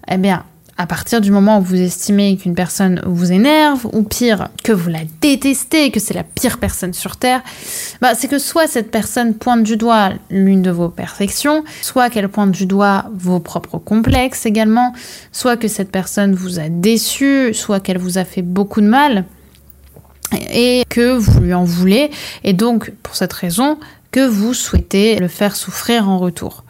Eh 0.09 0.17
bien, 0.17 0.43
à 0.79 0.85
partir 0.85 1.21
du 1.21 1.31
moment 1.31 1.57
où 1.57 1.61
vous 1.61 1.81
estimez 1.81 2.37
qu'une 2.37 2.53
personne 2.53 3.01
vous 3.05 3.31
énerve, 3.31 3.87
ou 3.93 4.03
pire, 4.03 4.49
que 4.63 4.71
vous 4.71 4.89
la 4.89 4.99
détestez, 5.21 5.89
que 5.89 5.99
c'est 5.99 6.13
la 6.13 6.23
pire 6.23 6.59
personne 6.59 6.93
sur 6.93 7.17
Terre, 7.17 7.41
bah, 7.99 8.13
c'est 8.13 8.27
que 8.27 8.37
soit 8.37 8.67
cette 8.67 8.91
personne 8.91 9.33
pointe 9.33 9.63
du 9.63 9.75
doigt 9.75 10.11
l'une 10.29 10.61
de 10.61 10.69
vos 10.69 10.89
perfections, 10.89 11.63
soit 11.81 12.09
qu'elle 12.09 12.29
pointe 12.29 12.51
du 12.51 12.67
doigt 12.67 13.05
vos 13.15 13.39
propres 13.39 13.79
complexes 13.79 14.45
également, 14.45 14.93
soit 15.31 15.57
que 15.57 15.67
cette 15.67 15.91
personne 15.91 16.35
vous 16.35 16.59
a 16.59 16.69
déçu, 16.69 17.53
soit 17.53 17.79
qu'elle 17.79 17.97
vous 17.97 18.19
a 18.19 18.23
fait 18.23 18.43
beaucoup 18.43 18.81
de 18.81 18.87
mal 18.87 19.25
et 20.51 20.83
que 20.89 21.15
vous 21.15 21.39
lui 21.39 21.53
en 21.53 21.63
voulez. 21.63 22.11
Et 22.43 22.53
donc, 22.53 22.91
pour 23.03 23.15
cette 23.15 23.33
raison, 23.33 23.77
que 24.11 24.25
vous 24.25 24.53
souhaitez 24.53 25.17
le 25.17 25.27
faire 25.27 25.55
souffrir 25.55 26.09
en 26.09 26.17
retour. 26.17 26.63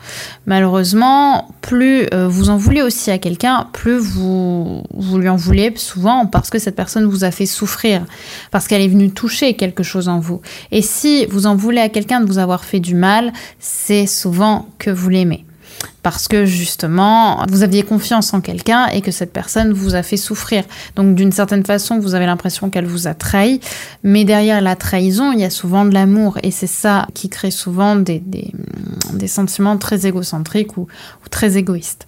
Malheureusement, 0.45 1.49
plus 1.61 2.07
euh, 2.13 2.27
vous 2.27 2.49
en 2.49 2.57
voulez 2.57 2.81
aussi 2.81 3.11
à 3.11 3.19
quelqu'un, 3.19 3.69
plus 3.73 3.97
vous, 3.97 4.83
vous 4.93 5.17
lui 5.17 5.29
en 5.29 5.35
voulez 5.35 5.71
souvent 5.75 6.25
parce 6.25 6.49
que 6.49 6.59
cette 6.59 6.75
personne 6.75 7.05
vous 7.05 7.23
a 7.23 7.31
fait 7.31 7.45
souffrir, 7.45 8.03
parce 8.51 8.67
qu'elle 8.67 8.81
est 8.81 8.87
venue 8.87 9.11
toucher 9.11 9.55
quelque 9.55 9.83
chose 9.83 10.09
en 10.09 10.19
vous. 10.19 10.41
Et 10.71 10.81
si 10.81 11.25
vous 11.27 11.45
en 11.45 11.55
voulez 11.55 11.81
à 11.81 11.89
quelqu'un 11.89 12.21
de 12.21 12.25
vous 12.25 12.39
avoir 12.39 12.65
fait 12.65 12.79
du 12.79 12.95
mal, 12.95 13.31
c'est 13.59 14.07
souvent 14.07 14.67
que 14.79 14.89
vous 14.89 15.09
l'aimez 15.09 15.46
parce 16.03 16.27
que 16.27 16.45
justement, 16.45 17.45
vous 17.49 17.63
aviez 17.63 17.83
confiance 17.83 18.33
en 18.33 18.41
quelqu'un 18.41 18.87
et 18.87 19.01
que 19.01 19.11
cette 19.11 19.33
personne 19.33 19.73
vous 19.73 19.95
a 19.95 20.03
fait 20.03 20.17
souffrir. 20.17 20.63
Donc 20.95 21.15
d'une 21.15 21.31
certaine 21.31 21.65
façon, 21.65 21.99
vous 21.99 22.15
avez 22.15 22.25
l'impression 22.25 22.69
qu'elle 22.69 22.85
vous 22.85 23.07
a 23.07 23.13
trahi, 23.13 23.59
mais 24.03 24.23
derrière 24.23 24.61
la 24.61 24.75
trahison, 24.75 25.31
il 25.31 25.39
y 25.39 25.43
a 25.43 25.49
souvent 25.49 25.85
de 25.85 25.93
l'amour 25.93 26.37
et 26.43 26.51
c'est 26.51 26.67
ça 26.67 27.07
qui 27.13 27.29
crée 27.29 27.51
souvent 27.51 27.95
des, 27.95 28.21
sentiments 29.27 29.77
très 29.77 30.05
égocentriques 30.05 30.77
ou, 30.77 30.81
ou 30.81 31.29
très 31.29 31.57
égoïstes. 31.57 32.07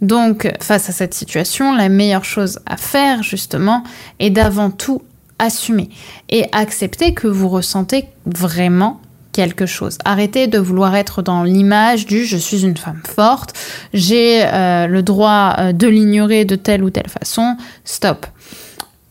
Donc 0.00 0.50
face 0.60 0.88
à 0.88 0.92
cette 0.92 1.14
situation, 1.14 1.74
la 1.74 1.88
meilleure 1.88 2.24
chose 2.24 2.60
à 2.66 2.76
faire 2.76 3.22
justement 3.22 3.82
est 4.18 4.30
d'avant 4.30 4.70
tout 4.70 5.02
assumer 5.40 5.88
et 6.28 6.44
accepter 6.52 7.14
que 7.14 7.26
vous 7.26 7.48
ressentez 7.48 8.04
vraiment 8.26 9.00
quelque 9.32 9.66
chose. 9.66 9.98
Arrêtez 10.04 10.46
de 10.46 10.58
vouloir 10.58 10.94
être 10.96 11.22
dans 11.22 11.42
l'image 11.42 12.06
du 12.06 12.24
je 12.24 12.36
suis 12.36 12.62
une 12.62 12.76
femme 12.76 13.00
forte, 13.04 13.54
j'ai 13.92 14.42
euh, 14.44 14.86
le 14.86 15.02
droit 15.02 15.54
euh, 15.58 15.72
de 15.72 15.86
l'ignorer 15.86 16.44
de 16.44 16.56
telle 16.56 16.82
ou 16.82 16.90
telle 16.90 17.08
façon. 17.08 17.56
Stop. 17.84 18.26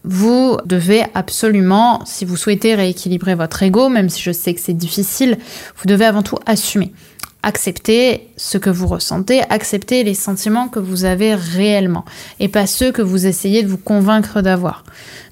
Vous 0.03 0.57
devez 0.65 1.03
absolument, 1.13 2.01
si 2.05 2.23
vous 2.23 2.37
souhaitez 2.37 2.73
rééquilibrer 2.73 3.35
votre 3.35 3.61
ego, 3.63 3.89
même 3.89 4.09
si 4.09 4.21
je 4.21 4.31
sais 4.31 4.53
que 4.53 4.61
c'est 4.61 4.73
difficile, 4.73 5.37
vous 5.77 5.87
devez 5.87 6.05
avant 6.05 6.23
tout 6.23 6.37
assumer. 6.45 6.93
acceptez 7.41 8.27
ce 8.35 8.57
que 8.57 8.69
vous 8.69 8.87
ressentez, 8.87 9.41
acceptez 9.49 10.03
les 10.03 10.13
sentiments 10.13 10.67
que 10.67 10.79
vous 10.79 11.05
avez 11.05 11.35
réellement 11.35 12.03
et 12.39 12.49
pas 12.49 12.67
ceux 12.67 12.91
que 12.91 13.01
vous 13.01 13.27
essayez 13.27 13.63
de 13.63 13.69
vous 13.69 13.77
convaincre 13.77 14.41
d'avoir. 14.41 14.83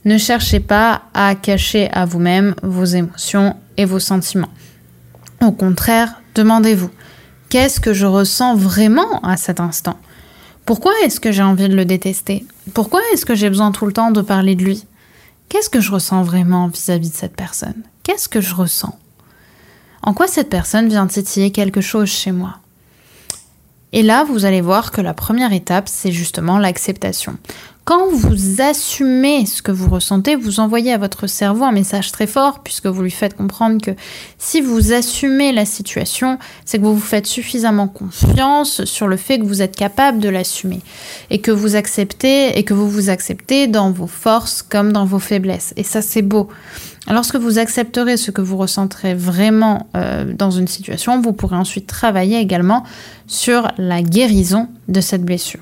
Ne 0.05 0.17
cherchez 0.17 0.61
pas 0.61 1.01
à 1.13 1.35
cacher 1.35 1.89
à 1.91 2.05
vous-même 2.05 2.55
vos 2.63 2.85
émotions 2.85 3.55
et 3.75 3.85
vos 3.85 3.99
sentiments. 3.99 4.49
Au 5.41 5.51
contraire, 5.51 6.21
demandez-vous, 6.35 6.89
qu'est-ce 7.49 7.79
que 7.79 7.93
je 7.93 8.05
ressens 8.05 8.55
vraiment 8.55 9.19
à 9.21 9.37
cet 9.37 9.59
instant? 9.59 9.99
Pourquoi 10.65 10.91
est-ce 11.03 11.19
que 11.19 11.31
j'ai 11.31 11.43
envie 11.43 11.69
de 11.69 11.75
le 11.75 11.85
détester? 11.85 12.45
Pourquoi 12.73 13.01
est-ce 13.13 13.25
que 13.25 13.35
j'ai 13.35 13.49
besoin 13.49 13.71
tout 13.71 13.85
le 13.85 13.93
temps 13.93 14.11
de 14.11 14.21
parler 14.21 14.55
de 14.55 14.63
lui? 14.63 14.85
Qu'est-ce 15.47 15.69
que 15.69 15.79
je 15.79 15.91
ressens 15.91 16.23
vraiment 16.23 16.67
vis-à-vis 16.67 17.07
-vis 17.07 17.11
de 17.11 17.17
cette 17.17 17.35
personne? 17.35 17.83
Qu'est-ce 18.03 18.27
que 18.27 18.41
je 18.41 18.55
ressens? 18.55 18.97
En 20.01 20.13
quoi 20.13 20.27
cette 20.27 20.49
personne 20.49 20.89
vient 20.89 21.07
titiller 21.07 21.51
quelque 21.51 21.81
chose 21.81 22.09
chez 22.09 22.31
moi? 22.31 22.57
Et 23.93 24.03
là, 24.03 24.25
vous 24.25 24.43
allez 24.45 24.61
voir 24.61 24.91
que 24.91 25.01
la 25.01 25.13
première 25.13 25.53
étape, 25.53 25.87
c'est 25.87 26.11
justement 26.11 26.57
l'acceptation. 26.57 27.37
Quand 27.87 28.09
vous 28.11 28.61
assumez 28.61 29.45
ce 29.45 29.61
que 29.61 29.71
vous 29.71 29.89
ressentez, 29.89 30.35
vous 30.35 30.59
envoyez 30.59 30.91
à 30.91 30.97
votre 30.97 31.25
cerveau 31.25 31.63
un 31.63 31.71
message 31.71 32.11
très 32.11 32.27
fort 32.27 32.59
puisque 32.59 32.87
vous 32.87 33.01
lui 33.01 33.11
faites 33.11 33.33
comprendre 33.33 33.81
que 33.81 33.91
si 34.37 34.59
vous 34.59 34.91
assumez 34.91 35.53
la 35.53 35.63
situation, 35.63 36.37
c'est 36.65 36.79
que 36.79 36.83
vous 36.83 36.95
vous 36.95 36.99
faites 36.99 37.27
suffisamment 37.27 37.87
confiance 37.87 38.83
sur 38.83 39.07
le 39.07 39.15
fait 39.15 39.39
que 39.39 39.45
vous 39.45 39.61
êtes 39.61 39.77
capable 39.77 40.19
de 40.19 40.27
l'assumer 40.27 40.81
et 41.29 41.39
que 41.39 41.49
vous 41.49 41.77
acceptez 41.77 42.59
et 42.59 42.65
que 42.65 42.73
vous 42.73 42.89
vous 42.89 43.09
acceptez 43.09 43.67
dans 43.67 43.89
vos 43.89 44.07
forces 44.07 44.63
comme 44.63 44.91
dans 44.91 45.05
vos 45.05 45.19
faiblesses. 45.19 45.73
Et 45.77 45.83
ça, 45.83 46.01
c'est 46.01 46.21
beau. 46.21 46.49
Lorsque 47.09 47.37
vous 47.37 47.57
accepterez 47.57 48.17
ce 48.17 48.31
que 48.31 48.41
vous 48.41 48.57
ressentirez 48.57 49.13
vraiment 49.13 49.87
euh, 49.95 50.33
dans 50.33 50.51
une 50.51 50.67
situation, 50.67 51.21
vous 51.21 51.31
pourrez 51.31 51.55
ensuite 51.55 51.87
travailler 51.87 52.39
également 52.39 52.83
sur 53.27 53.71
la 53.77 54.01
guérison 54.01 54.67
de 54.89 54.99
cette 54.99 55.23
blessure. 55.23 55.61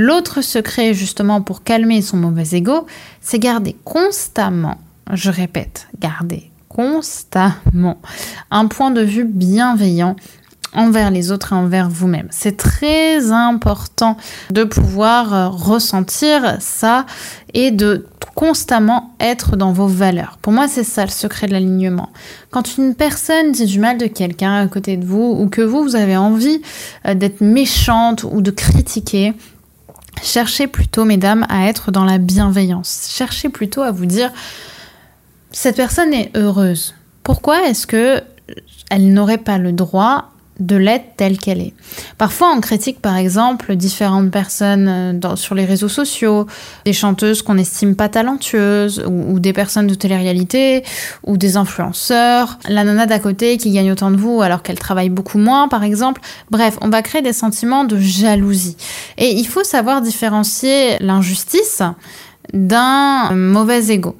L'autre 0.00 0.42
secret 0.42 0.94
justement 0.94 1.40
pour 1.40 1.64
calmer 1.64 2.02
son 2.02 2.18
mauvais 2.18 2.56
ego, 2.56 2.86
c'est 3.20 3.40
garder 3.40 3.74
constamment, 3.82 4.78
je 5.12 5.28
répète, 5.28 5.88
garder 5.98 6.52
constamment 6.68 7.98
un 8.52 8.68
point 8.68 8.92
de 8.92 9.00
vue 9.00 9.24
bienveillant 9.24 10.14
envers 10.72 11.10
les 11.10 11.32
autres 11.32 11.52
et 11.52 11.56
envers 11.56 11.88
vous-même. 11.88 12.28
C'est 12.30 12.56
très 12.56 13.32
important 13.32 14.16
de 14.52 14.62
pouvoir 14.62 15.34
euh, 15.34 15.48
ressentir 15.48 16.58
ça 16.60 17.04
et 17.52 17.72
de 17.72 18.06
constamment 18.36 19.16
être 19.18 19.56
dans 19.56 19.72
vos 19.72 19.88
valeurs. 19.88 20.38
Pour 20.40 20.52
moi, 20.52 20.68
c'est 20.68 20.84
ça 20.84 21.06
le 21.06 21.10
secret 21.10 21.48
de 21.48 21.52
l'alignement. 21.54 22.10
Quand 22.50 22.76
une 22.78 22.94
personne 22.94 23.50
dit 23.50 23.66
du 23.66 23.80
mal 23.80 23.98
de 23.98 24.06
quelqu'un 24.06 24.60
à 24.62 24.68
côté 24.68 24.96
de 24.96 25.04
vous 25.04 25.36
ou 25.40 25.48
que 25.48 25.62
vous, 25.62 25.82
vous 25.82 25.96
avez 25.96 26.16
envie 26.16 26.62
euh, 27.04 27.14
d'être 27.14 27.40
méchante 27.40 28.22
ou 28.22 28.42
de 28.42 28.52
critiquer, 28.52 29.34
cherchez 30.22 30.66
plutôt, 30.66 31.04
mesdames, 31.04 31.46
à 31.48 31.66
être 31.68 31.90
dans 31.90 32.04
la 32.04 32.18
bienveillance. 32.18 33.08
Cherchez 33.10 33.48
plutôt 33.48 33.82
à 33.82 33.90
vous 33.90 34.06
dire, 34.06 34.30
cette 35.50 35.76
personne 35.76 36.12
est 36.12 36.30
heureuse. 36.36 36.94
Pourquoi 37.22 37.68
est-ce 37.68 37.86
que 37.86 38.22
elle 38.90 39.12
n'aurait 39.12 39.38
pas 39.38 39.58
le 39.58 39.72
droit 39.72 40.30
de 40.58 40.76
l'être 40.76 41.16
telle 41.16 41.38
qu'elle 41.38 41.60
est. 41.60 41.72
Parfois, 42.16 42.52
on 42.54 42.60
critique 42.60 43.00
par 43.00 43.16
exemple 43.16 43.76
différentes 43.76 44.30
personnes 44.30 44.88
euh, 45.24 45.36
sur 45.36 45.54
les 45.54 45.64
réseaux 45.64 45.88
sociaux, 45.88 46.46
des 46.84 46.92
chanteuses 46.92 47.42
qu'on 47.42 47.58
estime 47.58 47.94
pas 47.94 48.08
talentueuses, 48.08 49.04
ou, 49.06 49.38
des 49.38 49.52
personnes 49.52 49.86
de 49.86 49.94
télé-réalité, 49.94 50.82
ou 51.24 51.36
des 51.36 51.56
influenceurs, 51.56 52.58
la 52.68 52.84
nana 52.84 53.06
d'à 53.06 53.18
côté 53.18 53.56
qui 53.56 53.70
gagne 53.70 53.92
autant 53.92 54.10
de 54.10 54.16
vous 54.16 54.42
alors 54.42 54.62
qu'elle 54.62 54.78
travaille 54.78 55.10
beaucoup 55.10 55.38
moins, 55.38 55.68
par 55.68 55.84
exemple. 55.84 56.20
Bref, 56.50 56.78
on 56.80 56.88
va 56.88 57.02
créer 57.02 57.22
des 57.22 57.32
sentiments 57.32 57.84
de 57.84 57.98
jalousie. 57.98 58.76
Et 59.16 59.30
il 59.30 59.46
faut 59.46 59.64
savoir 59.64 60.02
différencier 60.02 60.96
l'injustice 61.00 61.82
d'un 62.52 63.34
mauvais 63.34 63.90
ego. 63.90 64.16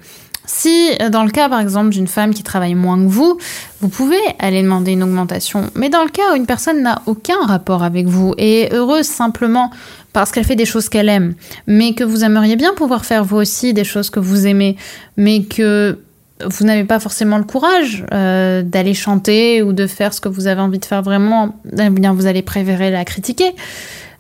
Si, 0.51 0.93
euh, 1.03 1.11
dans 1.11 1.25
le 1.25 1.31
cas 1.31 1.51
par 1.51 1.61
exemple 1.61 1.91
d'une 1.91 2.07
femme 2.07 2.33
qui 2.33 2.43
travaille 2.43 2.75
moins 2.75 2.97
que 2.97 3.09
vous, 3.09 3.39
vous 3.83 3.89
pouvez 3.89 4.17
aller 4.39 4.63
demander 4.63 4.93
une 4.93 5.03
augmentation. 5.03 5.71
Mais 5.75 5.91
dans 5.91 6.03
le 6.03 6.09
cas 6.09 6.33
où 6.33 6.37
une 6.37 6.47
personne 6.47 6.83
n'a 6.83 7.03
aucun 7.05 7.39
rapport 7.47 7.83
avec 7.83 8.07
vous 8.07 8.35
et 8.39 8.63
est 8.63 8.73
heureuse 8.73 9.05
simplement 9.05 9.71
parce 10.15 10.33
qu'elle 10.33 10.45
fait 10.45 10.57
des 10.57 10.65
choses 10.65 10.89
qu'elle 10.89 11.11
aime, 11.11 11.35
mais 11.67 11.93
que 11.93 12.03
vous 12.03 12.25
aimeriez 12.25 12.57
bien 12.57 12.73
pouvoir 12.73 13.05
faire 13.05 13.25
vous 13.25 13.37
aussi 13.37 13.75
des 13.75 13.85
choses 13.85 14.09
que 14.09 14.21
vous 14.21 14.47
aimez, 14.47 14.77
mais 15.19 15.43
que 15.43 15.99
vous 16.47 16.65
n'avez 16.65 16.85
pas 16.85 16.99
forcément 16.99 17.37
le 17.37 17.45
courage 17.45 18.07
euh, 18.13 18.63
d'aller 18.63 18.95
chanter 18.95 19.63
ou 19.63 19.75
de 19.75 19.87
faire 19.87 20.15
ce 20.15 20.21
que 20.23 20.31
vous 20.31 20.47
avez 20.47 20.63
envie 20.63 20.79
de 20.79 20.85
faire 20.87 21.03
vraiment, 21.03 21.61
eh 21.79 21.91
bien 21.91 22.15
vous 22.15 22.27
allez 22.27 22.43
préférer 22.43 22.91
la 22.91 23.05
critiquer. 23.05 23.55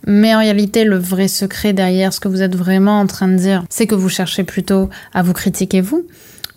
Mais 0.07 0.35
en 0.35 0.39
réalité, 0.39 0.85
le 0.85 0.97
vrai 0.97 1.29
secret 1.29 1.73
derrière 1.73 2.13
ce 2.13 2.21
que 2.21 2.29
vous 2.29 2.43
êtes 2.43 2.57
vraiment 2.57 3.01
en 3.01 3.07
train 3.07 3.29
de 3.29 3.37
dire, 3.37 3.65
c'est 3.69 3.87
que 3.87 3.95
vous 3.95 4.09
cherchez 4.09 4.45
plutôt 4.45 4.89
à 5.13 5.23
vous 5.23 5.33
critiquer 5.33 5.81
vous. 5.81 6.07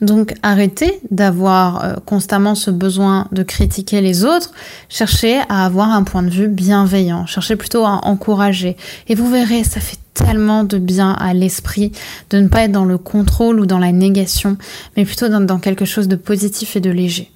Donc 0.01 0.33
arrêtez 0.41 0.99
d'avoir 1.11 1.83
euh, 1.83 1.95
constamment 2.05 2.55
ce 2.55 2.71
besoin 2.71 3.27
de 3.31 3.43
critiquer 3.43 4.01
les 4.01 4.25
autres, 4.25 4.51
cherchez 4.89 5.37
à 5.47 5.63
avoir 5.63 5.91
un 5.91 6.03
point 6.03 6.23
de 6.23 6.29
vue 6.29 6.47
bienveillant, 6.47 7.27
cherchez 7.27 7.55
plutôt 7.55 7.85
à 7.85 8.01
encourager. 8.03 8.77
Et 9.07 9.13
vous 9.13 9.29
verrez, 9.29 9.63
ça 9.63 9.79
fait 9.79 9.99
tellement 10.15 10.63
de 10.63 10.79
bien 10.79 11.11
à 11.11 11.35
l'esprit 11.35 11.91
de 12.31 12.39
ne 12.39 12.47
pas 12.47 12.63
être 12.63 12.71
dans 12.71 12.85
le 12.85 12.97
contrôle 12.97 13.59
ou 13.59 13.67
dans 13.67 13.77
la 13.77 13.91
négation, 13.91 14.57
mais 14.97 15.05
plutôt 15.05 15.29
dans 15.29 15.59
quelque 15.59 15.85
chose 15.85 16.07
de 16.07 16.15
positif 16.15 16.75
et 16.75 16.79
de 16.79 16.89
léger. 16.89 17.31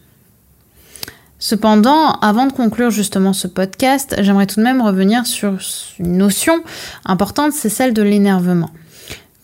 Cependant, 1.39 2.13
avant 2.21 2.47
de 2.47 2.53
conclure 2.53 2.91
justement 2.91 3.33
ce 3.33 3.47
podcast, 3.47 4.15
j'aimerais 4.19 4.47
tout 4.47 4.59
de 4.59 4.63
même 4.63 4.81
revenir 4.81 5.27
sur 5.27 5.57
une 5.99 6.17
notion 6.17 6.63
importante, 7.05 7.51
c'est 7.53 7.69
celle 7.69 7.93
de 7.93 8.01
l'énervement. 8.01 8.69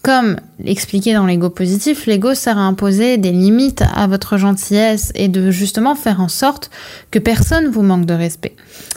Comme 0.03 0.37
expliqué 0.65 1.13
dans 1.13 1.27
l'ego 1.27 1.51
positif, 1.51 2.07
l'ego 2.07 2.33
sert 2.33 2.57
à 2.57 2.61
imposer 2.61 3.17
des 3.17 3.31
limites 3.31 3.83
à 3.93 4.07
votre 4.07 4.37
gentillesse 4.37 5.11
et 5.13 5.27
de 5.27 5.51
justement 5.51 5.93
faire 5.93 6.21
en 6.21 6.27
sorte 6.27 6.71
que 7.11 7.19
personne 7.19 7.67
vous 7.67 7.83
manque 7.83 8.07
de 8.07 8.15
respect. 8.15 8.55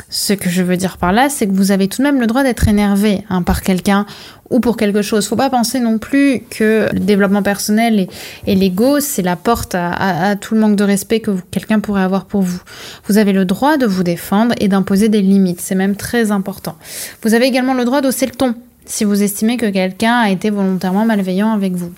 Ce 0.09 0.33
que 0.33 0.49
je 0.49 0.63
veux 0.63 0.79
dire 0.79 0.97
par 0.97 1.13
là, 1.13 1.29
c'est 1.29 1.47
que 1.47 1.53
vous 1.53 1.73
avez 1.73 1.89
tout 1.89 1.99
de 1.99 2.05
même 2.05 2.21
le 2.21 2.27
droit 2.27 2.43
d'être 2.43 2.69
énervé 2.69 3.23
hein, 3.29 3.43
par 3.43 3.61
quelqu'un 3.61 4.07
ou 4.51 4.61
pour 4.61 4.77
quelque 4.77 5.03
chose. 5.03 5.27
Faut 5.27 5.37
pas 5.37 5.51
penser 5.51 5.81
non 5.81 5.99
plus 5.99 6.43
que 6.51 6.89
le 6.93 7.01
développement 7.01 7.43
personnel 7.43 8.09
et, 8.47 8.55
l'ego, 8.55 9.01
c'est 9.01 9.23
la 9.23 9.37
porte 9.37 9.75
à, 9.75 10.37
tout 10.37 10.55
le 10.55 10.61
manque 10.61 10.77
de 10.77 10.85
respect 10.85 11.21
que 11.21 11.33
quelqu'un 11.51 11.81
pourrait 11.81 12.03
avoir 12.03 12.27
pour 12.27 12.43
vous. 12.43 12.61
Vous 13.07 13.19
avez 13.19 13.33
le 13.33 13.45
droit 13.45 13.77
de 13.77 13.87
vous 13.87 14.03
défendre 14.03 14.55
et 14.61 14.69
d'imposer 14.69 15.09
des 15.09 15.23
limites. 15.23 15.61
C'est 15.61 15.75
même 15.75 15.97
très 15.97 16.31
important. 16.31 16.77
Vous 17.23 17.35
avez 17.35 17.47
également 17.47 17.75
le 17.75 17.85
droit 17.85 18.01
d'hausser 18.01 18.27
le 18.27 18.33
ton 18.33 18.55
si 18.87 19.05
vous 19.05 19.23
estimez 19.23 19.57
que 19.57 19.67
quelqu'un 19.71 20.19
a 20.19 20.31
été 20.31 20.51
volontairement 20.51 21.07
malveillant 21.07 21.53
avec 21.53 21.73
vous. 21.73 21.93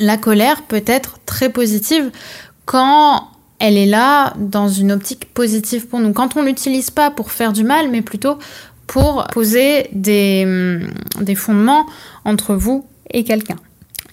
La 0.00 0.16
colère 0.16 0.62
peut 0.62 0.82
être 0.86 1.18
très 1.26 1.50
positive 1.50 2.10
quand 2.64 3.28
elle 3.58 3.76
est 3.76 3.86
là 3.86 4.34
dans 4.38 4.68
une 4.68 4.92
optique 4.92 5.32
positive 5.32 5.86
pour 5.86 6.00
nous. 6.00 6.12
Quand 6.12 6.36
on 6.36 6.42
l'utilise 6.42 6.90
pas 6.90 7.10
pour 7.10 7.30
faire 7.30 7.52
du 7.52 7.64
mal, 7.64 7.90
mais 7.90 8.02
plutôt 8.02 8.38
pour 8.86 9.26
poser 9.28 9.88
des, 9.92 10.42
hum, 10.44 10.88
des 11.20 11.34
fondements 11.34 11.86
entre 12.24 12.54
vous 12.54 12.86
et 13.10 13.24
quelqu'un. 13.24 13.56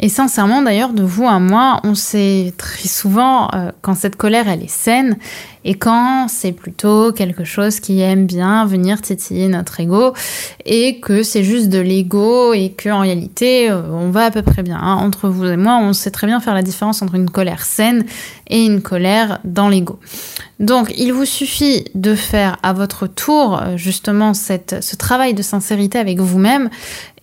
Et 0.04 0.10
sincèrement, 0.10 0.64
d'ailleurs, 0.64 0.94
de 0.94 1.04
vous 1.04 1.28
à 1.28 1.40
moi, 1.40 1.80
on 1.84 1.94
sait 1.94 2.54
très 2.58 2.88
souvent 2.88 3.50
euh, 3.54 3.72
quand 3.82 3.94
cette 3.94 4.16
colère, 4.16 4.50
elle 4.50 4.64
est 4.64 4.70
saine 4.70 5.16
et 5.64 5.76
quand 5.76 6.26
c'est 6.28 6.54
plutôt 6.54 7.12
quelque 7.12 7.44
chose 7.44 7.80
qui 7.80 8.02
aime 8.02 8.26
bien 8.26 8.66
venir 8.66 9.00
titiller 9.00 9.48
notre 9.48 9.80
ego 9.80 10.14
et 10.66 11.00
que 11.00 11.22
c'est 11.22 11.44
juste 11.44 11.70
de 11.70 11.78
l'ego 11.78 12.54
et 12.54 12.72
que 12.72 12.90
en 12.90 13.02
réalité, 13.02 13.70
euh, 13.70 13.84
on 13.92 14.10
va 14.10 14.26
à 14.26 14.32
peu 14.32 14.42
près 14.42 14.64
bien. 14.64 14.80
Hein. 14.82 14.96
Entre 14.96 15.30
vous 15.30 15.46
et 15.46 15.58
moi, 15.58 15.78
on 15.80 15.94
sait 15.94 16.10
très 16.10 16.26
bien 16.26 16.40
faire 16.40 16.56
la 16.56 16.64
différence 16.64 17.04
entre 17.04 17.14
une 17.14 17.30
colère 17.30 17.64
saine 17.64 18.06
et 18.48 18.66
une 18.66 18.82
colère 18.82 19.40
dans 19.44 19.70
l'ego. 19.70 20.00
Donc, 20.60 20.94
il 20.98 21.14
vous 21.14 21.26
suffit 21.26 21.86
de 21.94 22.16
faire 22.16 22.58
à 22.64 22.74
votre 22.74 23.06
tour 23.06 23.62
euh, 23.62 23.78
justement 23.78 24.34
ce 24.34 24.96
travail 24.96 25.36
de 25.36 25.44
sincérité 25.44 26.00
avec 26.00 26.20
vous-même 26.20 26.72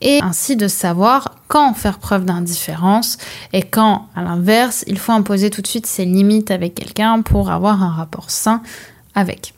et 0.00 0.20
ainsi 0.22 0.56
de 0.56 0.68
savoir 0.68 1.36
quand 1.48 1.74
faire 1.74 1.98
preuve 1.98 2.24
d'indifférence 2.24 3.18
et 3.52 3.62
quand, 3.62 4.06
à 4.14 4.22
l'inverse, 4.22 4.84
il 4.86 4.98
faut 4.98 5.12
imposer 5.12 5.50
tout 5.50 5.62
de 5.62 5.66
suite 5.66 5.86
ses 5.86 6.04
limites 6.04 6.50
avec 6.50 6.74
quelqu'un 6.74 7.22
pour 7.22 7.50
avoir 7.50 7.82
un 7.82 7.90
rapport 7.90 8.30
sain 8.30 8.62
avec. 9.14 9.54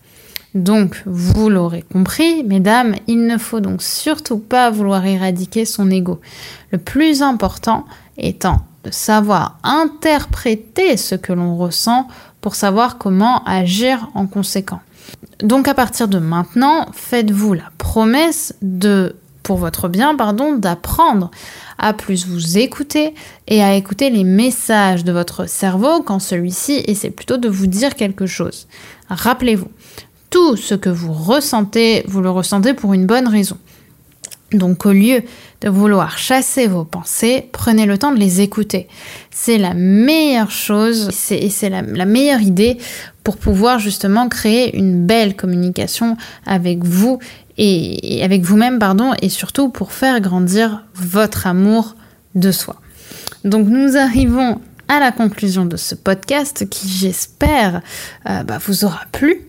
Donc, 0.54 1.02
vous 1.06 1.48
l'aurez 1.48 1.84
compris, 1.92 2.42
mesdames, 2.42 2.96
il 3.06 3.26
ne 3.26 3.38
faut 3.38 3.60
donc 3.60 3.82
surtout 3.82 4.38
pas 4.38 4.70
vouloir 4.70 5.04
éradiquer 5.06 5.64
son 5.64 5.90
ego. 5.90 6.20
Le 6.72 6.78
plus 6.78 7.22
important 7.22 7.84
étant 8.16 8.62
de 8.84 8.90
savoir 8.90 9.58
interpréter 9.62 10.96
ce 10.96 11.14
que 11.14 11.32
l'on 11.32 11.56
ressent 11.56 12.08
pour 12.40 12.54
savoir 12.54 12.98
comment 12.98 13.44
agir 13.44 14.08
en 14.14 14.26
conséquent. 14.26 14.80
Donc 15.40 15.68
à 15.68 15.74
partir 15.74 16.08
de 16.08 16.18
maintenant, 16.18 16.86
faites-vous 16.92 17.54
la 17.54 17.70
promesse 17.78 18.54
de 18.62 19.16
pour 19.42 19.56
votre 19.56 19.88
bien, 19.88 20.14
pardon, 20.14 20.54
d'apprendre 20.56 21.30
à 21.78 21.92
plus 21.92 22.26
vous 22.26 22.58
écouter 22.58 23.14
et 23.48 23.62
à 23.62 23.74
écouter 23.74 24.10
les 24.10 24.24
messages 24.24 25.04
de 25.04 25.12
votre 25.12 25.48
cerveau 25.48 26.02
quand 26.02 26.18
celui-ci 26.18 26.82
essaie 26.86 27.10
plutôt 27.10 27.36
de 27.36 27.48
vous 27.48 27.66
dire 27.66 27.94
quelque 27.94 28.26
chose. 28.26 28.66
Rappelez-vous, 29.08 29.68
tout 30.30 30.56
ce 30.56 30.74
que 30.74 30.90
vous 30.90 31.12
ressentez, 31.12 32.04
vous 32.06 32.20
le 32.20 32.30
ressentez 32.30 32.74
pour 32.74 32.94
une 32.94 33.06
bonne 33.06 33.28
raison. 33.28 33.56
Donc 34.52 34.84
au 34.84 34.92
lieu 34.92 35.22
de 35.60 35.68
vouloir 35.68 36.18
chasser 36.18 36.66
vos 36.66 36.84
pensées, 36.84 37.48
prenez 37.52 37.86
le 37.86 37.98
temps 37.98 38.12
de 38.12 38.18
les 38.18 38.40
écouter. 38.40 38.88
C'est 39.30 39.58
la 39.58 39.74
meilleure 39.74 40.50
chose 40.50 41.10
et 41.30 41.50
c'est 41.50 41.68
la, 41.68 41.82
meilleure 41.82 42.40
idée 42.40 42.78
pour 43.22 43.36
pouvoir 43.36 43.78
justement 43.78 44.28
créer 44.28 44.76
une 44.76 45.06
belle 45.06 45.36
communication 45.36 46.16
avec 46.46 46.82
vous 46.82 47.20
et, 47.62 48.24
avec 48.24 48.42
vous-même, 48.42 48.78
pardon, 48.78 49.12
et 49.20 49.28
surtout 49.28 49.68
pour 49.68 49.92
faire 49.92 50.20
grandir 50.20 50.84
votre 50.94 51.46
amour 51.46 51.94
de 52.34 52.50
soi. 52.50 52.76
Donc 53.44 53.68
nous 53.68 53.96
arrivons 53.96 54.60
à 54.88 54.98
la 54.98 55.12
conclusion 55.12 55.66
de 55.66 55.76
ce 55.76 55.94
podcast 55.94 56.68
qui 56.68 56.88
j'espère 56.88 57.82
euh, 58.28 58.42
bah, 58.42 58.58
vous 58.64 58.84
aura 58.84 59.02
plu. 59.12 59.42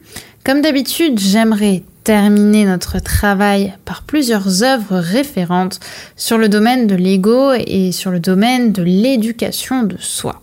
Comme 0.45 0.61
d'habitude, 0.61 1.19
j'aimerais 1.19 1.83
terminer 2.03 2.65
notre 2.65 2.99
travail 2.99 3.73
par 3.85 4.03
plusieurs 4.03 4.63
œuvres 4.63 4.97
référentes 4.97 5.79
sur 6.15 6.37
le 6.37 6.49
domaine 6.49 6.87
de 6.87 6.95
l'ego 6.95 7.53
et 7.53 7.91
sur 7.91 8.11
le 8.11 8.19
domaine 8.19 8.71
de 8.71 8.83
l'éducation 8.83 9.83
de 9.83 9.95
soi. 9.99 10.41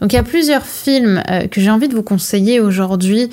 Donc 0.00 0.12
il 0.12 0.16
y 0.16 0.18
a 0.18 0.24
plusieurs 0.24 0.66
films 0.66 1.22
euh, 1.30 1.46
que 1.48 1.60
j'ai 1.60 1.70
envie 1.70 1.88
de 1.88 1.94
vous 1.94 2.02
conseiller 2.02 2.60
aujourd'hui, 2.60 3.30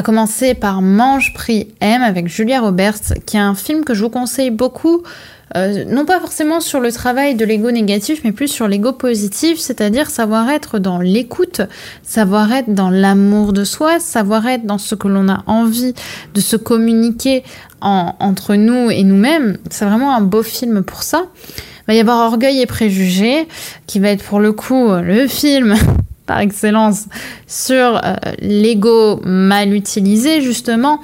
à 0.00 0.02
commencer 0.02 0.54
par 0.54 0.80
Mange, 0.80 1.34
Prix, 1.34 1.68
M 1.82 2.00
avec 2.00 2.26
Julia 2.26 2.62
Roberts, 2.62 3.12
qui 3.26 3.36
est 3.36 3.40
un 3.40 3.54
film 3.54 3.84
que 3.84 3.92
je 3.92 4.02
vous 4.02 4.08
conseille 4.08 4.50
beaucoup 4.50 5.02
euh, 5.56 5.84
non 5.84 6.06
pas 6.06 6.20
forcément 6.20 6.60
sur 6.60 6.80
le 6.80 6.90
travail 6.90 7.34
de 7.34 7.44
l'ego 7.44 7.70
négatif, 7.70 8.22
mais 8.24 8.32
plus 8.32 8.48
sur 8.48 8.66
l'ego 8.66 8.92
positif, 8.92 9.58
c'est-à-dire 9.58 10.08
savoir 10.08 10.48
être 10.48 10.78
dans 10.78 11.00
l'écoute, 11.00 11.60
savoir 12.02 12.50
être 12.50 12.72
dans 12.72 12.88
l'amour 12.88 13.52
de 13.52 13.64
soi, 13.64 14.00
savoir 14.00 14.46
être 14.46 14.64
dans 14.64 14.78
ce 14.78 14.94
que 14.94 15.08
l'on 15.08 15.28
a 15.28 15.42
envie 15.46 15.92
de 16.32 16.40
se 16.40 16.56
communiquer 16.56 17.44
entre 17.82 18.54
nous 18.54 18.90
et 18.90 19.02
nous-mêmes. 19.02 19.58
C'est 19.68 19.84
vraiment 19.84 20.16
un 20.16 20.22
beau 20.22 20.42
film 20.42 20.82
pour 20.82 21.02
ça. 21.02 21.24
Il 21.48 21.84
va 21.88 21.94
y 21.94 22.00
avoir 22.00 22.30
Orgueil 22.30 22.62
et 22.62 22.66
Préjugés, 22.66 23.48
qui 23.86 24.00
va 24.00 24.08
être 24.10 24.24
pour 24.24 24.40
le 24.40 24.52
coup 24.52 24.88
le 24.94 25.26
film 25.26 25.74
par 26.30 26.38
excellence 26.38 27.06
sur 27.48 28.00
euh, 28.04 28.14
l'ego 28.38 29.20
mal 29.24 29.74
utilisé, 29.74 30.40
justement, 30.42 31.00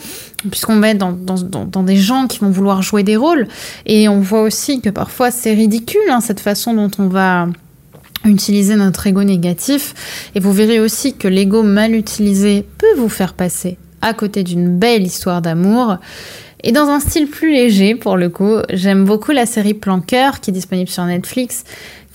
puisqu'on 0.53 0.79
va 0.79 0.91
être 0.91 0.99
dans, 1.01 1.83
des 1.83 1.97
gens 1.97 2.29
qui 2.29 2.39
vont 2.39 2.51
vouloir 2.51 2.81
jouer 2.83 3.03
des 3.03 3.17
rôles. 3.17 3.49
Et 3.87 4.09
on 4.09 4.21
voit 4.21 4.43
aussi 4.43 4.81
que 4.81 4.89
parfois 4.89 5.33
c'est 5.33 5.53
ridicule, 5.53 6.09
hein, 6.11 6.21
cette 6.21 6.39
façon 6.39 6.75
dont 6.75 6.93
on 7.01 7.09
va 7.09 7.49
utiliser 8.25 8.77
notre 8.77 9.05
ego 9.09 9.25
négatif. 9.25 10.31
Et 10.37 10.39
vous 10.39 10.53
verrez 10.53 10.79
aussi 10.79 11.15
que 11.15 11.27
l'ego 11.27 11.65
mal 11.65 11.97
utilisé 11.97 12.65
peut 12.79 12.95
vous 12.97 13.09
faire 13.09 13.35
passer 13.35 13.79
à 14.03 14.15
côté 14.15 14.45
d'une 14.45 14.79
belle 14.79 15.03
histoire 15.03 15.43
d'amour. 15.43 15.97
Et 16.63 16.71
dans 16.71 16.87
un 16.89 17.01
style 17.01 17.27
plus 17.27 17.53
léger, 17.53 17.97
pour 17.97 18.17
le 18.17 18.29
coup, 18.29 18.59
j'aime 18.73 19.05
beaucoup 19.05 19.33
la 19.33 19.45
série 19.45 19.75
Plan 19.75 19.99
Cœur 20.01 20.39
qui 20.41 20.51
est 20.51 20.55
disponible 20.55 20.89
sur 20.89 21.05
Netflix, 21.05 21.65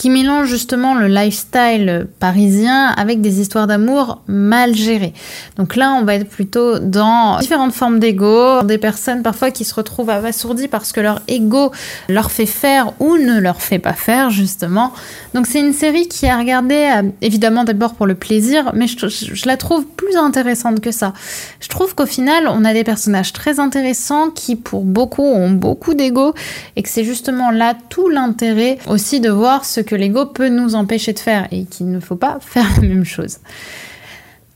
qui 0.01 0.09
mélange 0.09 0.47
justement 0.47 0.95
le 0.95 1.05
lifestyle 1.05 2.07
parisien 2.17 2.87
avec 2.87 3.21
des 3.21 3.39
histoires 3.39 3.67
d'amour 3.67 4.23
mal 4.25 4.73
gérées. 4.73 5.13
Donc 5.57 5.75
là, 5.75 5.91
on 5.91 6.05
va 6.05 6.15
être 6.15 6.27
plutôt 6.27 6.79
dans 6.79 7.37
différentes 7.37 7.73
formes 7.73 7.99
d'ego, 7.99 8.63
des 8.63 8.79
personnes 8.79 9.21
parfois 9.21 9.51
qui 9.51 9.63
se 9.63 9.75
retrouvent 9.75 10.09
abasourdies 10.09 10.67
parce 10.67 10.91
que 10.91 11.01
leur 11.01 11.21
ego 11.27 11.71
leur 12.09 12.31
fait 12.31 12.47
faire 12.47 12.93
ou 12.99 13.17
ne 13.17 13.39
leur 13.39 13.61
fait 13.61 13.77
pas 13.77 13.93
faire, 13.93 14.31
justement. 14.31 14.91
Donc 15.35 15.45
c'est 15.45 15.59
une 15.59 15.71
série 15.71 16.07
qui 16.07 16.25
a 16.25 16.35
regardé 16.35 16.73
euh, 16.73 17.03
évidemment 17.21 17.63
d'abord 17.63 17.93
pour 17.93 18.07
le 18.07 18.15
plaisir, 18.15 18.71
mais 18.73 18.87
je, 18.87 19.07
je 19.07 19.45
la 19.45 19.55
trouve 19.55 19.85
plus 19.85 20.15
intéressante 20.17 20.79
que 20.79 20.91
ça. 20.91 21.13
Je 21.59 21.67
trouve 21.67 21.93
qu'au 21.93 22.07
final, 22.07 22.47
on 22.47 22.65
a 22.65 22.73
des 22.73 22.83
personnages 22.83 23.33
très 23.33 23.59
intéressants 23.59 24.31
qui, 24.31 24.55
pour 24.55 24.83
beaucoup, 24.83 25.21
ont 25.21 25.51
beaucoup 25.51 25.93
d'ego 25.93 26.33
et 26.75 26.81
que 26.81 26.89
c'est 26.89 27.03
justement 27.03 27.51
là 27.51 27.75
tout 27.89 28.09
l'intérêt 28.09 28.79
aussi 28.87 29.19
de 29.19 29.29
voir 29.29 29.63
ce 29.63 29.79
que 29.79 29.90
que 29.91 29.95
l'ego 29.97 30.25
peut 30.25 30.47
nous 30.47 30.75
empêcher 30.75 31.11
de 31.11 31.19
faire 31.19 31.49
et 31.51 31.65
qu'il 31.65 31.91
ne 31.91 31.99
faut 31.99 32.15
pas 32.15 32.37
faire 32.41 32.65
la 32.77 32.87
même 32.87 33.03
chose. 33.03 33.39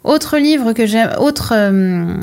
Autre 0.06 0.38
livre 0.38 0.72
que 0.74 0.86
j'aime, 0.86 1.10
autre, 1.20 1.52
euh, 1.54 2.14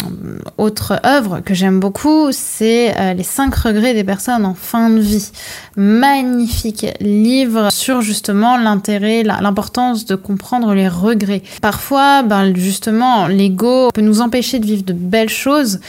autre 0.56 1.00
œuvre 1.04 1.40
que 1.40 1.52
j'aime 1.52 1.80
beaucoup, 1.80 2.28
c'est 2.30 2.96
euh, 2.96 3.12
Les 3.12 3.24
5 3.24 3.52
regrets 3.54 3.92
des 3.92 4.04
personnes 4.04 4.46
en 4.46 4.54
fin 4.54 4.88
de 4.88 5.00
vie. 5.00 5.32
Magnifique 5.74 6.86
livre 7.00 7.70
sur 7.72 8.00
justement 8.00 8.56
l'intérêt, 8.56 9.24
l'importance 9.24 10.06
de 10.06 10.14
comprendre 10.14 10.74
les 10.74 10.88
regrets. 10.88 11.42
Parfois, 11.60 12.22
ben, 12.22 12.54
justement, 12.54 13.26
l'ego 13.26 13.90
peut 13.92 14.00
nous 14.00 14.20
empêcher 14.20 14.60
de 14.60 14.64
vivre 14.64 14.84
de 14.84 14.92
belles 14.92 15.28
choses 15.28 15.80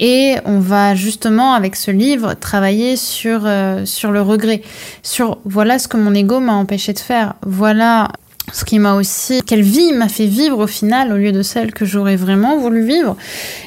et 0.00 0.36
on 0.46 0.58
va 0.58 0.94
justement, 0.94 1.52
avec 1.52 1.76
ce 1.76 1.90
livre, 1.90 2.34
travailler 2.34 2.96
sur, 2.96 3.42
euh, 3.44 3.84
sur 3.84 4.10
le 4.10 4.22
regret. 4.22 4.62
Sur 5.02 5.38
voilà 5.44 5.78
ce 5.78 5.88
que 5.88 5.98
mon 5.98 6.14
ego 6.14 6.40
m'a 6.40 6.54
empêché 6.54 6.94
de 6.94 6.98
faire. 6.98 7.34
Voilà 7.44 8.08
ce 8.52 8.64
qui 8.64 8.78
m'a 8.78 8.94
aussi, 8.94 9.42
quelle 9.42 9.62
vie 9.62 9.92
m'a 9.92 10.08
fait 10.08 10.26
vivre 10.26 10.58
au 10.58 10.66
final 10.66 11.12
au 11.12 11.16
lieu 11.16 11.32
de 11.32 11.42
celle 11.42 11.72
que 11.72 11.84
j'aurais 11.84 12.16
vraiment 12.16 12.56
voulu 12.56 12.84
vivre. 12.84 13.16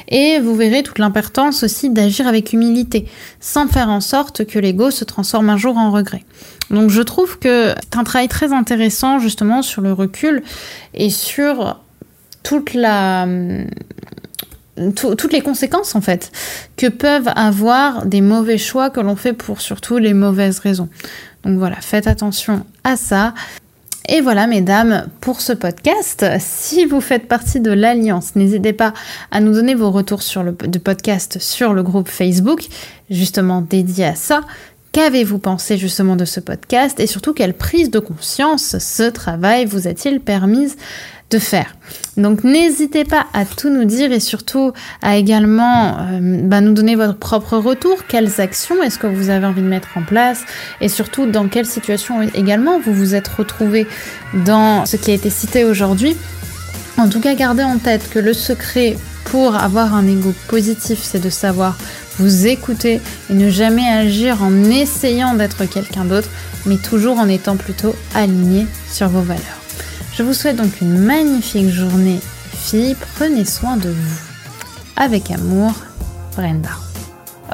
Et 0.08 0.40
vous 0.40 0.54
verrez 0.56 0.82
toute 0.82 0.98
l'importance 0.98 1.62
aussi 1.62 1.88
d'agir 1.88 2.26
avec 2.26 2.52
humilité, 2.52 3.06
sans 3.40 3.68
faire 3.68 3.88
en 3.88 4.00
sorte 4.00 4.44
que 4.44 4.58
l'ego 4.58 4.90
se 4.90 5.04
transforme 5.04 5.48
un 5.50 5.56
jour 5.56 5.78
en 5.78 5.90
regret. 5.90 6.24
Donc 6.70 6.90
je 6.90 7.00
trouve 7.00 7.38
que 7.38 7.74
c'est 7.80 7.96
un 7.96 8.04
travail 8.04 8.28
très 8.28 8.52
intéressant 8.52 9.20
justement 9.20 9.62
sur 9.62 9.82
le 9.82 9.92
recul 9.92 10.42
et 10.94 11.10
sur 11.10 11.80
toute 12.42 12.74
la 12.74 13.26
toutes 14.96 15.32
les 15.32 15.40
conséquences 15.40 15.94
en 15.94 16.00
fait 16.00 16.32
que 16.76 16.88
peuvent 16.88 17.30
avoir 17.36 18.06
des 18.06 18.20
mauvais 18.20 18.58
choix 18.58 18.90
que 18.90 19.00
l'on 19.00 19.16
fait 19.16 19.32
pour 19.32 19.60
surtout 19.60 19.98
les 19.98 20.14
mauvaises 20.14 20.58
raisons. 20.58 20.88
Donc 21.44 21.58
voilà, 21.58 21.76
faites 21.80 22.06
attention 22.06 22.64
à 22.82 22.96
ça. 22.96 23.34
Et 24.06 24.20
voilà, 24.20 24.46
mesdames, 24.46 25.06
pour 25.22 25.40
ce 25.40 25.54
podcast. 25.54 26.26
Si 26.38 26.84
vous 26.84 27.00
faites 27.00 27.26
partie 27.26 27.60
de 27.60 27.70
l'Alliance, 27.70 28.36
n'hésitez 28.36 28.74
pas 28.74 28.92
à 29.30 29.40
nous 29.40 29.52
donner 29.52 29.74
vos 29.74 29.90
retours 29.90 30.22
sur 30.22 30.42
le 30.42 30.52
podcast 30.52 31.38
sur 31.40 31.72
le 31.72 31.82
groupe 31.82 32.08
Facebook, 32.08 32.66
justement 33.08 33.62
dédié 33.62 34.04
à 34.04 34.14
ça. 34.14 34.42
Qu'avez-vous 34.92 35.38
pensé 35.38 35.76
justement 35.76 36.16
de 36.16 36.24
ce 36.24 36.38
podcast? 36.38 37.00
Et 37.00 37.06
surtout 37.06 37.32
quelle 37.32 37.54
prise 37.54 37.90
de 37.90 37.98
conscience 37.98 38.78
ce 38.78 39.02
travail 39.02 39.64
vous 39.64 39.88
a-t-il 39.88 40.20
permis 40.20 40.68
faire. 41.38 41.74
Donc 42.16 42.44
n'hésitez 42.44 43.04
pas 43.04 43.26
à 43.32 43.44
tout 43.44 43.70
nous 43.70 43.84
dire 43.84 44.12
et 44.12 44.20
surtout 44.20 44.72
à 45.02 45.16
également 45.16 45.98
euh, 45.98 46.40
bah, 46.42 46.60
nous 46.60 46.72
donner 46.72 46.94
votre 46.94 47.18
propre 47.18 47.56
retour. 47.56 48.06
Quelles 48.06 48.40
actions 48.40 48.82
est-ce 48.82 48.98
que 48.98 49.06
vous 49.06 49.30
avez 49.30 49.46
envie 49.46 49.62
de 49.62 49.68
mettre 49.68 49.88
en 49.96 50.02
place? 50.02 50.42
Et 50.80 50.88
surtout 50.88 51.26
dans 51.26 51.48
quelle 51.48 51.66
situation 51.66 52.22
également 52.34 52.78
vous 52.78 52.92
vous 52.92 53.14
êtes 53.14 53.28
retrouvé 53.28 53.86
dans 54.44 54.86
ce 54.86 54.96
qui 54.96 55.10
a 55.10 55.14
été 55.14 55.30
cité 55.30 55.64
aujourd'hui? 55.64 56.16
En 56.96 57.08
tout 57.08 57.20
cas, 57.20 57.34
gardez 57.34 57.64
en 57.64 57.78
tête 57.78 58.08
que 58.10 58.20
le 58.20 58.32
secret 58.32 58.96
pour 59.24 59.56
avoir 59.56 59.94
un 59.94 60.06
ego 60.06 60.32
positif, 60.48 61.00
c'est 61.02 61.18
de 61.18 61.30
savoir 61.30 61.76
vous 62.18 62.46
écouter 62.46 63.00
et 63.30 63.34
ne 63.34 63.50
jamais 63.50 63.88
agir 63.88 64.42
en 64.42 64.64
essayant 64.64 65.34
d'être 65.34 65.64
quelqu'un 65.64 66.04
d'autre, 66.04 66.28
mais 66.66 66.76
toujours 66.76 67.18
en 67.18 67.28
étant 67.28 67.56
plutôt 67.56 67.96
aligné 68.14 68.66
sur 68.88 69.08
vos 69.08 69.22
valeurs. 69.22 69.63
Je 70.16 70.22
vous 70.22 70.32
souhaite 70.32 70.54
donc 70.54 70.80
une 70.80 70.96
magnifique 70.96 71.70
journée, 71.70 72.20
filles. 72.52 72.94
Prenez 73.16 73.44
soin 73.44 73.76
de 73.76 73.88
vous. 73.88 74.20
Avec 74.96 75.32
amour, 75.32 75.72
Brenda. 76.36 76.68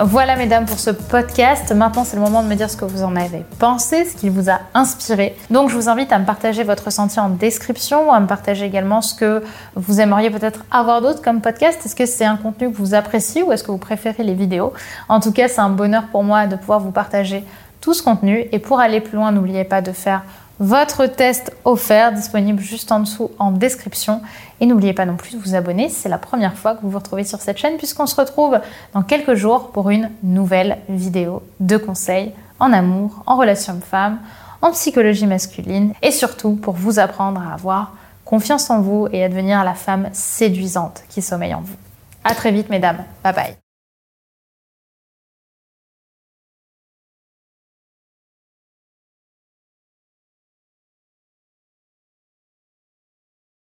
Voilà 0.02 0.36
mesdames 0.36 0.66
pour 0.66 0.78
ce 0.78 0.90
podcast. 0.90 1.74
Maintenant 1.74 2.04
c'est 2.04 2.16
le 2.16 2.22
moment 2.22 2.42
de 2.42 2.48
me 2.48 2.54
dire 2.56 2.68
ce 2.68 2.76
que 2.76 2.84
vous 2.84 3.02
en 3.02 3.16
avez 3.16 3.46
pensé, 3.58 4.04
ce 4.04 4.14
qui 4.14 4.28
vous 4.28 4.50
a 4.50 4.60
inspiré. 4.74 5.34
Donc 5.48 5.70
je 5.70 5.74
vous 5.74 5.88
invite 5.88 6.12
à 6.12 6.18
me 6.18 6.26
partager 6.26 6.62
votre 6.62 6.84
ressenti 6.84 7.18
en 7.18 7.30
description, 7.30 8.12
à 8.12 8.20
me 8.20 8.26
partager 8.26 8.66
également 8.66 9.00
ce 9.00 9.14
que 9.14 9.42
vous 9.74 10.02
aimeriez 10.02 10.28
peut-être 10.28 10.62
avoir 10.70 11.00
d'autre 11.00 11.22
comme 11.22 11.40
podcast. 11.40 11.80
Est-ce 11.86 11.96
que 11.96 12.04
c'est 12.04 12.26
un 12.26 12.36
contenu 12.36 12.70
que 12.70 12.76
vous 12.76 12.92
appréciez 12.92 13.42
ou 13.42 13.52
est-ce 13.52 13.64
que 13.64 13.70
vous 13.70 13.78
préférez 13.78 14.22
les 14.22 14.34
vidéos? 14.34 14.74
En 15.08 15.20
tout 15.20 15.32
cas 15.32 15.48
c'est 15.48 15.62
un 15.62 15.70
bonheur 15.70 16.08
pour 16.12 16.24
moi 16.24 16.46
de 16.46 16.56
pouvoir 16.56 16.80
vous 16.80 16.92
partager 16.92 17.42
tout 17.80 17.94
ce 17.94 18.02
contenu. 18.02 18.44
Et 18.52 18.58
pour 18.58 18.80
aller 18.80 19.00
plus 19.00 19.16
loin, 19.16 19.32
n'oubliez 19.32 19.64
pas 19.64 19.80
de 19.80 19.92
faire 19.92 20.24
votre 20.60 21.06
test 21.06 21.52
offert 21.64 22.12
disponible 22.12 22.60
juste 22.60 22.92
en 22.92 23.00
dessous 23.00 23.30
en 23.38 23.50
description. 23.50 24.20
Et 24.60 24.66
n'oubliez 24.66 24.92
pas 24.92 25.06
non 25.06 25.16
plus 25.16 25.32
de 25.32 25.38
vous 25.38 25.54
abonner 25.54 25.88
si 25.88 25.96
c'est 25.96 26.08
la 26.08 26.18
première 26.18 26.54
fois 26.54 26.74
que 26.74 26.82
vous 26.82 26.90
vous 26.90 26.98
retrouvez 26.98 27.24
sur 27.24 27.40
cette 27.40 27.56
chaîne 27.56 27.78
puisqu'on 27.78 28.06
se 28.06 28.14
retrouve 28.14 28.60
dans 28.92 29.02
quelques 29.02 29.34
jours 29.34 29.70
pour 29.72 29.90
une 29.90 30.10
nouvelle 30.22 30.78
vidéo 30.88 31.42
de 31.60 31.78
conseils 31.78 32.32
en 32.60 32.72
amour, 32.72 33.22
en 33.26 33.36
relation 33.36 33.72
homme-femme, 33.72 34.18
en 34.60 34.70
psychologie 34.72 35.26
masculine 35.26 35.94
et 36.02 36.10
surtout 36.10 36.52
pour 36.52 36.74
vous 36.74 36.98
apprendre 36.98 37.40
à 37.40 37.54
avoir 37.54 37.94
confiance 38.26 38.68
en 38.68 38.82
vous 38.82 39.08
et 39.12 39.24
à 39.24 39.28
devenir 39.30 39.64
la 39.64 39.74
femme 39.74 40.10
séduisante 40.12 41.02
qui 41.08 41.22
sommeille 41.22 41.54
en 41.54 41.62
vous. 41.62 41.76
À 42.22 42.34
très 42.34 42.52
vite 42.52 42.68
mesdames. 42.68 43.02
Bye 43.24 43.34
bye. 43.34 43.69